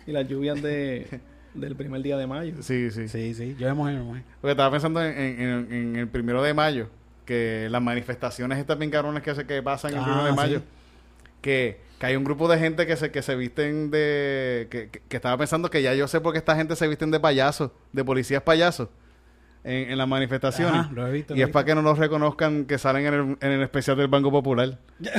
[0.05, 1.21] Y las lluvias de,
[1.53, 2.55] del primer día de mayo.
[2.61, 4.23] Sí, sí, Sí, sí, yo me mojé, me mojé.
[4.41, 6.87] Porque estaba pensando en, en- en- en el primero de mayo,
[7.25, 10.35] que las manifestaciones estas bien que, se, que pasan el Ah, primero de sí.
[10.35, 10.61] mayo,
[11.41, 14.67] que, que hay un grupo de gente que se, que se visten de...
[14.69, 17.11] Que, que- que estaba pensando que ya yo sé por qué esta gente se visten
[17.11, 18.89] de payasos, de policías payasos,
[19.63, 20.81] en, en las manifestaciones.
[20.81, 21.35] Ajá, lo he visto.
[21.35, 23.97] Y lo es para que no nos reconozcan que salen en el, en el especial
[23.97, 24.77] del Banco Popular.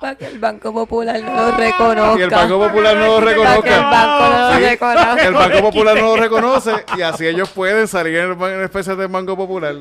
[0.00, 2.18] Para que el Banco Popular no lo reconozca.
[2.18, 3.80] Y el Banco Popular no lo Para que el reconozca.
[3.90, 4.60] banco no lo Sí.
[4.64, 5.22] reconozca.
[5.26, 9.08] El Banco Popular no lo reconoce y así ellos pueden salir en en especial del
[9.08, 9.74] Banco Popular.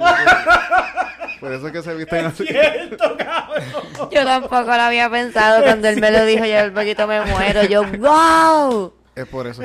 [1.40, 2.46] Por eso es que se visten así.
[4.12, 6.46] Yo tampoco lo había pensado cuando él me lo dijo.
[6.46, 7.64] Yo el poquito me muero.
[7.66, 9.62] Yo, wow, Es por eso.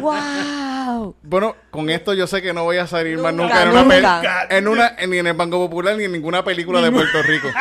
[0.00, 1.16] wow.
[1.22, 3.94] Bueno, con esto yo sé que no voy a salir más Nunca, nunca, en, una
[3.96, 4.46] pel- nunca.
[4.50, 7.48] en una ni en el Banco Popular ni en ninguna película de Puerto Rico.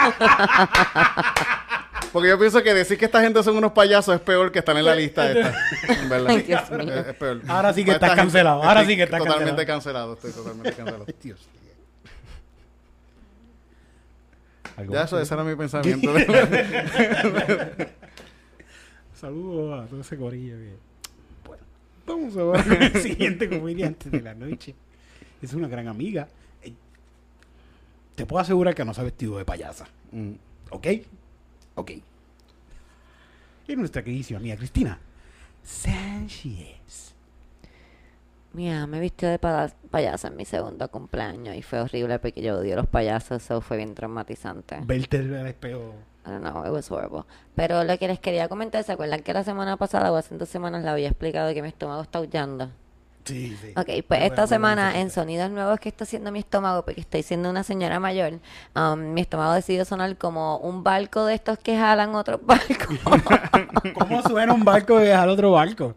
[2.12, 4.76] Porque yo pienso que decir que esta gente son unos payasos es peor que estar
[4.76, 5.53] en la lista esta.
[6.01, 6.30] En verdad.
[6.32, 6.93] Ay, Dios mío.
[6.95, 7.41] Es, es peor.
[7.47, 10.14] Ahora sí que Esta estás gente- cancelado, ahora sí que estás Totalmente cancelado.
[10.14, 11.05] Estoy totalmente cancelado.
[11.22, 11.47] Dios.
[14.78, 16.12] ¿Algo Ya eso, ese era mi pensamiento.
[19.20, 20.55] Saludos a todo ese corillo.
[20.55, 20.78] que-
[21.45, 21.64] Bueno,
[22.07, 24.74] vamos a ver el siguiente comediante de la noche.
[25.41, 26.28] Es una gran amiga.
[26.64, 26.74] Eh,
[28.16, 29.86] Te puedo asegurar que no se ha vestido de payasa.
[30.12, 30.32] Mm.
[30.72, 30.88] ¿Ok?
[31.80, 31.91] Ok.
[33.67, 34.99] Y nuestra queridísima amiga Cristina
[35.63, 37.13] Sánchez.
[38.53, 42.57] Mira, me vistió de paya- payasa en mi segundo cumpleaños y fue horrible porque yo
[42.57, 44.80] odio los payasos, eso fue bien traumatizante.
[44.84, 45.93] Verte al espejo.
[46.25, 47.23] I don't know, it was horrible.
[47.55, 50.49] Pero lo que les quería comentar, ¿se acuerdan que la semana pasada o hace dos
[50.49, 52.71] semanas le había explicado que mi estómago está aullando?
[53.30, 53.69] Sí, sí.
[53.75, 57.01] Ok, pues Bueno, esta semana bueno, en sonidos nuevos que está haciendo mi estómago, porque
[57.01, 58.39] estoy siendo una señora mayor,
[58.75, 62.97] um, mi estómago decidió sonar como un barco de estos que jalan otros barcos.
[63.99, 65.95] ¿Cómo suena un barco de al otro barco?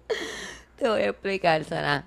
[0.76, 2.04] Te voy a explicar, suena.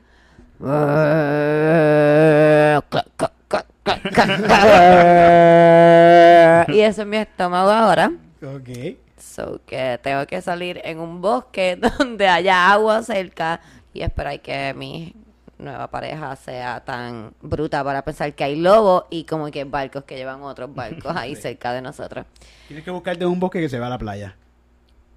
[6.67, 8.11] y eso es mi estómago ahora.
[8.43, 8.69] Ok.
[9.17, 13.59] So que tengo que salir en un bosque donde haya agua cerca
[13.96, 15.16] y esperar que mi
[15.58, 20.18] nueva pareja sea tan bruta para pensar que hay lobos y como que barcos que
[20.18, 22.26] llevan otros barcos ahí cerca de nosotros.
[22.68, 24.36] Tienes que buscarte un bosque que se va a la playa.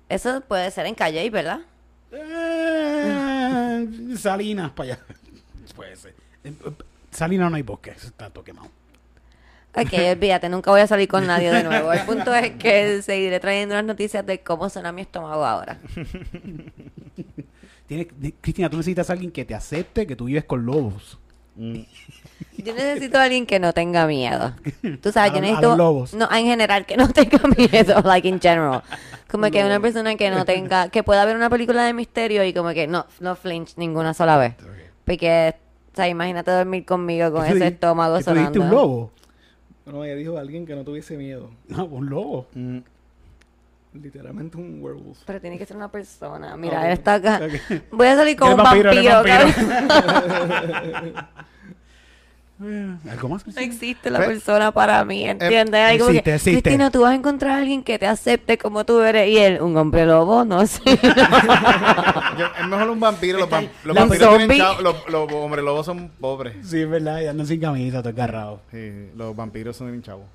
[0.09, 1.61] Eso puede ser en Calle, ¿verdad?
[2.13, 5.01] Eh, Salinas para allá.
[5.75, 6.15] Puede ser.
[6.45, 6.53] Eh,
[7.11, 8.69] Salinas no hay bosque, eso está todo quemado.
[9.75, 11.93] Ok, olvídate, nunca voy a salir con nadie de nuevo.
[11.93, 15.79] El punto es que seguiré trayendo las noticias de cómo suena mi estómago ahora.
[18.41, 21.19] Cristina, tú necesitas a alguien que te acepte que tú vives con lobos.
[21.59, 24.55] Yo necesito a alguien que no tenga miedo.
[25.03, 25.69] Tú sabes, A yo a necesito.
[25.71, 26.15] los lobos.
[26.15, 28.83] No, en general, que no tenga miedo, like in general.
[29.29, 30.89] Como que una persona que no tenga.
[30.89, 34.37] Que pueda ver una película de misterio y como que no, no flinch ninguna sola
[34.39, 34.55] vez.
[35.05, 35.55] Porque,
[35.93, 38.77] o sea, imagínate dormir conmigo con ¿Qué tú ese estómago ¿qué tú dijiste, sonando.
[38.77, 39.13] un lobo?
[39.87, 41.51] No, ella dijo alguien que no tuviese miedo.
[41.69, 42.47] No, un lobo.
[42.55, 42.79] Mm.
[44.01, 45.19] Literalmente un werewolf.
[45.27, 46.57] Pero tiene que ser una persona.
[46.59, 47.41] Mira, él está acá.
[47.91, 49.37] Voy a salir con un vampiro, vampiro.
[52.61, 53.47] Eh, ¿Algo más?
[53.47, 55.81] No existe la Pe- persona para mí, ¿entiendes?
[55.81, 56.63] Hay como existe, que, existe.
[56.63, 59.29] Cristina, tú vas a encontrar a alguien que te acepte como tú eres.
[59.29, 60.81] Y él, un hombre lobo, no sé.
[62.39, 63.39] Yo- es mejor un vampiro.
[63.39, 66.55] Los, vampiros tienen chavo- los, los hombres lobos son pobres.
[66.67, 68.61] Sí, es verdad, y andan sin camisa, todo agarrado.
[68.73, 70.27] Sí, los vampiros son bien chavos.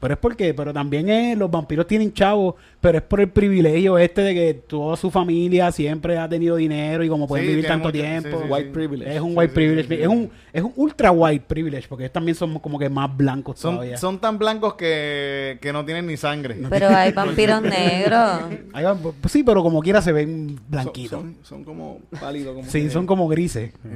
[0.00, 3.98] Pero es porque, pero también es, los vampiros tienen chavos, pero es por el privilegio
[3.98, 7.66] este de que toda su familia siempre ha tenido dinero y como pueden Sí, vivir
[7.66, 8.30] tanto mucho- tiempo.
[8.38, 8.72] sí, sí, White sí.
[8.72, 9.14] privilege.
[9.14, 9.88] Es un Sí, white sí, privilege.
[9.88, 10.02] sí, sí.
[10.02, 13.58] Es un es un ultra white privilege porque ellos también son como que más blancos
[13.60, 13.96] Son, todavía.
[13.98, 16.56] son tan blancos que, que no tienen ni sangre.
[16.70, 18.40] Pero hay vampiros negros.
[19.20, 21.20] Pues sí, pero como quiera se ven blanquitos.
[21.20, 22.54] Son, son como pálidos.
[22.56, 23.72] Como sí, son como grises.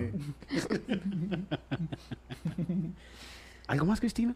[3.66, 4.34] ¿Algo más, Cristina?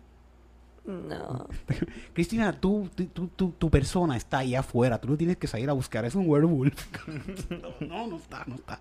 [0.89, 1.47] No.
[2.15, 4.99] Cristina, tú, tú- tú- tú- tu persona está ahí afuera.
[4.99, 6.05] Tú no tienes que salir a buscar.
[6.07, 6.87] Es un werewolf.
[7.51, 8.81] no, no, no está, no está.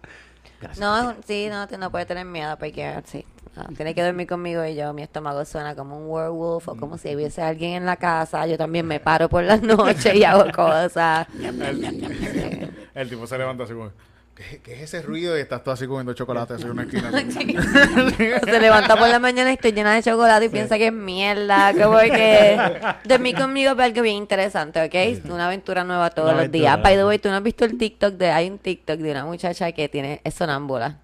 [0.62, 0.80] Gracias.
[0.80, 3.26] No, sí, no, no puede tener miedo porque sí.
[3.56, 6.98] no, tiene que dormir conmigo y yo, mi estómago suena como un werewolf o como
[6.98, 8.48] si hubiese alguien en la casa.
[8.48, 11.28] Yo también me paro por las noches y hago cosas.
[11.38, 12.70] Sí.
[12.96, 13.92] El tipo se levanta así como,
[14.38, 15.38] ¿qué, qué es ese ruido?
[15.38, 17.12] Y estás tú así comiendo chocolate así en una esquina.
[18.46, 21.74] Se levanta por la mañana y estoy llena de chocolate y piensa que es mierda,
[21.74, 22.58] como que
[23.04, 25.26] dormir conmigo es algo bien interesante, ¿ok?
[25.32, 26.82] Una aventura nueva todos Una los días.
[26.82, 29.26] By the way, ¿tú no has visto el TikTok de, hay un TikTok de una
[29.26, 31.00] muchacha que tiene, es sonámbula.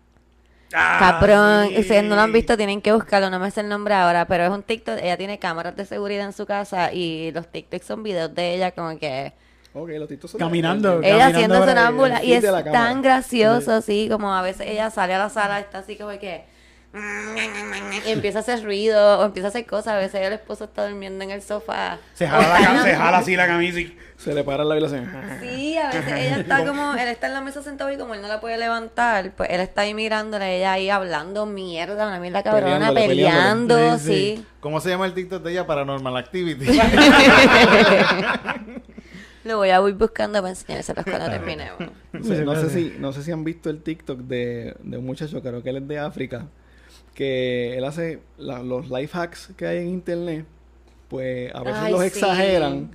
[0.76, 1.76] Ah, Cabrón, sí.
[1.76, 4.26] si ustedes no lo han visto tienen que buscarlo, no me sé el nombre ahora,
[4.26, 7.86] pero es un TikTok, ella tiene cámaras de seguridad en su casa y los TikToks
[7.86, 9.34] son videos de ella como que
[9.74, 11.00] Ok, los titos son Caminando.
[11.00, 12.72] el- ella Caminando haciendo sonámbula y es cámara.
[12.72, 16.46] tan gracioso, sí, como a veces ella sale a la sala, está así como que
[18.06, 20.88] y empieza a hacer ruido o empieza a hacer cosas, a veces el esposo está
[20.88, 21.98] durmiendo en el sofá.
[22.14, 23.98] Se jala, la se jala así la camisa y...
[24.16, 25.12] Se le para la violación.
[25.42, 28.22] Sí, a veces ella está como, él está en la mesa sentado y como él
[28.22, 32.44] no la puede levantar, pues él está ahí mirándola, ella ahí hablando mierda, una mierda
[32.44, 34.00] cabrona, Peleándole, peleando, peleándole.
[34.00, 34.46] Sí, sí.
[34.60, 35.66] ¿Cómo se llama el TikTok de ella?
[35.66, 36.64] Paranormal Activity.
[39.44, 41.80] Lo voy a ir buscando para enseñárselos cuando terminemos.
[42.14, 45.06] No sé, no sé si, no sé si han visto el TikTok de, de un
[45.06, 46.48] muchacho, creo que él es de África,
[47.16, 50.46] que él hace la- los life hacks que hay en internet,
[51.10, 52.08] pues a veces Ay, los sí.
[52.08, 52.92] exageran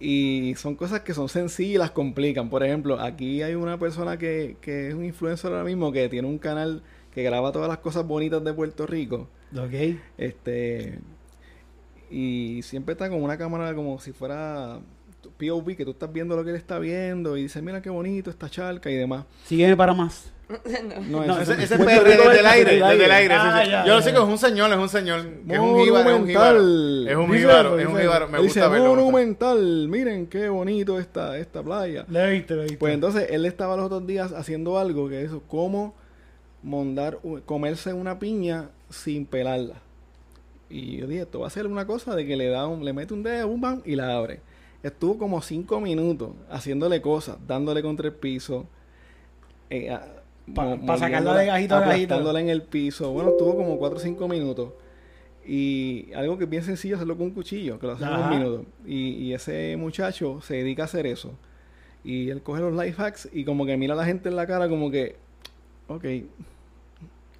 [0.00, 2.50] y son cosas que son sencillas y las complican.
[2.50, 6.26] Por ejemplo, aquí hay una persona que, que es un influencer ahora mismo que tiene
[6.28, 6.82] un canal
[7.14, 9.28] que graba todas las cosas bonitas de Puerto Rico.
[9.56, 9.98] Ok.
[10.18, 10.98] Este
[12.10, 14.80] y siempre está con una cámara como si fuera
[15.28, 18.30] POV, que tú estás viendo lo que él está viendo y dice, mira qué bonito
[18.30, 19.24] esta charca y demás.
[19.46, 20.32] Sígueme para más.
[21.08, 23.34] No, No, eso- ese ese Puerto PR desde el es aire, desde el aire.
[23.34, 23.70] Ah, sí.
[23.70, 25.22] ya, Yo lo sé que es un señor, es un señor.
[25.46, 26.58] Que es un jíbaro, es un jíbaro.
[26.60, 27.08] Monumental.
[27.08, 28.28] Es un Dice jíbaro, es un dice jíbaro.
[28.28, 28.88] Me Dice, gusta verlo.
[28.96, 32.04] monumental, miren qué bonito está esta playa.
[32.12, 32.56] He visto.
[32.80, 35.94] Pues entonces él estaba los otros días haciendo algo que es eso, cómo
[36.64, 39.76] mondar, comerse una piña sin pelarla.
[40.68, 42.92] Y yo dije, esto va a ser una cosa de que le da un, le
[42.92, 44.40] mete un dedo, un bam, y la abre.
[44.82, 48.66] Estuvo como cinco minutos haciéndole cosas, dándole contra el piso,
[49.68, 50.06] eh, a-
[50.54, 52.14] Pa- sacarla de gajito a gajito.
[52.38, 53.12] en el piso.
[53.12, 54.72] Bueno, estuvo como cuatro o cinco minutos.
[55.46, 58.30] Y algo que es bien sencillo hacerlo con un cuchillo, que lo hace en un
[58.30, 58.64] minuto.
[58.86, 61.32] Y, y ese muchacho se dedica a hacer eso.
[62.02, 64.46] Y él coge los life hacks y como que mira a la gente en la
[64.46, 65.16] cara como que,
[65.88, 66.04] ok,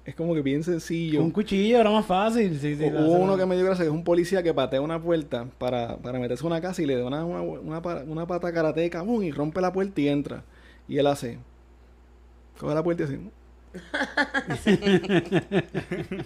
[0.05, 1.21] es como que bien sencillo.
[1.21, 2.59] Un cuchillo era más fácil.
[2.59, 5.01] Sí, sí, Hubo uno que me dio gracia que es un policía que patea una
[5.01, 8.51] puerta para, para meterse a una casa y le da una, una, una, una pata
[8.51, 10.43] karateca y rompe la puerta y entra.
[10.87, 11.37] Y él hace,
[12.59, 13.19] coge la puerta y así.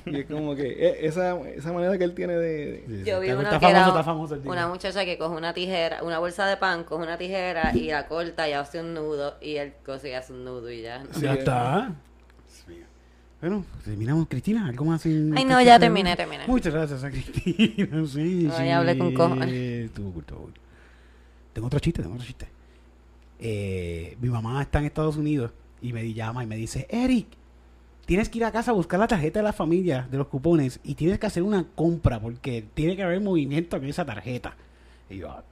[0.06, 2.84] y es como que e- esa, esa manera que él tiene de...
[2.88, 4.52] de- Yo vi Está- una está que famoso, era está famoso el tipo.
[4.52, 8.08] una muchacha que coge una tijera, una bolsa de pan, coge una tijera y la
[8.08, 11.04] corta y hace un nudo y él cose y hace un nudo y ya.
[11.12, 11.38] Sí, ya eh.
[11.40, 11.94] está.
[13.42, 14.68] Bueno, terminamos, Cristina.
[14.68, 15.02] ¿Algo más?
[15.02, 16.48] sin- Ay, no, ya terminé, terminé.
[16.48, 17.36] Muchas gracias a Cristina.
[18.08, 18.66] Sí, No, sí.
[18.66, 19.52] ya hablé con cojones.
[19.52, 20.24] Estuvo.
[21.54, 22.48] Tengo otro chiste, tengo otro chiste.
[23.40, 25.52] Eh, mi mamá está en Estados Unidos
[25.82, 27.28] y me llama y me dice, Eric,
[28.06, 30.80] tienes que ir a casa a buscar la tarjeta de la familia, de los cupones,
[30.84, 34.56] y tienes que hacer una compra porque tiene que haber movimiento en esa tarjeta.
[35.10, 35.44] Y yo, "Ah,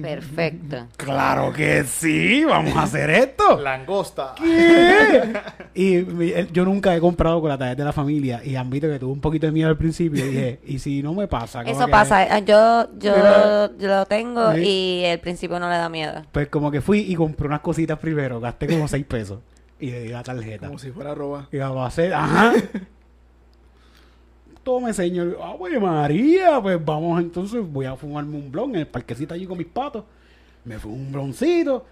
[0.00, 0.86] Perfecto.
[0.96, 3.60] claro que sí, vamos a hacer esto.
[3.60, 4.34] Langosta.
[5.74, 6.04] Y
[6.52, 9.20] yo nunca he comprado con la tarjeta de la familia y admito que tuve un
[9.20, 11.62] poquito de miedo al principio y dije, ¿y si no me pasa?
[11.62, 14.60] Eso pasa, eh, yo, yo, yo lo tengo Sí.
[14.60, 16.22] y el principio no le da miedo.
[16.32, 19.40] Pues como que fui y compré unas cositas primero, gasté como 6 pesos
[19.78, 20.66] y le di la tarjeta.
[20.68, 21.48] Como si fuera roba.
[21.52, 22.54] Y vamos a hacer, ajá.
[24.66, 25.38] Tome, señor.
[25.40, 29.46] Ah, pues María, pues vamos entonces, voy a fumarme un blon en el parquecito allí
[29.46, 30.02] con mis patos.
[30.64, 31.86] Me fui un broncito.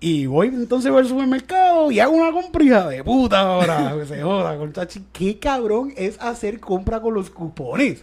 [0.00, 3.94] Y voy entonces voy al supermercado y hago una compra hija de puta ahora.
[3.98, 5.04] que se joda, con chachi.
[5.12, 8.02] Qué cabrón es hacer compra con los cupones.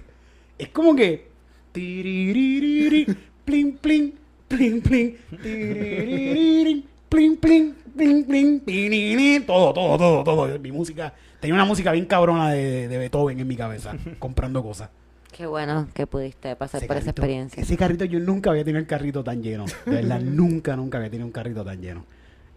[0.60, 1.27] Es como que.
[1.72, 4.14] Plin, plin,
[4.48, 5.18] plin, plin.
[7.10, 7.76] Plin, plin,
[8.27, 9.45] plin, plin.
[9.48, 10.60] Todo, todo, todo, todo.
[10.60, 11.11] Mi música.
[11.41, 14.89] Tenía una música bien cabrona de, de Beethoven en mi cabeza, comprando cosas.
[15.31, 17.63] Qué bueno que pudiste pasar Ese por esa carrito- experiencia.
[17.63, 19.65] Ese carrito yo nunca había tenido el carrito tan lleno.
[19.85, 22.05] De verdad, nunca, nunca había tenido un carrito tan lleno.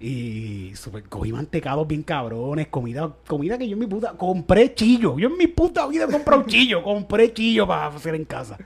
[0.00, 5.18] Y super, cogí mantecados bien cabrones, comida, comida que yo en mi puta, compré chillo.
[5.18, 8.58] Yo en mi puta vida he comprado chillo, compré chillo para hacer en casa.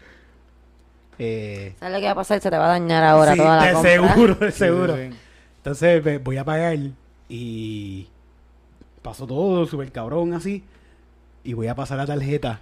[1.18, 2.40] Eh, ¿Sabes lo que va a pasar?
[2.40, 3.90] Se te va a dañar ahora sí, toda la de compra.
[3.92, 4.96] seguro, de seguro.
[5.58, 6.76] Entonces me voy a pagar
[7.28, 8.08] y
[9.08, 10.62] pasó todo súper cabrón así.
[11.44, 12.60] Y voy a pasar la tarjeta.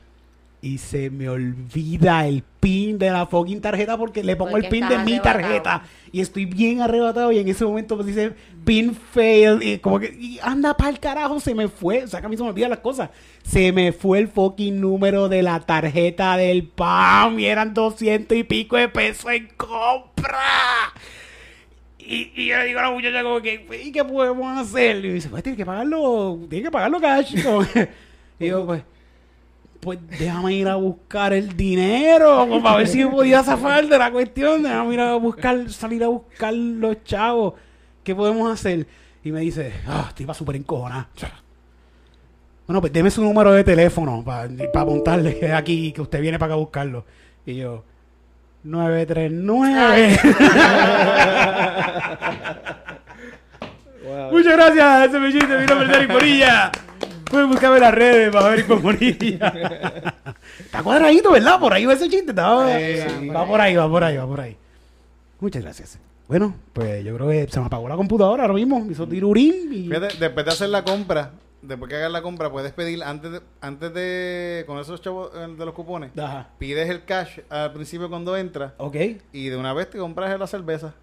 [0.63, 4.71] Y se me olvida el pin de la fucking tarjeta porque le pongo Porque el
[4.71, 5.23] pin de mi arrebatado.
[5.23, 5.83] tarjeta.
[6.13, 7.31] Y estoy bien arrebatado.
[7.33, 8.33] Y en ese momento pues dice
[8.65, 12.05] pin fail y como que y anda para el carajo se me fue.
[12.05, 13.11] O sea que a mí se me olvidan las cosas.
[13.45, 17.39] Se me fue el fucking número de la tarjeta del PAM.
[17.39, 20.39] Y eran 200 y pico de pesos en compra
[22.09, 25.05] y, y yo le digo a la muchacha como que, ¿y qué podemos hacer?
[25.05, 27.35] Y me dice, pues tienes que pagarlo, tienes que pagarlo cash.
[28.39, 28.83] Y yo, pues,
[29.81, 33.99] pues déjame ir a buscar el dinero, como para ver si me podía zafar de
[33.99, 34.63] la cuestión.
[34.63, 37.55] Déjame ir a buscar, salir a buscar los chavos.
[38.05, 38.87] ¿Qué podemos hacer?
[39.25, 41.09] Y me dice, ah, estoy súper encojonada.
[42.67, 46.55] Bueno, pues deme su número de teléfono para apuntarle aquí que usted viene para acá
[46.55, 47.05] a buscarlo.
[47.47, 47.85] Y yo,
[48.65, 50.21] 939.
[54.07, 54.31] Wow.
[54.57, 56.73] Muchas gracias, ese bellito, mi nombre es Eric Morilla.
[57.31, 59.53] Pueden buscarme en las redes para ver Morilla.
[60.61, 61.61] Está cuadradito, ¿verdad?
[61.61, 62.31] Por ahí va ese chiste.
[62.31, 64.57] está- va por ahí, va por ahí, va por ahí.
[65.41, 65.99] Muchas gracias.
[66.27, 68.87] Bueno, pues yo creo que se me apagó la computadora ahora mismo.
[68.91, 69.89] Hizo tirurín y...
[69.89, 73.41] Fíjate, después de hacer la compra, después que hagas la compra, puedes pedir antes de,
[73.61, 76.49] antes de con esos chavos eh, de los cupones, Ajá.
[76.59, 78.97] pides el cash al principio cuando entras Ok.
[79.33, 80.95] y de una vez te compras la cerveza.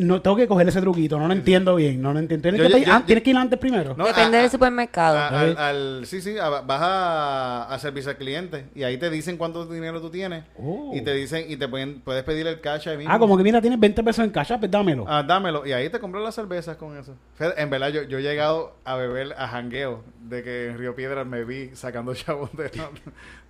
[0.00, 2.00] No tengo que coger ese truquito, no lo entiendo bien.
[2.00, 2.42] No lo entiendo.
[2.42, 3.94] ¿Tienes, Yo- que, yo- pedir- yo- ah, ¿tienes que ir antes primero?
[3.98, 5.18] No, Depende a- del a- supermercado.
[5.18, 9.10] a- al, al- sí, sí, a- vas a, a servicio al cliente y ahí te
[9.10, 10.90] dicen cuánto dinero tú tienes Oh.
[10.94, 13.12] y te dicen y te pueden, puedes pedir el cash ahí mismo.
[13.12, 15.04] Ah, como que mira, tienes 20 pesos en cash, ah, pues dámelo.
[15.06, 15.66] Ah, dámelo.
[15.66, 17.14] Y ahí te compras las cervezas con eso.
[17.56, 21.26] En verdad, yo, yo he llegado a beber a jangueo de que en Río Piedras
[21.26, 22.70] me vi sacando chavos de,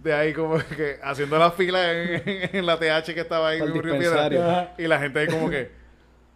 [0.00, 2.22] de ahí como que haciendo la fila en,
[2.56, 4.68] en la TH que estaba ahí en Río Piedras.
[4.78, 5.83] Y la gente ahí como que...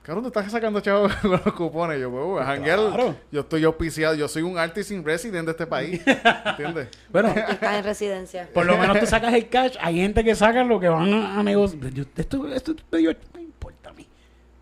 [0.09, 2.01] Cabrón, tú estás sacando chavos con los cupones.
[2.01, 3.15] Yo, pues, janguear, Claro.
[3.31, 4.15] yo estoy auspiciado.
[4.15, 6.01] Yo soy un artist resident de este país.
[6.47, 6.89] ¿Entiendes?
[7.11, 8.49] Bueno, estás en residencia.
[8.55, 9.77] Por lo menos tú sacas el cash.
[9.83, 11.93] Hay gente que saca lo que van a, a negociar.
[11.93, 14.07] Yo- Esto, esto es medio- no importa a mí.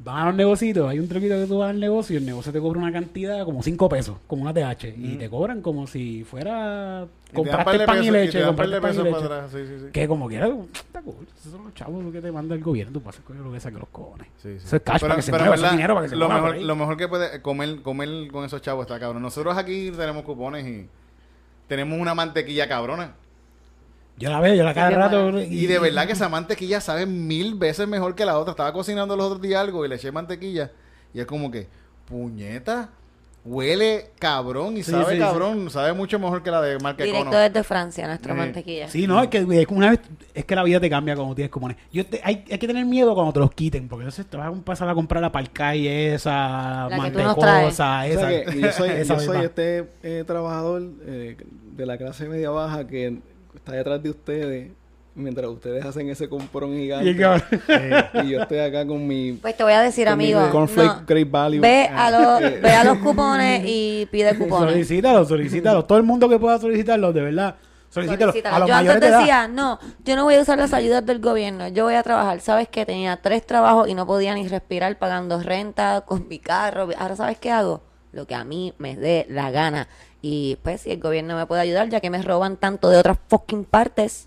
[0.06, 2.52] Van a los negocios, hay un truquito que tú vas al negocio y el negocio
[2.52, 4.94] te cobra una cantidad como 5 pesos, como una TH.
[4.96, 7.08] Y te cobran como si fuera.
[7.34, 8.40] Compraste pan y leche.
[8.44, 9.16] compraste de pan y pesos leche.
[9.20, 9.50] para atrás.
[9.50, 9.86] Sí, sí, sí.
[9.92, 11.26] Que como quiera, está cool.
[11.36, 12.92] Esos son los chavos que te manda el gobierno.
[12.92, 14.28] Tú pasas con lo que saca los cojones.
[14.44, 16.34] Eso es cash Pero- para que se mueva, verdad, dinero para que se lo mueva
[16.40, 16.64] mejor, por ahí.
[16.68, 19.22] lo mejor que puede comer, comer con esos chavos está cabrón.
[19.22, 20.86] Nosotros aquí tenemos cupones y
[21.66, 23.14] tenemos una mantequilla cabrona.
[24.18, 25.22] Yo la veo, yo la cada rato.
[25.30, 25.42] buena.
[25.44, 28.52] Y de verdad que esa mantequilla sabe mil veces mejor que la otra.
[28.52, 30.70] Estaba cocinando los otros días algo y le eché mantequilla.
[31.12, 31.66] Y es como que,
[32.08, 32.88] puñeta,
[33.44, 35.68] huele cabrón y Sí, sabe sí, cabrón.
[35.70, 37.38] Sabe mucho mejor que la de marca Directo Econo.
[37.42, 38.38] desde Francia, nuestra Sí.
[38.38, 38.88] mantequilla.
[38.88, 40.00] Sí, no, es que es que una vez
[40.34, 41.76] es que la vida te cambia cuando tienes cupones.
[41.92, 44.48] Yo te- hay, hay que tener miedo cuando te los quiten, porque entonces te vas
[44.48, 48.20] a pasar a comprar la palcay esa, La que tú nos mantecosa, O esa.
[48.28, 51.36] sea que yo soy, esa yo soy este eh, trabajador eh,
[51.76, 53.18] de la clase media baja que
[53.66, 54.70] está detrás de ustedes
[55.16, 57.10] mientras ustedes hacen ese comprón gigante.
[57.10, 60.40] Y yo estoy acá con mi, Pues te voy a decir, amigo.
[60.40, 61.02] no.
[61.06, 61.60] Great Value.
[61.60, 64.70] Ve a, los, Eh, ve a los cupones y pide cupones.
[64.72, 65.84] Solicítalo, solicítalo.
[65.84, 67.56] Todo el mundo que pueda solicitarlo, de verdad.
[67.88, 68.30] Solicítalo.
[68.32, 68.56] Solicítalo.
[68.56, 69.20] A los Yo mayores antes de edad.
[69.20, 72.40] decía, no, yo no voy a usar las ayudas del gobierno, yo voy a trabajar.
[72.40, 72.84] ¿Sabes qué?
[72.86, 76.88] Tenía tres trabajos y no podía ni respirar pagando renta con mi carro.
[76.98, 77.80] Ahora, ¿sabes qué hago?
[78.12, 79.88] Lo que a mí me dé la gana.
[80.28, 83.16] Y pues, si el gobierno me puede ayudar, ya que me roban tanto de otras
[83.28, 84.26] fucking partes,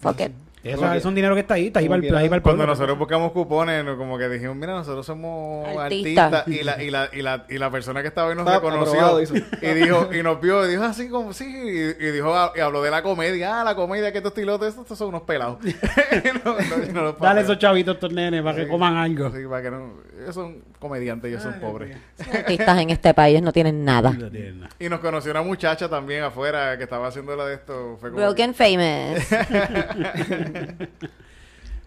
[0.00, 0.30] fuck it.
[0.64, 2.42] Eso que- es un dinero que está ahí, está ahí para el, ahí para el
[2.42, 6.26] Cuando nosotros buscamos cupones, como que dijimos, mira, nosotros somos Artista.
[6.26, 6.48] artistas.
[6.48, 9.20] Y la, y, la, y, la, y la persona que estaba ahí nos Está reconoció.
[9.20, 12.80] Y dijo, y nos vio, y dijo así como, sí, y, y dijo, y habló
[12.82, 13.60] de la comedia.
[13.60, 15.58] Ah, la comedia que estos tilotes, estos, estos son unos pelados.
[16.44, 19.30] No, no, no los Dale esos chavitos, estos nenes, para que coman algo.
[19.30, 19.92] Sí, para que no.
[20.20, 21.96] Ellos son comediantes, ellos son pobres.
[22.32, 24.10] Artistas en este país no tienen nada.
[24.12, 24.70] No tienen nada.
[24.78, 27.96] Y nos conoció una muchacha también afuera que estaba haciendo la de esto.
[28.00, 29.20] Fue como Broken famous.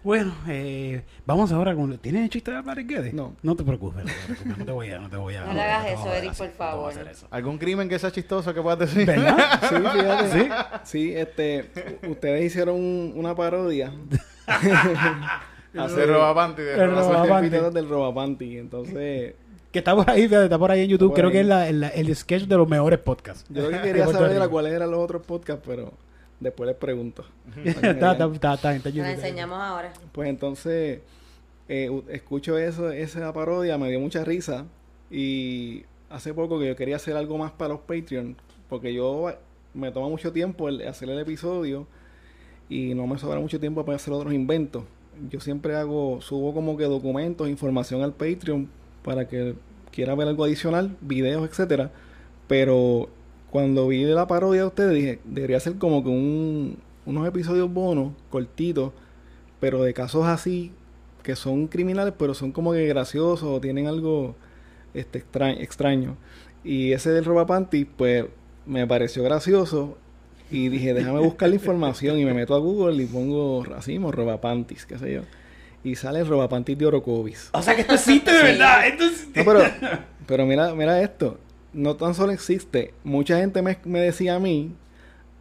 [0.04, 1.98] Bueno, eh, vamos ahora con...
[1.98, 3.12] ¿Tienes chiste de Álvarez Guedes?
[3.12, 3.36] No.
[3.42, 5.00] No te preocupes, no te preocupes, no te voy a...
[5.00, 6.92] No, te voy a, No le hagas eso, Eric, por favor.
[6.92, 7.28] hacer eso.
[7.32, 9.08] ¿Algún crimen que sea chistoso que puedas decir?
[9.08, 9.60] ¿Verdad?
[9.68, 10.30] Sí, fíjate.
[10.32, 10.50] ¿Sí?
[10.84, 11.72] Sí, este,
[12.08, 13.92] ustedes hicieron un- una parodia
[15.76, 17.50] Hacer robapanti de El robapanti.
[17.50, 18.58] del Robapanti.
[18.60, 19.34] Entonces,
[19.72, 21.14] Que está por ahí, está por ahí en YouTube.
[21.16, 21.34] Creo ahí.
[21.34, 23.44] que es la- el, el sketch de los mejores podcasts.
[23.50, 25.92] yo lo que De quería saber era cuáles eran los otros podcasts, pero
[26.40, 27.26] después les pregunto.
[27.64, 29.04] está, está, está, está, está en Te YouTube.
[29.04, 29.94] la enseñamos ahora.
[30.12, 31.00] Pues entonces,
[31.68, 34.66] eh, escucho eso, esa parodia, me dio mucha risa.
[35.12, 38.36] Y hace poco que yo quería hacer algo más para los Patreon,
[38.70, 39.32] porque yo
[39.74, 41.88] me toma mucho tiempo el hacer el episodio
[42.70, 44.84] y no me sobra mucho tiempo para hacer otros inventos.
[45.30, 48.70] Yo siempre hago, subo como que documentos, información al Patreon
[49.04, 49.56] para que
[49.92, 51.92] quiera ver algo adicional, videos, etcétera.
[52.48, 53.10] Pero
[53.56, 58.12] cuando vi la parodia de ustedes dije, debería ser como que un, unos episodios bonos,
[58.30, 58.92] cortitos,
[59.62, 60.74] pero de casos así,
[61.24, 64.36] que son criminales, pero son como que graciosos o tienen algo
[64.94, 66.18] este, extra- extraño.
[66.66, 68.26] Y ese del Robapanti, pues
[68.66, 69.98] me pareció gracioso.
[70.52, 72.20] Y dije, déjame buscar la información.
[72.20, 75.22] Y me meto a Google y pongo racismo, Robapantis, qué sé yo.
[75.84, 77.50] Y sale el Robapantis de Orocovis.
[77.54, 78.86] O sea que esto existe de verdad.
[78.88, 79.60] Esto es- No, pero,
[80.28, 81.40] pero mira, mira esto.
[81.76, 82.94] No tan solo existe.
[83.04, 84.72] Mucha gente me, me decía a mí,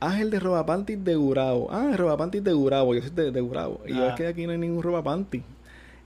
[0.01, 1.69] ah, el de Robapantis de Gurabo.
[1.71, 2.95] Ah, el Robapantis de Gurabo.
[2.95, 3.81] Yo soy de, de Gurabo.
[3.87, 4.09] Y yo Ah.
[4.09, 5.43] es que aquí no hay ningún Robapantis.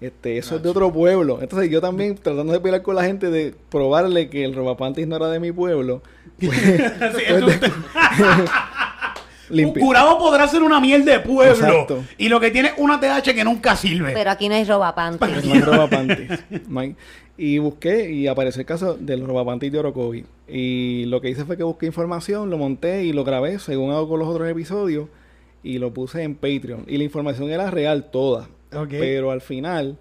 [0.00, 1.38] Este, eso es de otro pueblo.
[1.42, 5.16] Entonces yo también tratando de pelear con la gente de probarle que el Robapantis no
[5.16, 6.02] era de mi pueblo.
[6.38, 7.60] Pues, Sí, pues,
[9.50, 11.52] limpi- Curado podrá ser una miel de pueblo.
[11.54, 12.04] Exacto.
[12.16, 14.12] Y lo que tiene es una TH que nunca sirve.
[14.12, 15.44] Pero aquí no hay roba panties.
[15.46, 16.40] No hay.
[16.68, 16.96] No hay-
[17.38, 20.24] Y busqué y apareció el caso del robapantis de Orocovi.
[20.48, 24.08] Y lo que hice fue que busqué información, lo monté y lo grabé según hago
[24.08, 25.08] con los otros episodios
[25.62, 26.84] y lo puse en Patreon.
[26.88, 28.48] Y la información era real toda.
[28.90, 29.96] Pero al final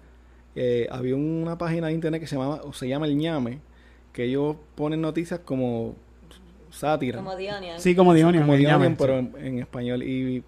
[0.56, 3.60] eh, había una página de internet que se llamaba, o se llama El Ñame,
[4.12, 5.94] que ellos ponen noticias como
[6.70, 7.18] sátira.
[7.18, 7.80] Como Dionian.
[7.80, 8.40] Sí, como Dionio.
[8.40, 10.02] Como me Dionian, llaman, pero en, en español.
[10.02, 10.42] Y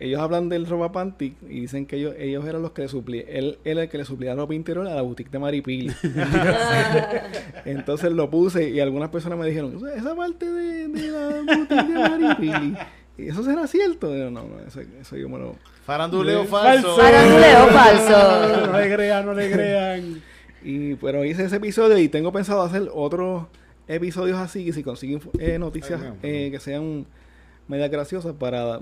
[0.00, 3.26] ellos hablan del roba panty y dicen que ellos, ellos eran los que le suplían.
[3.28, 5.92] Él, él era el que le suplía ropa interior a la boutique de Maripili.
[7.66, 11.54] Entonces lo puse y algunas personas me dijeron, "O sea, esa parte de, de la
[11.54, 12.76] boutique de Maripili.
[13.18, 14.16] ¿Y eso será cierto?
[14.16, 15.56] Yo, no, no, eso, eso yo me lo...
[15.84, 16.96] Faranduleo falso.
[16.96, 17.02] Falso.
[17.02, 18.66] Faranduleo falso.
[18.72, 20.22] No le crean, no le crean.
[20.62, 23.44] Y, pero hice ese episodio y tengo pensado hacer otros
[23.86, 27.06] episodios así, que si consiguen eh, noticias Ay, eh, que sean
[27.68, 28.80] media graciosas para,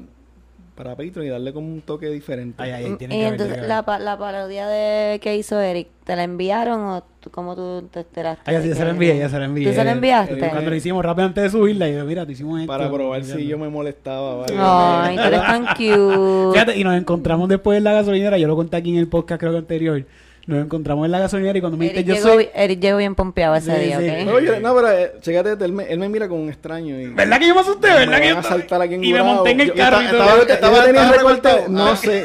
[0.79, 2.63] para Patreon y darle como un toque diferente.
[2.63, 5.61] Ay, ay, ay, tiene Y que entonces que la, pa- la parodia de que hizo
[5.61, 8.43] Eric, ¿te la enviaron o tú, cómo tú te enteraste?
[8.47, 9.69] Ay, ya sí, de ya se la envié, ya se la envié.
[9.69, 10.35] ¿Tú se la enviaste?
[10.35, 12.73] Eh, Cuando lo hicimos rápido antes de subirla, y yo, mira, te hicimos esto.
[12.73, 14.37] para probar si yo me molestaba.
[14.37, 14.55] ¿vale?
[14.57, 16.53] Ay, tú eres tan cute.
[16.53, 19.41] Fíjate, y nos encontramos después en la gasolinera, yo lo conté aquí en el podcast
[19.41, 20.05] creo que anterior.
[20.49, 22.49] Nos encontramos en la gasolinera y cuando me Eric dijiste yo soy...
[22.55, 24.27] Eric llegó bien pompeado ese Sí, día, sí.
[24.27, 24.35] ¿ok?
[24.35, 26.99] Oye, no, pero eh, chécate, él me, él me mira como un extraño.
[26.99, 27.89] Y, ¿Verdad que yo me asusté?
[27.89, 30.07] Me ¿Verdad que yo saltar aquí en Y me monté en el Yo- carro y
[30.07, 30.43] estaba- todo.
[30.49, 31.69] estaba- tenía recortado.
[31.69, 31.97] no Ah.
[31.97, 32.25] sé.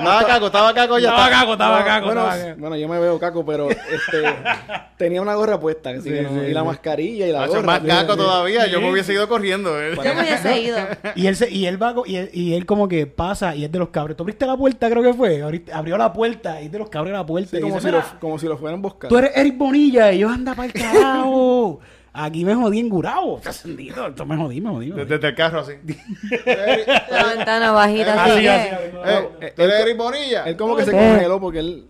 [0.00, 1.10] Estaba caco, estaba caco ya.
[1.10, 2.12] Estaba caco, estaba caco.
[2.58, 4.22] bueno, yo me veo caco, pero este
[4.96, 7.62] tenía una gorra puesta, así Sí, que no- sí, y la mascarilla y la gorra.
[7.62, 8.66] más caco todavía.
[8.66, 9.78] Yo me hubiese ido corriendo.
[9.78, 9.92] eh.
[9.94, 10.78] Yo me hubiese ido.
[11.14, 13.70] Y él, se, y él va y él, y él como que pasa y es
[13.72, 14.16] de los cabros.
[14.16, 14.88] ¿Tú abriste la puerta?
[14.88, 15.42] Creo que fue.
[15.42, 17.50] Ahorita- abrió la puerta y es de los cabros la puerta.
[17.50, 19.08] Sí, y como, dice, si lo, "Mira, como si lo fueran buscar.
[19.08, 21.80] Tú eres Eric Bonilla y yo anda para el carajo.
[22.12, 23.36] Aquí me jodí en Gurabo.
[23.38, 24.08] Está encendido.
[24.08, 24.86] Esto me jodí, me jodí.
[24.88, 25.04] me jodí.
[25.04, 25.74] Desde el carro así.
[27.10, 28.46] La ventana bajita, Así.
[28.46, 30.44] Eh, eh, ¿Tú eres Eric Bonilla?
[30.44, 30.96] Él como que se ¿Qué?
[30.96, 31.86] congeló porque él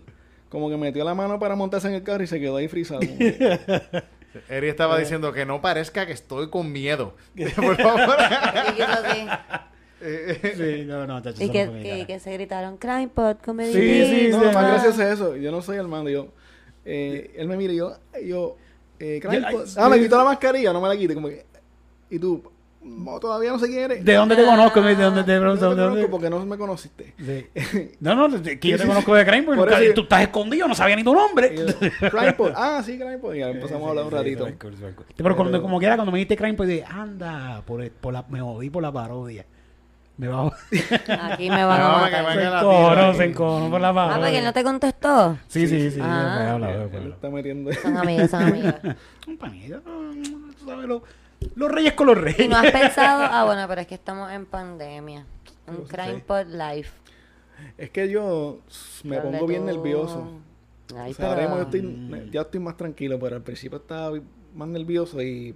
[0.49, 2.99] como que metió la mano para montarse en el carro y se quedó ahí frisado.
[4.49, 7.15] Eric estaba diciendo que no parezca que estoy con miedo.
[7.55, 8.17] Por favor.
[10.01, 14.09] Sí, no, no, chacho, Y que, no que, se gritaron Crime Pod, Comedy Sí, Beat".
[14.09, 14.67] sí, no, sí, más ah.
[14.67, 15.35] gracioso es eso.
[15.37, 16.09] Yo no soy Armando.
[16.09, 16.27] Yo,
[16.85, 17.95] eh, él me mira y yo,
[18.25, 18.57] yo,
[18.99, 20.03] eh, crime pod- ah, me sí.
[20.03, 21.13] quitó la mascarilla, no me la quite.
[21.13, 21.45] Como que,
[22.09, 22.41] y tú,
[22.83, 24.03] no, todavía no sé quién eres.
[24.03, 24.81] ¿De dónde te conozco?
[24.81, 25.69] ¿De dónde te pregunto?
[25.69, 26.01] te ¿De dónde?
[26.01, 27.13] conozco porque no me conociste.
[27.19, 27.91] Sí.
[27.99, 29.93] No, no, de- que yo te Sí, sí, conozco de Crime, porque Por nunca- eso
[29.93, 31.53] tú estás escondido, no sabía ni tu nombre.
[31.53, 32.53] Y yo, Crime Pod.
[32.55, 33.35] Ah, sí, Crime Pod.
[33.35, 34.47] Y ya empezamos a hablar un ratito.
[35.15, 38.25] Pero cuando, como quiera, cuando me dijiste Crime, pues dije, anda, por, el- por la,
[38.29, 39.45] me jodí por la parodia.
[40.21, 42.35] Me va a Aquí me van a No, matar.
[42.35, 44.17] Se encojonó, se encojonó por la Ah, parodia.
[44.19, 45.37] porque él no te contestó.
[45.47, 45.99] Sí, sí, sí.
[45.99, 46.35] Ah.
[46.39, 47.15] me habla, me habla.
[47.15, 47.73] está metiendo.
[47.73, 48.75] Son amigos, son amigos.
[49.27, 51.01] Un panillo, tú sabes, lo-
[51.55, 52.39] los reyes con los reyes.
[52.41, 55.25] Y no has pensado, ah, bueno, pero es que estamos en pandemia.
[55.65, 56.87] Un Crime Pod Live.
[57.79, 58.59] Es que yo
[59.03, 60.33] me pongo bien tú- nervioso.
[60.95, 61.77] Ay, O sea, ahora pero- mismo yo
[62.17, 64.19] estoy, ya estoy más tranquilo, pero al principio estaba
[64.53, 65.55] más nervioso y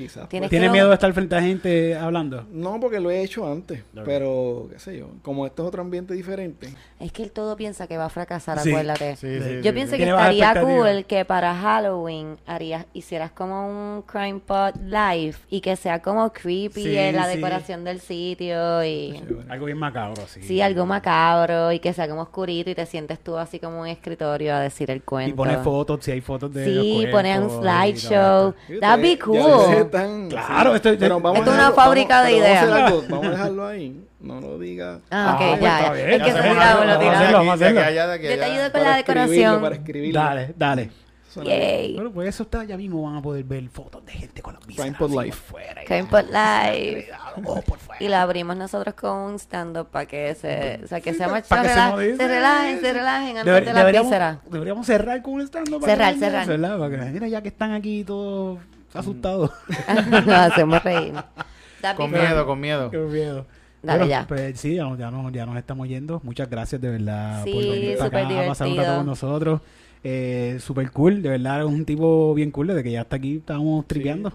[0.00, 0.28] quizás.
[0.28, 2.44] Tienes pues, ¿Tienes que- miedo de estar frente a gente hablando?
[2.52, 4.02] no, porque lo he hecho antes, Ok.
[4.04, 6.68] pero qué sé yo, como esto es otro ambiente diferente.
[6.98, 9.16] Es que él todo piensa que va a fracasar, Sí, acuérdate.
[9.16, 9.98] Sí, sí, Yo sí, pienso sí.
[9.98, 15.60] que Tiene estaría cool que para Halloween harías, hicieras como un Crime Pod Live y
[15.60, 17.36] que sea como creepy Sí, en la sí.
[17.36, 19.22] decoración del sitio y...
[19.48, 20.42] Algo bien macabro, sí.
[20.42, 23.80] Sí, algo macabro y que sea como oscurito y te sientes tú así como en
[23.82, 25.30] un escritorio a decir el cuento.
[25.30, 28.54] Y pones fotos, si hay fotos de Sí, pones un slideshow.
[28.80, 29.89] That'd be cool.
[29.90, 32.86] Claro, esto- pero esto es una dejarlo- fábrica vamos- de pero vamos a ideas.
[32.86, 34.04] algo, Vamos a dejarlo ahí.
[34.20, 35.00] No lo diga.
[35.10, 35.92] Ah, ok, Ah, pues ya, está ya.
[35.92, 37.80] bien, Es que se tiraba, lo vamos a hacerlo.
[38.12, 39.60] aquí Yo te ayudo con la decoración.
[39.62, 40.20] Para escribirlo.
[40.20, 40.90] Dale, dale.
[41.44, 41.94] Yay.
[41.94, 44.64] Bueno, pues eso está, ya mismo van a poder ver fotos de gente con las
[44.64, 45.30] Pod así por Live.
[45.32, 46.72] fuera Crime la-.
[47.44, 48.02] Oh, por fuera.
[48.04, 51.46] Y la abrimos nosotros con un stand-up para que se, o sea, que sea más
[51.46, 52.16] Para que se rela- modice.
[52.16, 54.38] se relajen, se relajen antes Deber- de las deberíamos, vísceras.
[54.50, 57.12] deberíamos cerrar con un stand Cerrar, cerrar.
[57.12, 58.58] Mira, ya que están aquí todos
[58.94, 59.50] asustados.
[60.10, 61.14] Nos hacemos reír.
[61.96, 62.90] Con miedo, con miedo.
[62.90, 63.46] Qué miedo.
[63.82, 64.26] Dale Bueno, ya.
[64.26, 66.20] Pues sí, ya, ya, nos, ya nos estamos yendo.
[66.22, 67.52] Muchas gracias de verdad Sí,
[67.98, 69.60] por venir acá a pasar un rato con nosotros.
[70.02, 73.36] Eh, super cool, de verdad es un tipo bien cool desde que ya está aquí
[73.36, 74.32] estábamos tripeando.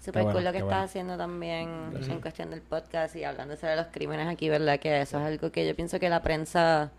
[0.00, 0.84] Súper bueno, cool lo que estás bueno.
[0.84, 1.68] haciendo también
[2.08, 4.78] en cuestión del podcast y hablando sobre los crímenes aquí, ¿verdad?
[4.78, 6.90] Que eso es algo que yo pienso que la prensa,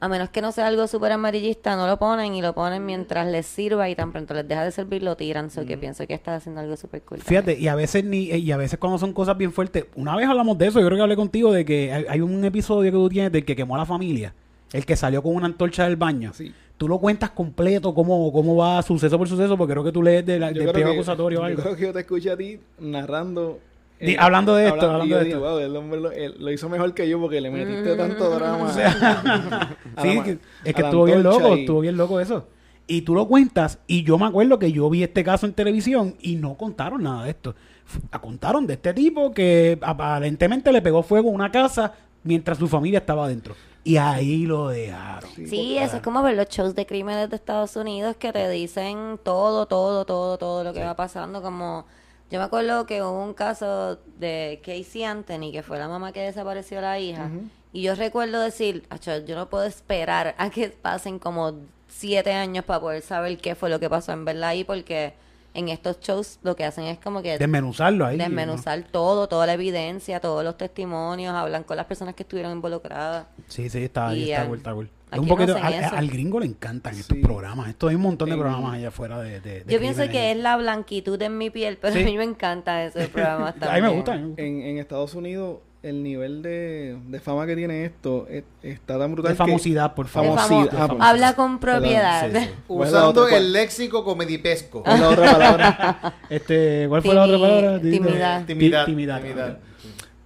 [0.00, 3.26] a menos que no sea algo súper amarillista, no lo ponen y lo ponen mientras
[3.26, 5.50] les sirva y tan pronto les deja de servir lo tiran.
[5.50, 7.18] So que pienso que estás haciendo algo súper cool.
[7.20, 10.28] Fíjate, y a veces ni y a veces cuando son cosas bien fuertes, una vez
[10.28, 12.96] hablamos de eso, yo creo que hablé contigo de que hay, hay un episodio que
[12.96, 14.34] tú tienes del que quemó a la familia,
[14.72, 16.32] el que salió con una antorcha del baño.
[16.32, 16.54] Sí.
[16.76, 20.24] Tú lo cuentas completo, cómo, cómo va suceso por suceso, porque creo que tú lees
[20.24, 21.62] de la, Yo del que- acusatorio o yo algo.
[21.62, 23.58] creo que yo te escuché a ti narrando.
[24.00, 25.48] Eh, Di- hablando de esto, habla- hablando de dije, esto.
[25.48, 27.96] "Wow, el hombre lo, él lo hizo mejor que yo porque le metiste Mm.
[27.98, 28.68] tanto drama.
[28.76, 32.46] a Sí, la ma- que- es que estuvo bien loco, y- estuvo bien loco eso.
[32.86, 36.16] Y tú lo cuentas, y yo me acuerdo que yo vi este caso en televisión
[36.20, 37.54] y no contaron nada de esto.
[38.20, 41.92] Contaron de este tipo que aparentemente le pegó fuego a una casa
[42.22, 43.54] mientras su familia estaba adentro.
[43.84, 45.30] Y ahí lo dejaron.
[45.46, 49.18] Sí, eso es como ver los shows de crímenes de Estados Unidos que te dicen
[49.22, 51.40] todo, todo, todo, todo lo que va pasando.
[51.42, 51.86] Como
[52.30, 56.20] yo me acuerdo que hubo un caso de Casey Anthony, que fue la mamá que
[56.20, 57.30] desapareció la hija.
[57.72, 61.54] Y yo recuerdo decir, "Acho, yo no puedo esperar a que pasen como
[61.88, 65.14] siete años para poder saber qué fue lo que pasó en verdad ahí, porque
[65.54, 68.16] en estos shows lo que hacen es como que Desmenuzarlo ahí.
[68.18, 73.26] desmenuzar todo, toda la evidencia, todos los testimonios, hablan con las personas que estuvieron involucradas.
[73.48, 74.90] Sí, sí, está, Y, está cool, está cool.
[75.10, 75.94] Aquí un poquito, al, eso.
[75.96, 77.68] al gringo le encantan estos programas.
[77.68, 80.36] Esto hay un montón de programas allá afuera de, de- de Yo pienso que es
[80.36, 82.02] la blanquitud en mi piel, pero Sí.
[82.02, 84.12] a mí me encanta ese programa A mí me gusta.
[84.12, 84.42] a mí me gusta.
[84.42, 89.12] En, en Estados Unidos, el nivel de, de fama que tiene esto es- está tan
[89.12, 89.32] brutal.
[89.32, 90.36] De famosidad, por De favor.
[90.38, 90.96] famo- Famosidad.
[91.00, 91.08] Ah.
[91.10, 92.30] Habla con propiedad.
[92.32, 92.48] Sí, sí.
[92.66, 94.82] ¿Cuál es la Usando el léxico comedipesco.
[94.82, 96.14] ¿Cuál es la otra palabra?
[96.28, 97.80] Este, ¿Cuál fue la otra palabra?
[97.80, 98.40] timidad.
[98.40, 98.86] Ti- Timidad.
[98.86, 99.58] Timidad.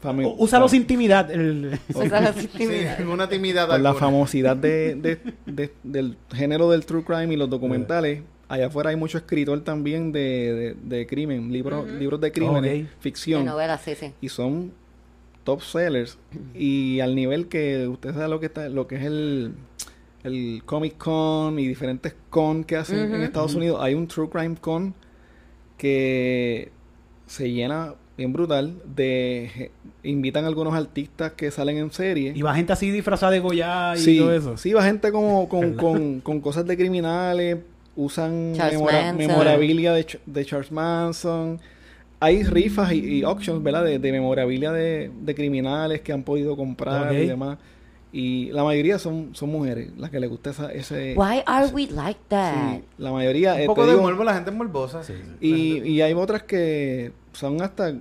[0.02, 1.30] Fami- Úsalo sin timidad.
[1.30, 3.00] el- O sea, la Sí, intimidad.
[3.06, 7.48] una timidad Por la famosidad de, de- de- del género del true crime y los
[7.48, 12.82] documentales, allá afuera hay mucho escritor también de, de, de crimen, libros, libros de crímenes,
[12.84, 12.90] Ok.
[12.90, 14.12] De ficción, novela, sí, sí.
[14.20, 14.72] y son
[15.44, 16.18] top sellers.
[16.54, 19.54] Y al nivel que usted sabe lo que está, lo que es el,
[20.24, 23.22] el Comic Con y diferentes con que hacen en.
[23.22, 24.94] Estados Unidos, hay un True Crime Con
[25.78, 26.70] que
[27.26, 29.70] se llena bien brutal de
[30.02, 33.94] invitan a algunos artistas que salen en serie Y va gente así disfrazada de Goya
[33.96, 34.56] y sí, todo eso.
[34.56, 37.58] sí, va gente como con, con, con cosas de criminales,
[37.96, 41.58] usan memora- memorabilia de, de Charles Manson.
[42.20, 43.84] Hay rifas y, y auctions, ¿verdad?
[43.84, 47.58] De, de memorabilia de, de criminales que han podido comprar y demás.
[48.14, 51.14] Y la mayoría son, son mujeres, las que les gusta esa, ese...
[51.16, 52.74] Why are we like that?
[52.74, 53.58] sí, la mayoría...
[53.58, 55.02] eh, Un poco te de digo, morbo, la gente es morbosa.
[55.02, 55.14] Sí.
[55.40, 57.96] y, y hay otras que son hasta eh,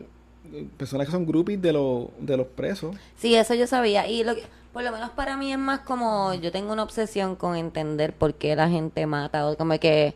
[0.77, 2.93] personas que son groupies de, los de los presos.
[3.15, 4.05] Sí, eso yo sabía.
[4.07, 4.43] Y lo que,
[4.73, 8.33] por lo menos para mí es más como yo tengo una obsesión con entender por
[8.33, 10.13] qué la gente mata o como que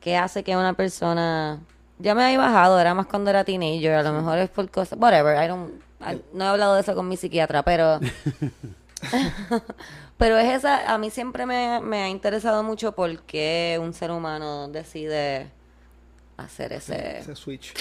[0.00, 1.60] qué hace que una persona
[1.98, 4.98] ya me había bajado, era más cuando era teenager, a lo mejor es por cosas,
[5.00, 7.98] whatever, I don't, I- no he hablado de eso con mi psiquiatra, pero
[10.16, 14.10] pero es esa, a mí siempre me, me ha interesado mucho por qué un ser
[14.10, 15.50] humano decide
[16.36, 17.74] hacer ese Ese switch.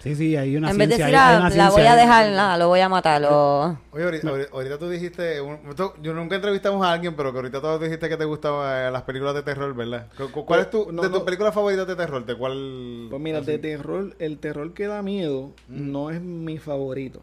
[0.00, 2.30] Sí, sí, hay una en vez de decir, hay- hay ah, la voy a dejar,
[2.30, 3.76] nada, lo voy a matar, o...
[3.90, 5.58] Oye, ahorita, ahorita- ahorita tú dijiste, un-
[6.00, 9.34] yo nunca entrevistamos a alguien, pero que ahorita todos dijiste que te gustaban las películas
[9.34, 10.06] de terror, ¿verdad?
[10.16, 12.24] ¿Cu- cu- ¿Cuál es tu, No, de tus películas favoritas de terror?
[12.24, 13.08] ¿De cuál?
[13.10, 13.46] Pues mira, así?
[13.50, 17.22] de terror, el terror que da miedo no es mi favorito.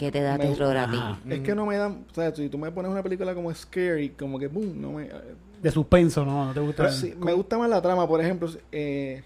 [0.00, 0.98] ¿Qué te da Me- terror a ti?
[1.28, 4.08] Es que no me dan, o sea, si tú me pones una película como Scary,
[4.18, 5.10] como que boom, no me...
[5.62, 6.46] De suspenso, ¿no?
[6.46, 6.84] ¿No te gusta?
[6.84, 9.22] Pero sí, me gusta más la trama, por ejemplo, eh,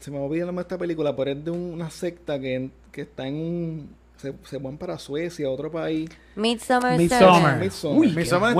[0.00, 3.02] se me olvida el nombre de esta película, pero es de una secta que, que
[3.02, 4.02] está en un...
[4.16, 6.08] Se, se van para Suecia, otro país.
[6.36, 7.42] Midsummer Midsommar.
[7.42, 7.60] Seven.
[7.60, 7.98] Midsommar.
[7.98, 8.54] Uy, está buena.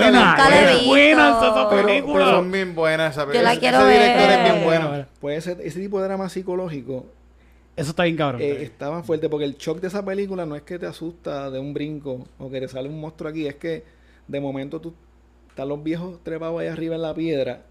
[0.86, 2.24] Buena está esa película.
[2.24, 3.36] Pero son bien buenas, ¿sabes?
[3.36, 4.38] Yo la Ese- quiero ese director ver.
[4.40, 5.06] es bien bueno.
[5.20, 7.06] Pues ese, ese tipo de drama psicológico
[7.74, 8.42] Eso está bien cabrón.
[8.42, 11.50] eh, está más fuerte porque el shock de esa película no es que te asusta
[11.50, 13.82] de un brinco o que te sale un monstruo aquí, es que
[14.28, 14.92] de momento tú
[15.48, 17.62] están los viejos trepados ahí arriba en la piedra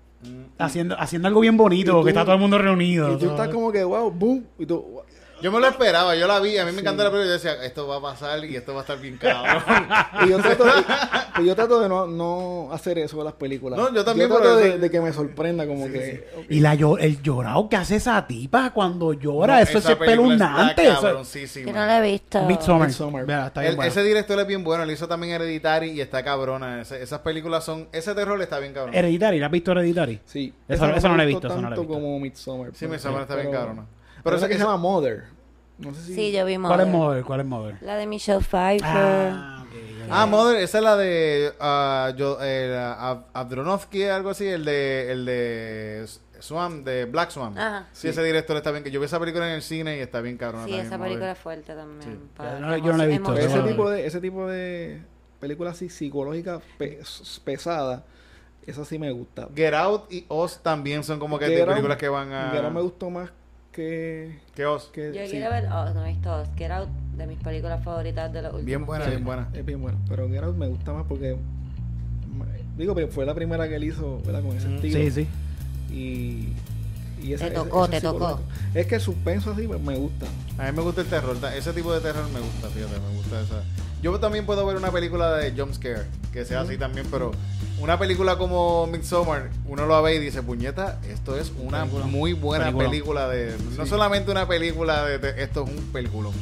[0.57, 3.13] haciendo, haciendo algo bien bonito, tú- que está todo el mundo reunido.
[3.15, 5.01] y tú estás como que wow, boom, y tú
[5.41, 7.26] Yo me lo esperaba, yo la vi, a mí me encanta la película.
[7.27, 9.63] Yo decía, esto va a pasar y esto va a estar bien cabrón.
[10.26, 10.85] y yo trato, y-
[11.35, 13.80] pues yo trato de no, no hacer eso con las películas.
[13.80, 17.22] No, yo también, trato pero de, de que me sorprenda como que Y la el
[17.22, 20.84] llorado que hace esa tipa cuando llora, No, eso es espeluznante.
[21.53, 22.41] Que no la he visto.
[22.43, 22.88] Midsommar.
[22.88, 23.26] Midsommar.
[23.26, 23.91] Vea, está bien El- bueno.
[23.91, 26.81] Ese director es bien bueno, él hizo también Hereditary y está cabrona.
[26.81, 28.93] Ese- esas películas son, ese terror está bien cabrón.
[28.95, 30.19] Hereditary, ¿la has visto Hereditary?
[30.26, 30.53] sí.
[30.68, 31.93] Eso- esa eso no la he visto, gustó eso no la he tanto visto.
[32.05, 32.68] como Midsommar.
[32.73, 33.85] Sí, pues, Midsommar está bien pero- cabrona.
[34.23, 35.26] Pero esa esa que se llama Mother.
[35.77, 36.14] No sé si...
[36.15, 36.88] Sí, yo vi ¿Cuál es Mother.
[36.88, 37.23] Mother?
[37.23, 37.77] ¿Cuál es Mother?
[37.81, 38.85] La de Michelle Pfeiffer.
[38.85, 40.07] Ah, ok, ok.
[40.11, 45.11] Ah, Mother, esa es la de ah, yo, eh, Ab- Abdronovsky, algo así, el de
[45.11, 46.06] el de
[46.39, 47.57] Swan, de Black Swan.
[47.57, 47.88] Ajá.
[47.93, 48.84] Sí, ese director está bien.
[48.84, 50.65] que Yo vi esa película en el cine y está bien cabrón.
[50.65, 52.30] Sí, esa película es fuerte también.
[52.35, 55.02] para Yo no- yo no la he visto, ese tipo de ese tipo de
[55.39, 56.99] películas así psicológicas pe-
[57.43, 58.03] pesadas,
[58.68, 59.48] esa sí me gusta.
[59.56, 62.52] Get Out y Oz también son como que Get Out- películas que van a...
[62.52, 63.31] Get Out me gustó más
[63.72, 64.39] que...
[64.56, 64.89] que Oz.
[64.93, 65.31] que Yo sí.
[65.31, 68.52] quiero ver, oh, no he visto Oz, Get Out, de mis películas favoritas de los
[68.53, 69.49] últimos Bien buena, Sí, bien buena.
[69.53, 69.98] Es bien buena.
[70.07, 71.38] Pero Get Out me gusta más porque...
[72.77, 74.41] Digo, pero fue la primera que él hizo, ¿verdad?
[74.41, 74.98] Con ese estilo.
[74.99, 75.27] Sí, sí.
[75.93, 76.53] Y...
[77.26, 78.39] y esa- Te tocó, esa te tocó.
[78.73, 80.26] Es que el suspenso así me, gusta.
[80.57, 81.38] A mí me gusta el terror.
[81.56, 83.64] Ese tipo de terror me gusta, fíjate, me gusta esa.
[84.01, 86.03] Yo también puedo ver una película de jump scare,
[86.33, 87.31] que sea así también, pero
[87.79, 92.05] una película como Midsommar, uno lo ve y dice, puñeta, esto es una Película.
[92.07, 92.89] muy buena Película.
[92.89, 93.55] película de...
[93.77, 95.17] No solamente una película de...
[95.19, 96.33] de- esto es un peliculón.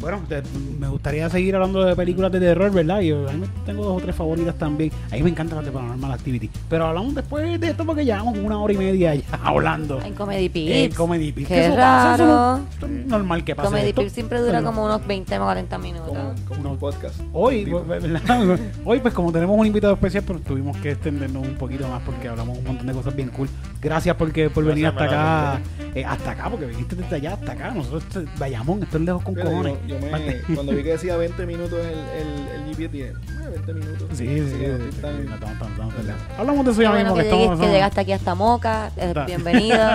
[0.00, 0.42] Bueno, te-
[0.78, 3.00] me gustaría seguir hablando de películas de terror, ¿verdad?
[3.00, 4.90] Yo a mí tengo dos o tres favoritas también.
[5.10, 6.50] A mí me encantan las de Paranormal Activity.
[6.68, 10.00] Pero hablamos después de esto porque llevamos una hora y media ya hablando.
[10.02, 10.96] En Comedy En Pips.
[10.96, 11.48] Comedy Pips.
[11.48, 12.60] Qué eso raro.
[12.76, 14.00] eso es normal que pase Comedy esto.
[14.02, 16.08] Pips siempre dura como unos 20 o 40 minutos.
[16.08, 17.20] Como, como un podcast.
[17.32, 18.58] Hoy, pues, ¿verdad?
[18.84, 22.28] Hoy, pues como tenemos un invitado especial, pues tuvimos que extendernos un poquito más porque
[22.28, 23.48] hablamos un montón de cosas bien cool.
[23.82, 25.60] Gracias porque por venir hasta acá,
[25.94, 27.70] eh, hasta acá, porque viniste desde allá hasta acá.
[27.70, 29.74] Nosotros eh, vayamos, esto es lejos con cojones.
[29.86, 33.48] yo, yo me, cuando vi que decía 20 minutos el, el, el GPS, dije, "Eh,
[33.66, 34.08] 20 minutos.
[34.12, 36.12] Sí, sí, sí, no sí.
[36.38, 37.60] Hablamos de eso ya mismo que, estamos.
[37.60, 38.90] que llegaste aquí hasta Moca.
[38.96, 39.24] eh, Está.
[39.26, 39.78] bienvenido.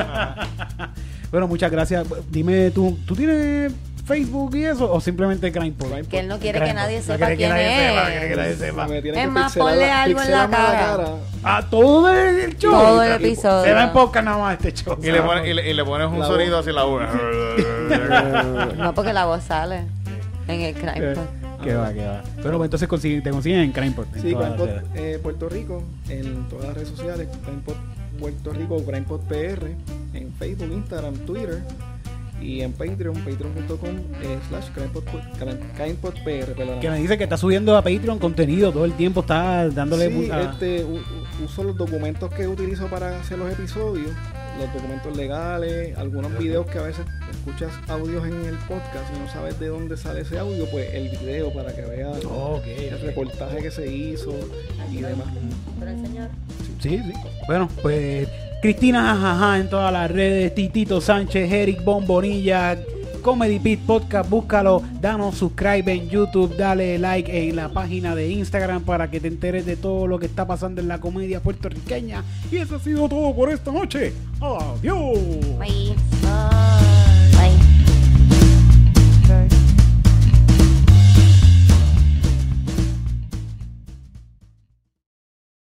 [1.32, 2.06] Bueno, muchas gracias.
[2.30, 3.74] Dime, ¿tú, ¿tú tienes
[4.06, 5.88] Facebook y eso o simplemente Grindpod?
[6.10, 7.94] Que él no quiere que nadie No sepa quiere que quién nadie es.
[7.96, 8.88] sepa, quiere que nadie sepa.
[8.88, 11.08] Me tienen Es que más, ponle la- algo en la cara.
[11.44, 12.72] A todo el show.
[12.72, 13.64] Todo el episodio.
[13.66, 14.98] Se va en podcast nada más este show.
[15.02, 16.66] Y le, pone- y le- y le pones un La sonido voz.
[16.68, 17.10] así la boca.
[18.78, 19.84] No, porque la voz sale
[20.48, 20.94] en el crime.
[20.98, 21.16] Eh,
[21.64, 22.22] Que va, que va.
[22.44, 24.06] Pero pues, entonces consiguen- te consiguen en Crimepod.
[24.16, 24.84] en Sí, Grindpod redes.
[24.96, 27.74] eh, Puerto Rico, en todas las redes sociales, Grindpod
[28.20, 29.76] Puerto Rico, Grindpod PR,
[30.14, 31.62] en Facebook, Instagram, Twitter
[32.46, 33.90] y en Patreon, patreon.com
[34.22, 35.04] eh, slash Grindpod
[35.78, 36.80] Grindpod PR, perdón.
[36.80, 40.30] Que me dice que está subiendo a Patreon contenido todo el tiempo, está dándole Sí,
[40.32, 40.86] a- este,
[41.44, 44.12] uso los documentos que utilizo para hacer los episodios,
[44.60, 49.28] los documentos legales, algunos videos que a veces escuchas audios en el podcast y no
[49.32, 52.18] sabes de dónde sale ese audio, pues el video para que veas
[52.68, 54.34] el reportaje que se hizo
[54.92, 55.28] y demás.
[55.80, 56.30] Pero el señor.
[56.80, 57.14] Sí, sí.
[57.48, 58.28] Bueno, pues
[58.66, 62.76] Cristina Jajaja en todas las redes, Titito Sánchez, Eric Bombonilla,
[63.22, 68.82] Comedy Pit Podcast, búscalo, danos subscribe en YouTube, dale like en la página de Instagram
[68.82, 72.24] para que te enteres de todo lo que está pasando en la comedia puertorriqueña.
[72.52, 74.14] Y eso ha sido todo por esta noche.
[74.42, 75.20] Adiós.
[75.60, 77.05] Bye.